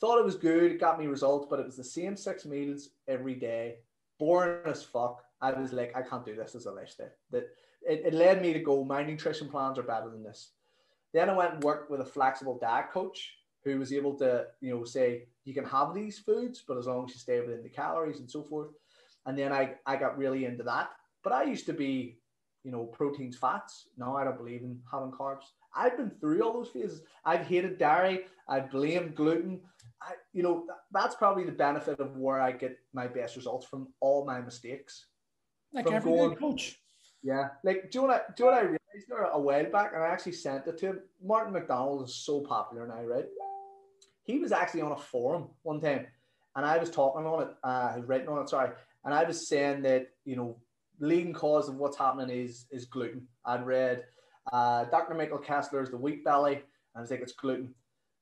[0.00, 2.90] Thought it was good, it got me results, but it was the same six meals
[3.08, 3.76] every day,
[4.18, 5.22] boring as fuck.
[5.40, 7.10] I was like, I can't do this as a lifestyle.
[7.30, 7.48] That
[7.82, 10.50] it, it led me to go, my nutrition plans are better than this.
[11.12, 13.34] Then I went and worked with a flexible diet coach
[13.64, 17.04] who was able to, you know, say you can have these foods, but as long
[17.04, 18.68] as you stay within the calories and so forth.
[19.26, 20.90] And then I, I got really into that.
[21.22, 22.18] But I used to be,
[22.62, 23.88] you know, proteins, fats.
[23.96, 25.44] Now I don't believe in having carbs.
[25.74, 27.02] I've been through all those phases.
[27.24, 28.26] I've hated dairy.
[28.48, 29.60] I blame gluten.
[30.02, 33.88] I, you know, that's probably the benefit of where I get my best results from
[34.00, 35.06] all my mistakes.
[35.72, 36.78] Like every going, coach.
[37.22, 37.48] Yeah.
[37.64, 39.70] Like, do you know what I, do you know what I realized there a while
[39.70, 39.92] back?
[39.94, 41.00] And I actually sent it to him.
[41.22, 43.24] Martin McDonald is so popular now, right?
[44.24, 46.06] He was actually on a forum one time
[46.56, 48.70] and I was talking on it, uh, written on it, sorry.
[49.04, 50.56] And I was saying that, you know,
[51.00, 53.26] leading cause of what's happening is is gluten.
[53.44, 54.04] I'd read
[54.52, 55.14] uh, Dr.
[55.14, 56.62] Michael Kessler's The Wheat Belly, and
[56.96, 57.74] I was like, it's gluten.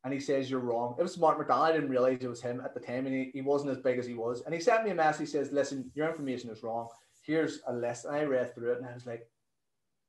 [0.04, 0.96] And he says, You're wrong.
[0.98, 1.68] It was Mark McDonald.
[1.68, 3.98] I didn't realize it was him at the time, and he, he wasn't as big
[3.98, 4.42] as he was.
[4.42, 5.20] And he sent me a message.
[5.20, 6.88] He says, Listen, your information is wrong.
[7.20, 8.06] Here's a list.
[8.06, 9.28] And I read through it, and I was like,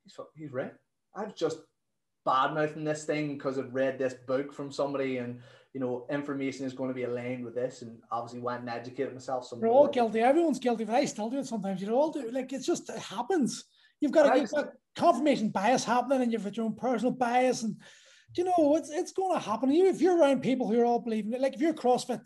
[0.04, 0.74] He's, he's right.
[1.16, 1.60] I've just
[2.26, 5.42] bad mouthing this thing because I've read this book from somebody, and
[5.74, 9.14] you know, information is going to be aligned with this, and obviously went and educated
[9.14, 9.46] myself.
[9.46, 10.20] Some We're all guilty.
[10.20, 11.82] Everyone's guilty, but I still do it sometimes.
[11.82, 13.66] You know, all do like it's just it happens.
[14.00, 17.76] You've got, you've got confirmation bias happening, and you've got your own personal bias, and
[18.38, 19.72] you know it's it's going to happen.
[19.72, 22.22] You if you're around people who are all believing it, like if you're CrossFit,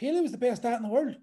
[0.00, 1.16] paleo is the best diet in the world,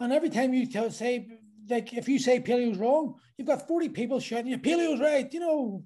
[0.00, 1.26] and every time you tell, say
[1.70, 5.32] like if you say paleo is wrong, you've got forty people shouting you is right.
[5.32, 5.84] You know,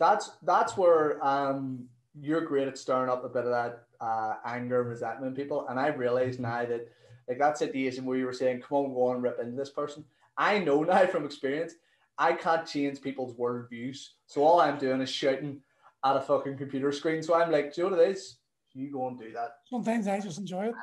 [0.00, 1.88] that's that's where um
[2.20, 5.66] you're great at stirring up a bit of that uh, anger and resentment people.
[5.68, 6.88] And I realized now that
[7.28, 10.04] like that situation where you were saying, come on, go on, rip into this person.
[10.36, 11.74] I know now from experience,
[12.18, 14.14] I can't change people's world views.
[14.26, 15.60] So all I'm doing is shouting
[16.04, 17.22] at a fucking computer screen.
[17.22, 18.36] So I'm like, do you know what it is?
[18.74, 19.56] You go and do that.
[19.70, 20.74] Sometimes I just enjoy it.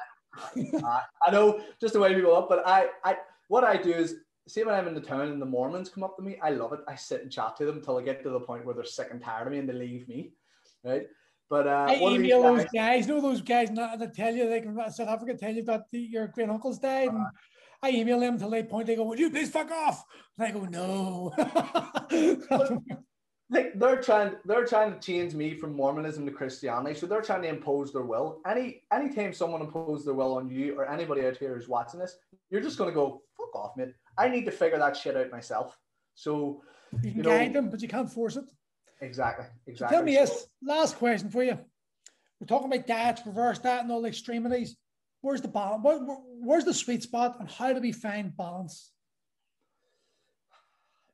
[0.83, 3.17] I, I know just the way people up, but I, I,
[3.49, 4.15] what I do is
[4.47, 6.73] see when I'm in the town and the Mormons come up to me, I love
[6.73, 6.79] it.
[6.87, 9.09] I sit and chat to them until I get to the point where they're sick
[9.11, 10.31] and tired of me and they leave me.
[10.83, 11.07] Right.
[11.51, 14.63] But uh, I email those guys, know those guys not to tell you like
[14.93, 17.09] South Africa tell you that the, your great uncle's died.
[17.09, 17.25] Uh, and
[17.83, 20.01] I email them until they point, they go, Would you please fuck off?
[20.37, 21.33] And I go, No.
[23.49, 26.97] like they're trying they're trying to change me from Mormonism to Christianity.
[26.97, 28.39] So they're trying to impose their will.
[28.47, 32.15] Any anytime someone imposes their will on you or anybody out here who's watching this,
[32.49, 33.93] you're just gonna go, fuck off, mate.
[34.17, 35.77] I need to figure that shit out myself.
[36.15, 36.63] So
[37.03, 38.45] you can you know, guide them, but you can't force it.
[39.01, 39.45] Exactly.
[39.67, 39.95] Exactly.
[39.95, 41.57] So tell me this last question for you.
[42.39, 44.77] We're talking about diets, reverse diet, and all the extremities.
[45.21, 45.83] Where's the balance?
[45.83, 48.91] Where, where's the sweet spot, and how do we find balance?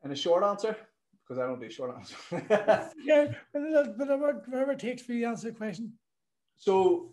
[0.03, 0.75] And a short answer,
[1.21, 2.17] because I don't do short answers.
[3.03, 5.91] yeah, whatever, whatever it takes for you to answer the question.
[6.55, 7.11] So,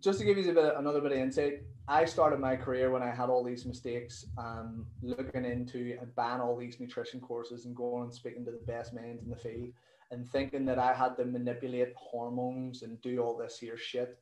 [0.00, 3.02] just to give you a bit, another bit of insight, I started my career when
[3.02, 7.74] I had all these mistakes, um, looking into and ban all these nutrition courses and
[7.74, 9.72] going and speaking to the best minds in the field
[10.10, 14.18] and thinking that I had to manipulate hormones and do all this here shit.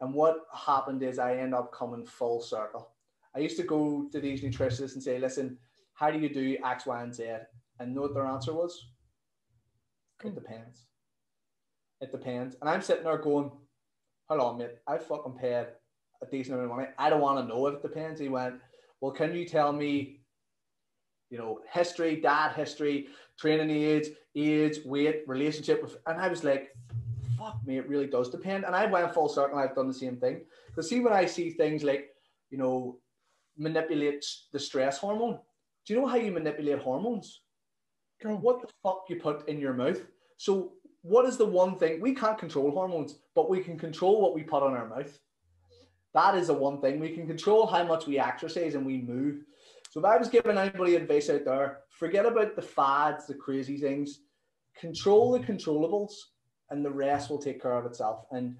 [0.00, 2.90] And what happened is I end up coming full circle.
[3.34, 5.58] I used to go to these nutritionists and say, listen,
[5.94, 7.28] how do you do X, Y, and Z?
[7.78, 8.86] And know what their answer was?
[10.24, 10.34] It hmm.
[10.34, 10.86] depends.
[12.00, 12.56] It depends.
[12.60, 13.50] And I'm sitting there going,
[14.28, 15.66] hold on, mate, I fucking paid
[16.22, 16.88] a decent amount of money.
[16.98, 18.20] I don't want to know if it depends.
[18.20, 18.54] He went,
[19.00, 20.20] well, can you tell me,
[21.30, 26.74] you know, history, dad history, training age, age, weight, relationship with, and I was like,
[27.40, 28.64] fuck me, it really does depend.
[28.64, 29.58] And I went full circle.
[29.58, 30.42] I've done the same thing.
[30.66, 32.10] Because see, when I see things like,
[32.50, 32.98] you know,
[33.56, 35.38] manipulate the stress hormone,
[35.86, 37.40] do you know how you manipulate hormones?
[38.22, 38.36] Girl.
[38.36, 40.00] What the fuck you put in your mouth?
[40.36, 44.34] So, what is the one thing we can't control hormones, but we can control what
[44.34, 45.18] we put on our mouth?
[46.12, 49.44] That is the one thing we can control how much we exercise and we move.
[49.90, 53.76] So, if I was giving anybody advice out there, forget about the fads, the crazy
[53.76, 54.20] things,
[54.78, 56.12] control the controllables,
[56.70, 58.24] and the rest will take care of itself.
[58.30, 58.56] And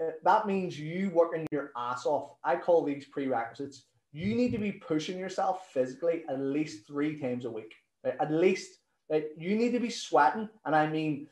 [0.00, 2.36] uh, that means you working your ass off.
[2.44, 3.86] I call these prerequisites.
[4.12, 7.74] You need to be pushing yourself physically at least three times a week.
[8.04, 8.14] Right?
[8.20, 8.78] At least
[9.10, 9.26] right?
[9.36, 11.26] you need to be sweating, and I mean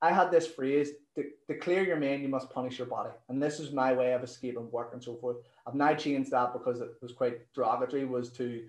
[0.00, 3.10] I had this phrase to, clear your mind, you must punish your body.
[3.28, 5.38] And this is my way of escaping work and so forth.
[5.68, 8.64] I've now changed that because it was quite derogatory, was to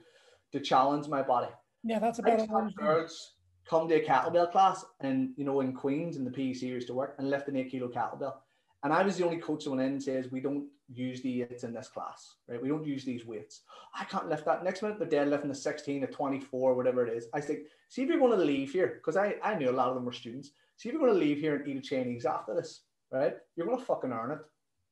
[0.51, 1.51] to challenge my body.
[1.84, 2.76] Yeah, that's about it.
[2.76, 3.35] Girls
[3.69, 6.93] come to a kettlebell class and you know in Queens in the PEC used to
[6.93, 8.34] work and lift an eight kilo kettlebell.
[8.84, 11.43] And I was the only coach that went in and says, We don't use the
[11.43, 12.61] eights in this class, right?
[12.61, 13.61] We don't use these weights.
[13.93, 14.63] I can't lift that.
[14.63, 17.27] Next minute, they're deadlifting the 16, a 24, whatever it is.
[17.34, 19.89] I think, see if you're going to leave here, because I, I knew a lot
[19.89, 20.51] of them were students.
[20.77, 22.81] See if you're going to leave here and eat a Chinese after this,
[23.11, 23.35] right?
[23.55, 24.39] You're going to fucking earn it,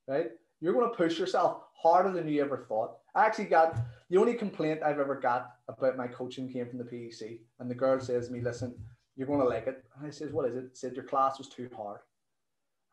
[0.06, 0.30] right?
[0.60, 2.96] You're going to push yourself harder than you ever thought.
[3.14, 3.76] I actually got
[4.10, 7.40] the only complaint I've ever got about my coaching came from the PEC.
[7.60, 8.74] And the girl says to me, Listen,
[9.16, 9.84] you're going to like it.
[9.96, 10.76] And I says, What is it?
[10.76, 12.00] Said your class was too hard.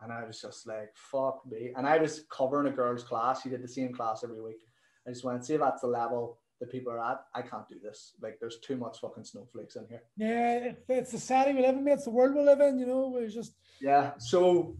[0.01, 1.71] And I was just like, fuck me.
[1.75, 3.41] And I was covering a girl's class.
[3.41, 4.59] She did the same class every week.
[5.07, 7.21] I just went, see if that's the level that people are at.
[7.33, 8.13] I can't do this.
[8.21, 10.01] Like, there's too much fucking snowflakes in here.
[10.17, 11.93] Yeah, it's the society we live in, mate.
[11.93, 13.15] It's the world we live in, you know.
[13.17, 13.55] It's just.
[13.79, 14.11] Yeah.
[14.17, 14.75] So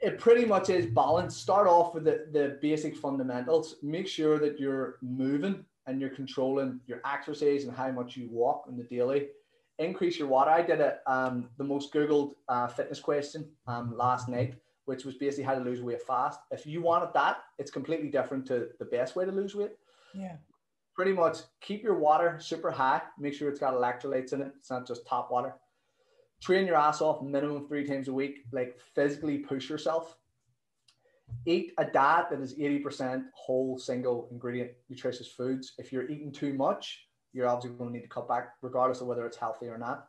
[0.00, 1.36] it pretty much is balance.
[1.36, 3.76] Start off with the, the basic fundamentals.
[3.82, 8.64] Make sure that you're moving and you're controlling your exercise and how much you walk
[8.68, 9.28] on the daily
[9.78, 10.50] increase your water.
[10.50, 14.54] I did a um, the most googled uh, fitness question um, last night,
[14.86, 16.40] which was basically how to lose weight fast.
[16.50, 19.72] If you wanted that, it's completely different to the best way to lose weight.
[20.14, 20.36] Yeah.
[20.94, 23.02] Pretty much keep your water super high.
[23.18, 24.52] Make sure it's got electrolytes in it.
[24.58, 25.54] It's not just tap water.
[26.46, 28.44] Train your ass off minimum three times a week.
[28.52, 30.16] Like physically push yourself.
[31.44, 35.72] Eat a diet that is 80% whole, single ingredient, nutritious foods.
[35.76, 39.08] If you're eating too much, you're obviously going to need to cut back, regardless of
[39.08, 40.06] whether it's healthy or not.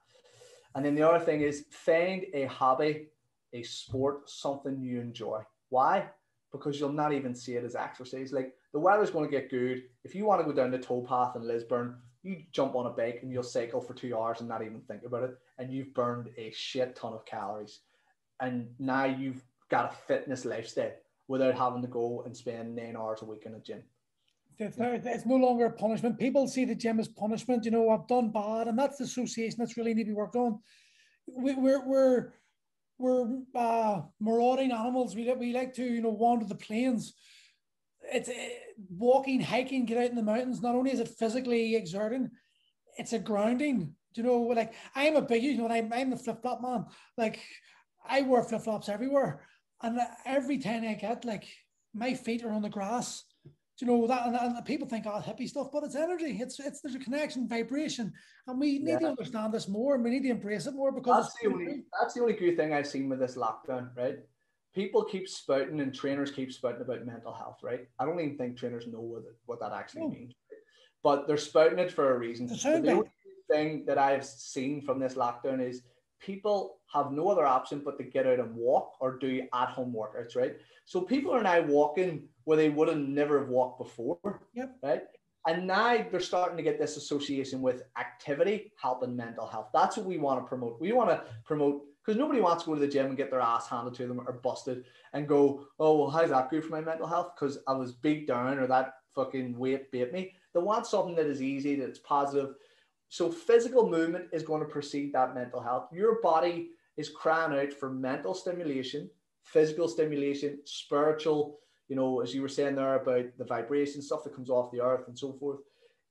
[0.75, 3.07] And then the other thing is find a hobby,
[3.53, 5.41] a sport, something you enjoy.
[5.69, 6.07] Why?
[6.51, 8.31] Because you'll not even see it as exercise.
[8.31, 9.85] Like the weather's going to get good.
[10.03, 13.21] If you want to go down the towpath in Lisburn, you jump on a bike
[13.23, 15.31] and you'll cycle for two hours and not even think about it.
[15.57, 17.79] And you've burned a shit ton of calories.
[18.39, 20.91] And now you've got a fitness lifestyle
[21.27, 23.83] without having to go and spend nine hours a week in a gym.
[24.59, 26.17] It's, no, longer a punishment.
[26.17, 27.63] People see the gym as punishment.
[27.65, 30.35] You know, I've done bad, and that's the association that's really need to be worked
[30.35, 30.59] on.
[31.27, 32.33] We, we're we're
[32.97, 35.15] we're uh, marauding animals.
[35.15, 37.13] We we like to you know wander the plains.
[38.11, 38.33] It's uh,
[38.89, 40.61] walking, hiking, get out in the mountains.
[40.61, 42.31] Not only is it physically exerting,
[42.97, 43.93] it's a grounding.
[44.13, 46.85] Do you know, like I'm a big, you know, I'm, I'm the flip flop man.
[47.17, 47.39] Like
[48.07, 49.41] I wear flip flops everywhere,
[49.81, 51.47] and every time I get like
[51.93, 53.23] my feet are on the grass.
[53.45, 54.25] Do you know that?
[54.25, 56.39] And, and, people think oh hippie stuff but it's energy.
[56.41, 58.11] It's it's there's a connection vibration.
[58.47, 58.99] And we need yeah.
[58.99, 61.83] to understand this more and we need to embrace it more because that's the only
[61.99, 64.17] that's the only good thing i've seen with this lockdown right?
[64.73, 67.87] People keep spouting and trainers keep spouting about mental health right?
[67.99, 70.09] I don't even think trainers know what, what that actually oh.
[70.09, 70.33] means
[71.03, 72.47] but they're spouting it for a reason.
[72.47, 73.03] The
[73.49, 75.83] thing that i've seen from this lockdown is
[76.19, 79.93] people have no other option but to get out and walk or do at home
[79.93, 80.55] workouts right
[80.87, 84.41] so people are now walking where they would have never have walked before.
[84.53, 84.77] Yep.
[84.81, 85.01] Right.
[85.45, 89.67] And now they're starting to get this association with activity helping mental health.
[89.73, 90.79] That's what we want to promote.
[90.79, 93.41] We want to promote because nobody wants to go to the gym and get their
[93.41, 96.79] ass handed to them or busted and go, oh, well, how's that good for my
[96.79, 97.33] mental health?
[97.37, 100.35] Because I was beat down or that fucking weight bit me.
[100.53, 102.55] They want something that is easy, that's positive.
[103.09, 105.87] So physical movement is going to precede that mental health.
[105.91, 109.09] Your body is crying out for mental stimulation,
[109.43, 114.35] physical stimulation, spiritual you know, as you were saying there about the vibration stuff that
[114.35, 115.59] comes off the earth and so forth.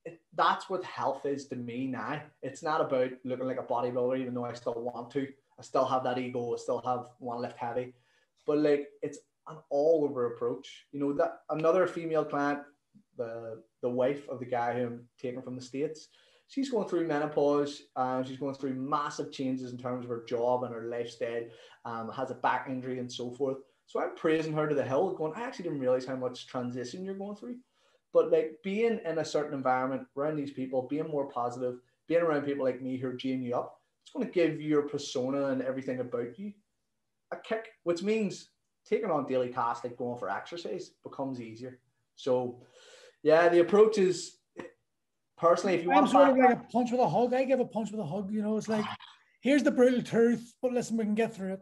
[0.05, 2.23] It, that's what health is to me now.
[2.43, 5.27] It's not about looking like a bodybuilder, even though I still want to.
[5.59, 6.55] I still have that ego.
[6.55, 7.95] I still have one left heavy,
[8.47, 9.19] but like it's
[9.49, 10.87] an all over approach.
[10.93, 12.61] You know that another female client,
[13.17, 16.09] the the wife of the guy who I'm taking from the states,
[16.49, 17.83] she's going through menopause.
[17.97, 21.45] Um, she's going through massive changes in terms of her job and her lifestyle.
[21.85, 23.59] Um, has a back injury and so forth.
[23.87, 27.05] So I'm praising her to the hill, going, I actually didn't realize how much transition
[27.05, 27.57] you're going through.
[28.13, 31.77] But like being in a certain environment around these people, being more positive,
[32.09, 34.83] being around people like me who are geeing you up, it's going to give your
[34.83, 36.53] persona and everything about you
[37.33, 38.51] a kick, which means
[38.89, 41.79] taking on daily tasks like going for exercise becomes easier.
[42.15, 42.63] So,
[43.23, 44.39] yeah, the approach is
[45.37, 47.35] personally, if you I'm want, sort of like a punch with a hug.
[47.35, 48.33] I give a punch with a hug.
[48.33, 48.85] You know, it's like
[49.41, 51.61] here's the brutal truth, but listen, we can get through it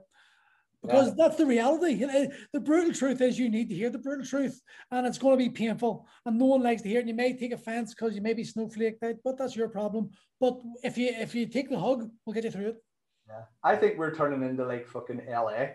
[0.85, 1.15] because yeah.
[1.17, 1.95] that's the reality.
[1.95, 4.61] You know, the brutal truth is you need to hear the brutal truth,
[4.91, 7.03] and it's going to be painful, and no one likes to hear it.
[7.03, 10.11] And you may take offense because you may be snowflaked out, but that's your problem.
[10.41, 12.85] But if you if you take the hug, we'll get you through it.
[13.29, 15.67] Yeah, I think we're turning into like fucking LA.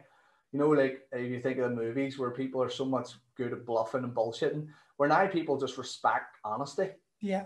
[0.51, 3.53] You know, like if you think of the movies where people are so much good
[3.53, 4.67] at bluffing and bullshitting,
[4.97, 6.89] where now people just respect honesty.
[7.21, 7.45] Yeah.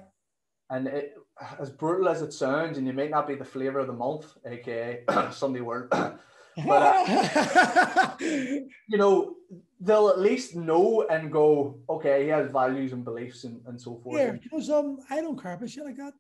[0.74, 1.14] And it,
[1.60, 4.26] as brutal as it sounds, and you may not be the flavor of the month,
[4.46, 5.92] aka Sunday word
[6.66, 9.36] But uh, you know,
[9.80, 14.00] they'll at least know and go, okay, he has values and beliefs and, and so
[14.04, 14.20] forth.
[14.20, 16.14] Yeah, you know, some I don't care about shit like that.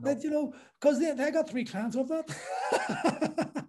[0.00, 2.28] But you know, because they, they got three clans of that.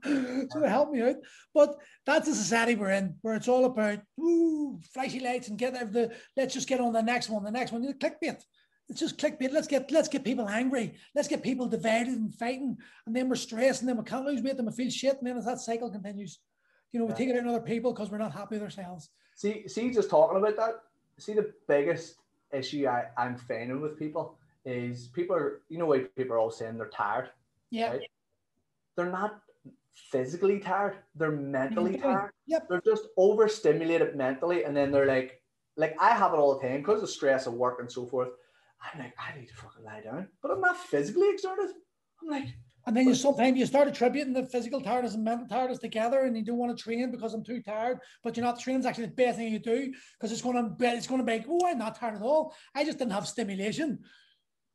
[0.51, 1.15] so they help me out.
[1.53, 1.75] But
[2.05, 6.11] that's the society we're in, where it's all about ooh, flashy lights and get the
[6.37, 7.83] let's just get on the next one, the next one.
[7.83, 8.41] You clickbait.
[8.89, 9.51] It's just clickbait.
[9.51, 10.95] Let's get let's get people angry.
[11.13, 14.41] Let's get people divided and fighting, and then we're stressed, and then we can't lose
[14.41, 16.39] weight, and we feel shit, and then as that cycle continues,
[16.91, 17.17] you know, we yeah.
[17.17, 19.09] take it out on other people because we're not happy with ourselves.
[19.35, 20.81] See, see, just talking about that.
[21.19, 22.15] See, the biggest
[22.51, 26.51] issue I, I'm finding with people is people are, you know, why people are all
[26.51, 27.29] saying they're tired.
[27.69, 27.91] Yeah.
[27.91, 28.09] Right?
[28.95, 29.39] They're not
[29.93, 30.97] physically tired.
[31.15, 32.15] They're mentally mentally.
[32.15, 32.31] tired.
[32.47, 32.69] Yep.
[32.69, 35.41] They're just overstimulated mentally, and then they're like,
[35.77, 38.29] like I have it all the time because of stress of work and so forth.
[38.81, 41.71] I'm like, I need to fucking lie down, but I'm not physically exerted.
[42.21, 42.47] I'm like,
[42.85, 46.35] and then you sometimes you start attributing the physical tiredness and mental tiredness together, and
[46.35, 47.99] you don't want to train because I'm too tired.
[48.23, 50.85] But you're not training's actually the best thing you do because it's going to be
[50.85, 52.55] it's going to be oh I'm not tired at all.
[52.73, 53.99] I just didn't have stimulation.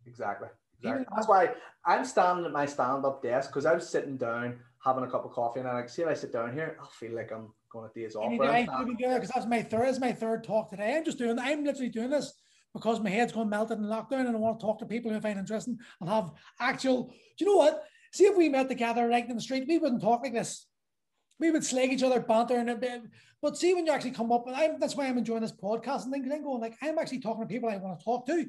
[0.07, 0.49] Exactly.
[0.79, 1.07] Exactly.
[1.15, 1.55] That's why
[1.87, 5.33] I'm standing at my stand-up desk because I was sitting down having a cup of
[5.33, 7.89] coffee, and I like see if I sit down here, I feel like I'm going
[7.89, 8.31] to days off.
[8.31, 10.95] Because that's my third, is my third talk today.
[10.97, 11.39] I'm just doing.
[11.39, 12.35] I'm literally doing this
[12.75, 15.17] because my head's going melted in lockdown, and I want to talk to people who
[15.17, 17.05] I find interesting and have actual.
[17.39, 17.85] Do you know what?
[18.13, 20.67] See if we met together right in the street, we wouldn't talk like this.
[21.39, 23.03] We would slag each other, banter, and a bit.
[23.43, 26.05] But see when you actually come up, and I, that's why I'm enjoying this podcast
[26.05, 26.29] and things.
[26.33, 28.47] I'm going like I'm actually talking to people I want to talk to.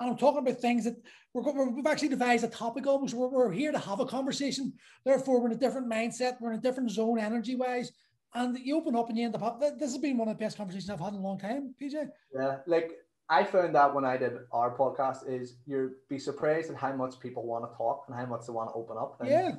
[0.00, 0.96] And I'm talking about things that
[1.32, 3.14] we're, we've actually devised a topic almost.
[3.14, 4.72] We're, we're here to have a conversation.
[5.04, 6.40] Therefore, we're in a different mindset.
[6.40, 7.92] We're in a different zone energy wise.
[8.34, 10.56] And you open up and you end up, this has been one of the best
[10.56, 12.08] conversations I've had in a long time, PJ.
[12.34, 12.56] Yeah.
[12.66, 12.92] Like
[13.32, 17.18] I found that when I did our podcast is you'd be surprised at how much
[17.18, 19.16] people want to talk and how much they want to open up.
[19.20, 19.52] And yeah.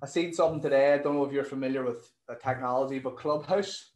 [0.00, 0.94] I seen something today.
[0.94, 3.90] I don't know if you're familiar with the technology, but Clubhouse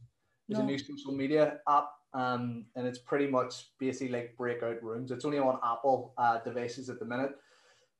[0.48, 0.60] is no.
[0.60, 5.12] a new social media app um, and it's pretty much basically like breakout rooms.
[5.12, 7.30] It's only on Apple uh, devices at the minute,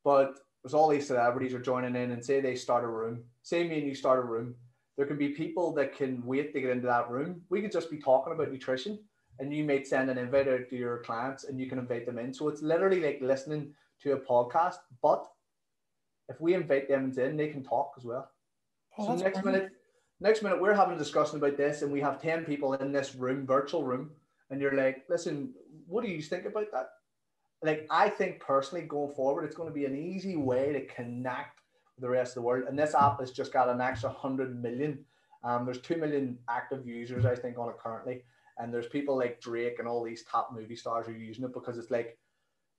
[0.05, 0.35] but
[0.65, 3.23] there's all these celebrities are joining in and say they start a room.
[3.43, 4.57] Say me and you start a room.
[4.97, 7.43] There can be people that can wait to get into that room.
[7.49, 8.99] We could just be talking about nutrition,
[9.43, 12.19] and you might send an invite out to your clients, and you can invite them
[12.19, 12.33] in.
[12.33, 15.27] So it's literally like listening to a podcast, but
[16.29, 18.31] if we invite them in, they can talk as well.
[18.97, 19.73] Oh, so next minute,
[20.23, 23.15] next minute we're having a discussion about this and we have 10 people in this
[23.17, 24.11] room virtual room
[24.51, 25.53] and you're like listen
[25.89, 26.91] what do you think about that
[27.63, 31.61] like i think personally going forward it's going to be an easy way to connect
[31.97, 34.63] with the rest of the world and this app has just got an extra 100
[34.63, 35.05] million
[35.43, 38.23] um, there's 2 million active users i think on it currently
[38.59, 41.55] and there's people like drake and all these top movie stars who are using it
[41.55, 42.19] because it's like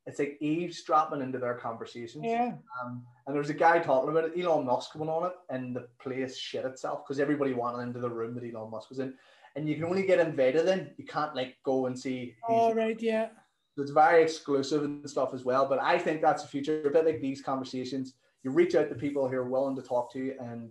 [0.06, 2.26] it's like eavesdropping into their conversations.
[2.26, 2.54] Yeah.
[2.84, 4.34] Um, and there's a guy talking about it.
[4.38, 8.10] Elon Musk went on it, and the place shit itself because everybody wanted into the
[8.10, 9.14] room that Elon Musk was in,
[9.56, 10.92] and you can only get invited in.
[10.98, 12.36] You can't like go and see.
[12.50, 13.30] Oh right, yeah.
[13.78, 15.68] It's very exclusive and stuff as well.
[15.68, 16.86] But I think that's the future.
[16.86, 18.14] A bit like these conversations,
[18.44, 20.70] you reach out to people who are willing to talk to you, and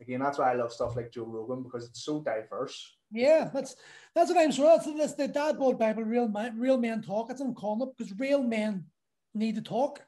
[0.00, 2.96] again, that's why I love stuff like Joe Rogan because it's so diverse.
[3.14, 3.76] Yeah, that's
[4.14, 4.76] that's what I'm sure.
[4.76, 7.28] That's, that's the dad board Bible, real man, real men talk.
[7.28, 8.86] That's what I'm calling it because real men
[9.34, 10.02] need to talk,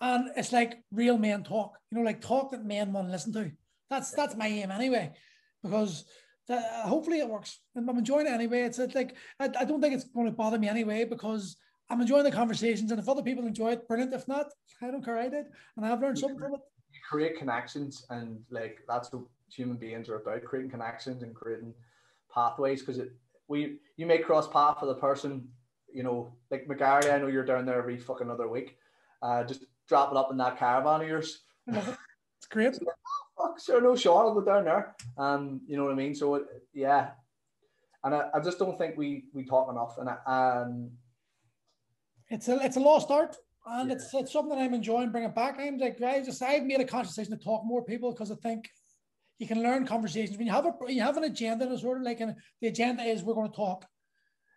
[0.00, 1.76] and it's like real men talk.
[1.90, 3.50] You know, like talk that men want to listen to.
[3.90, 5.12] That's that's my aim anyway,
[5.64, 6.04] because
[6.46, 7.58] that, uh, hopefully it works.
[7.76, 8.62] I'm enjoying it anyway.
[8.62, 11.56] It's, it's like I, I don't think it's going to bother me anyway because
[11.90, 14.14] I'm enjoying the conversations, and if other people enjoy it, brilliant.
[14.14, 14.46] If not,
[14.80, 15.18] I don't care.
[15.18, 15.46] I did,
[15.76, 16.60] and I've learned something from it.
[17.10, 21.74] Create connections, and like that's what human beings are about: creating connections and creating
[22.32, 23.12] pathways because it
[23.48, 25.48] we you may cross path with a person,
[25.92, 28.76] you know, like McGarry, I know you're down there every fucking other week.
[29.22, 31.40] Uh, just drop it up in that caravan of yours.
[32.38, 32.76] It's great.
[32.76, 34.94] So, oh, fuck, sure, no Sean will go down there.
[35.16, 36.14] Um, you know what I mean?
[36.14, 37.10] So it, yeah.
[38.04, 39.98] And I, I just don't think we we talk enough.
[39.98, 40.90] And I, um
[42.30, 43.36] it's a it's a lost art
[43.66, 43.96] and yeah.
[43.96, 45.58] it's it's something that I'm enjoying bringing back.
[45.58, 48.36] I'm like I just I've made a conscious decision to talk more people because I
[48.36, 48.70] think
[49.38, 50.36] you can learn conversations.
[50.36, 53.02] When you have a you have an agenda and sort of like an, the agenda
[53.02, 53.86] is we're going to talk.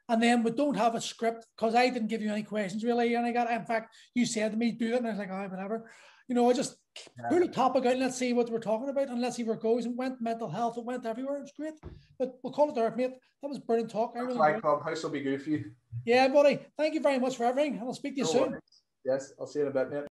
[0.10, 3.14] And then we don't have a script because I didn't give you any questions really
[3.16, 5.30] and I got in fact you said to me do it and I was like
[5.32, 5.90] oh whatever.
[6.28, 6.76] You know I just
[7.18, 7.30] yeah.
[7.30, 9.56] pull a topic out and let's see what we're talking about and let's see where
[9.56, 9.86] it goes.
[9.86, 11.76] And went mental health it went everywhere it was great.
[12.18, 13.14] But we'll call it there mate.
[13.42, 14.14] That was brilliant talk.
[14.18, 15.72] I really my clubhouse will be good for you.
[16.06, 16.60] Yeah buddy.
[16.78, 17.76] Thank you very much for everything.
[17.76, 18.52] And I'll speak to you no soon.
[18.52, 18.82] worries.
[19.06, 20.11] yes I'll see you in a bit mate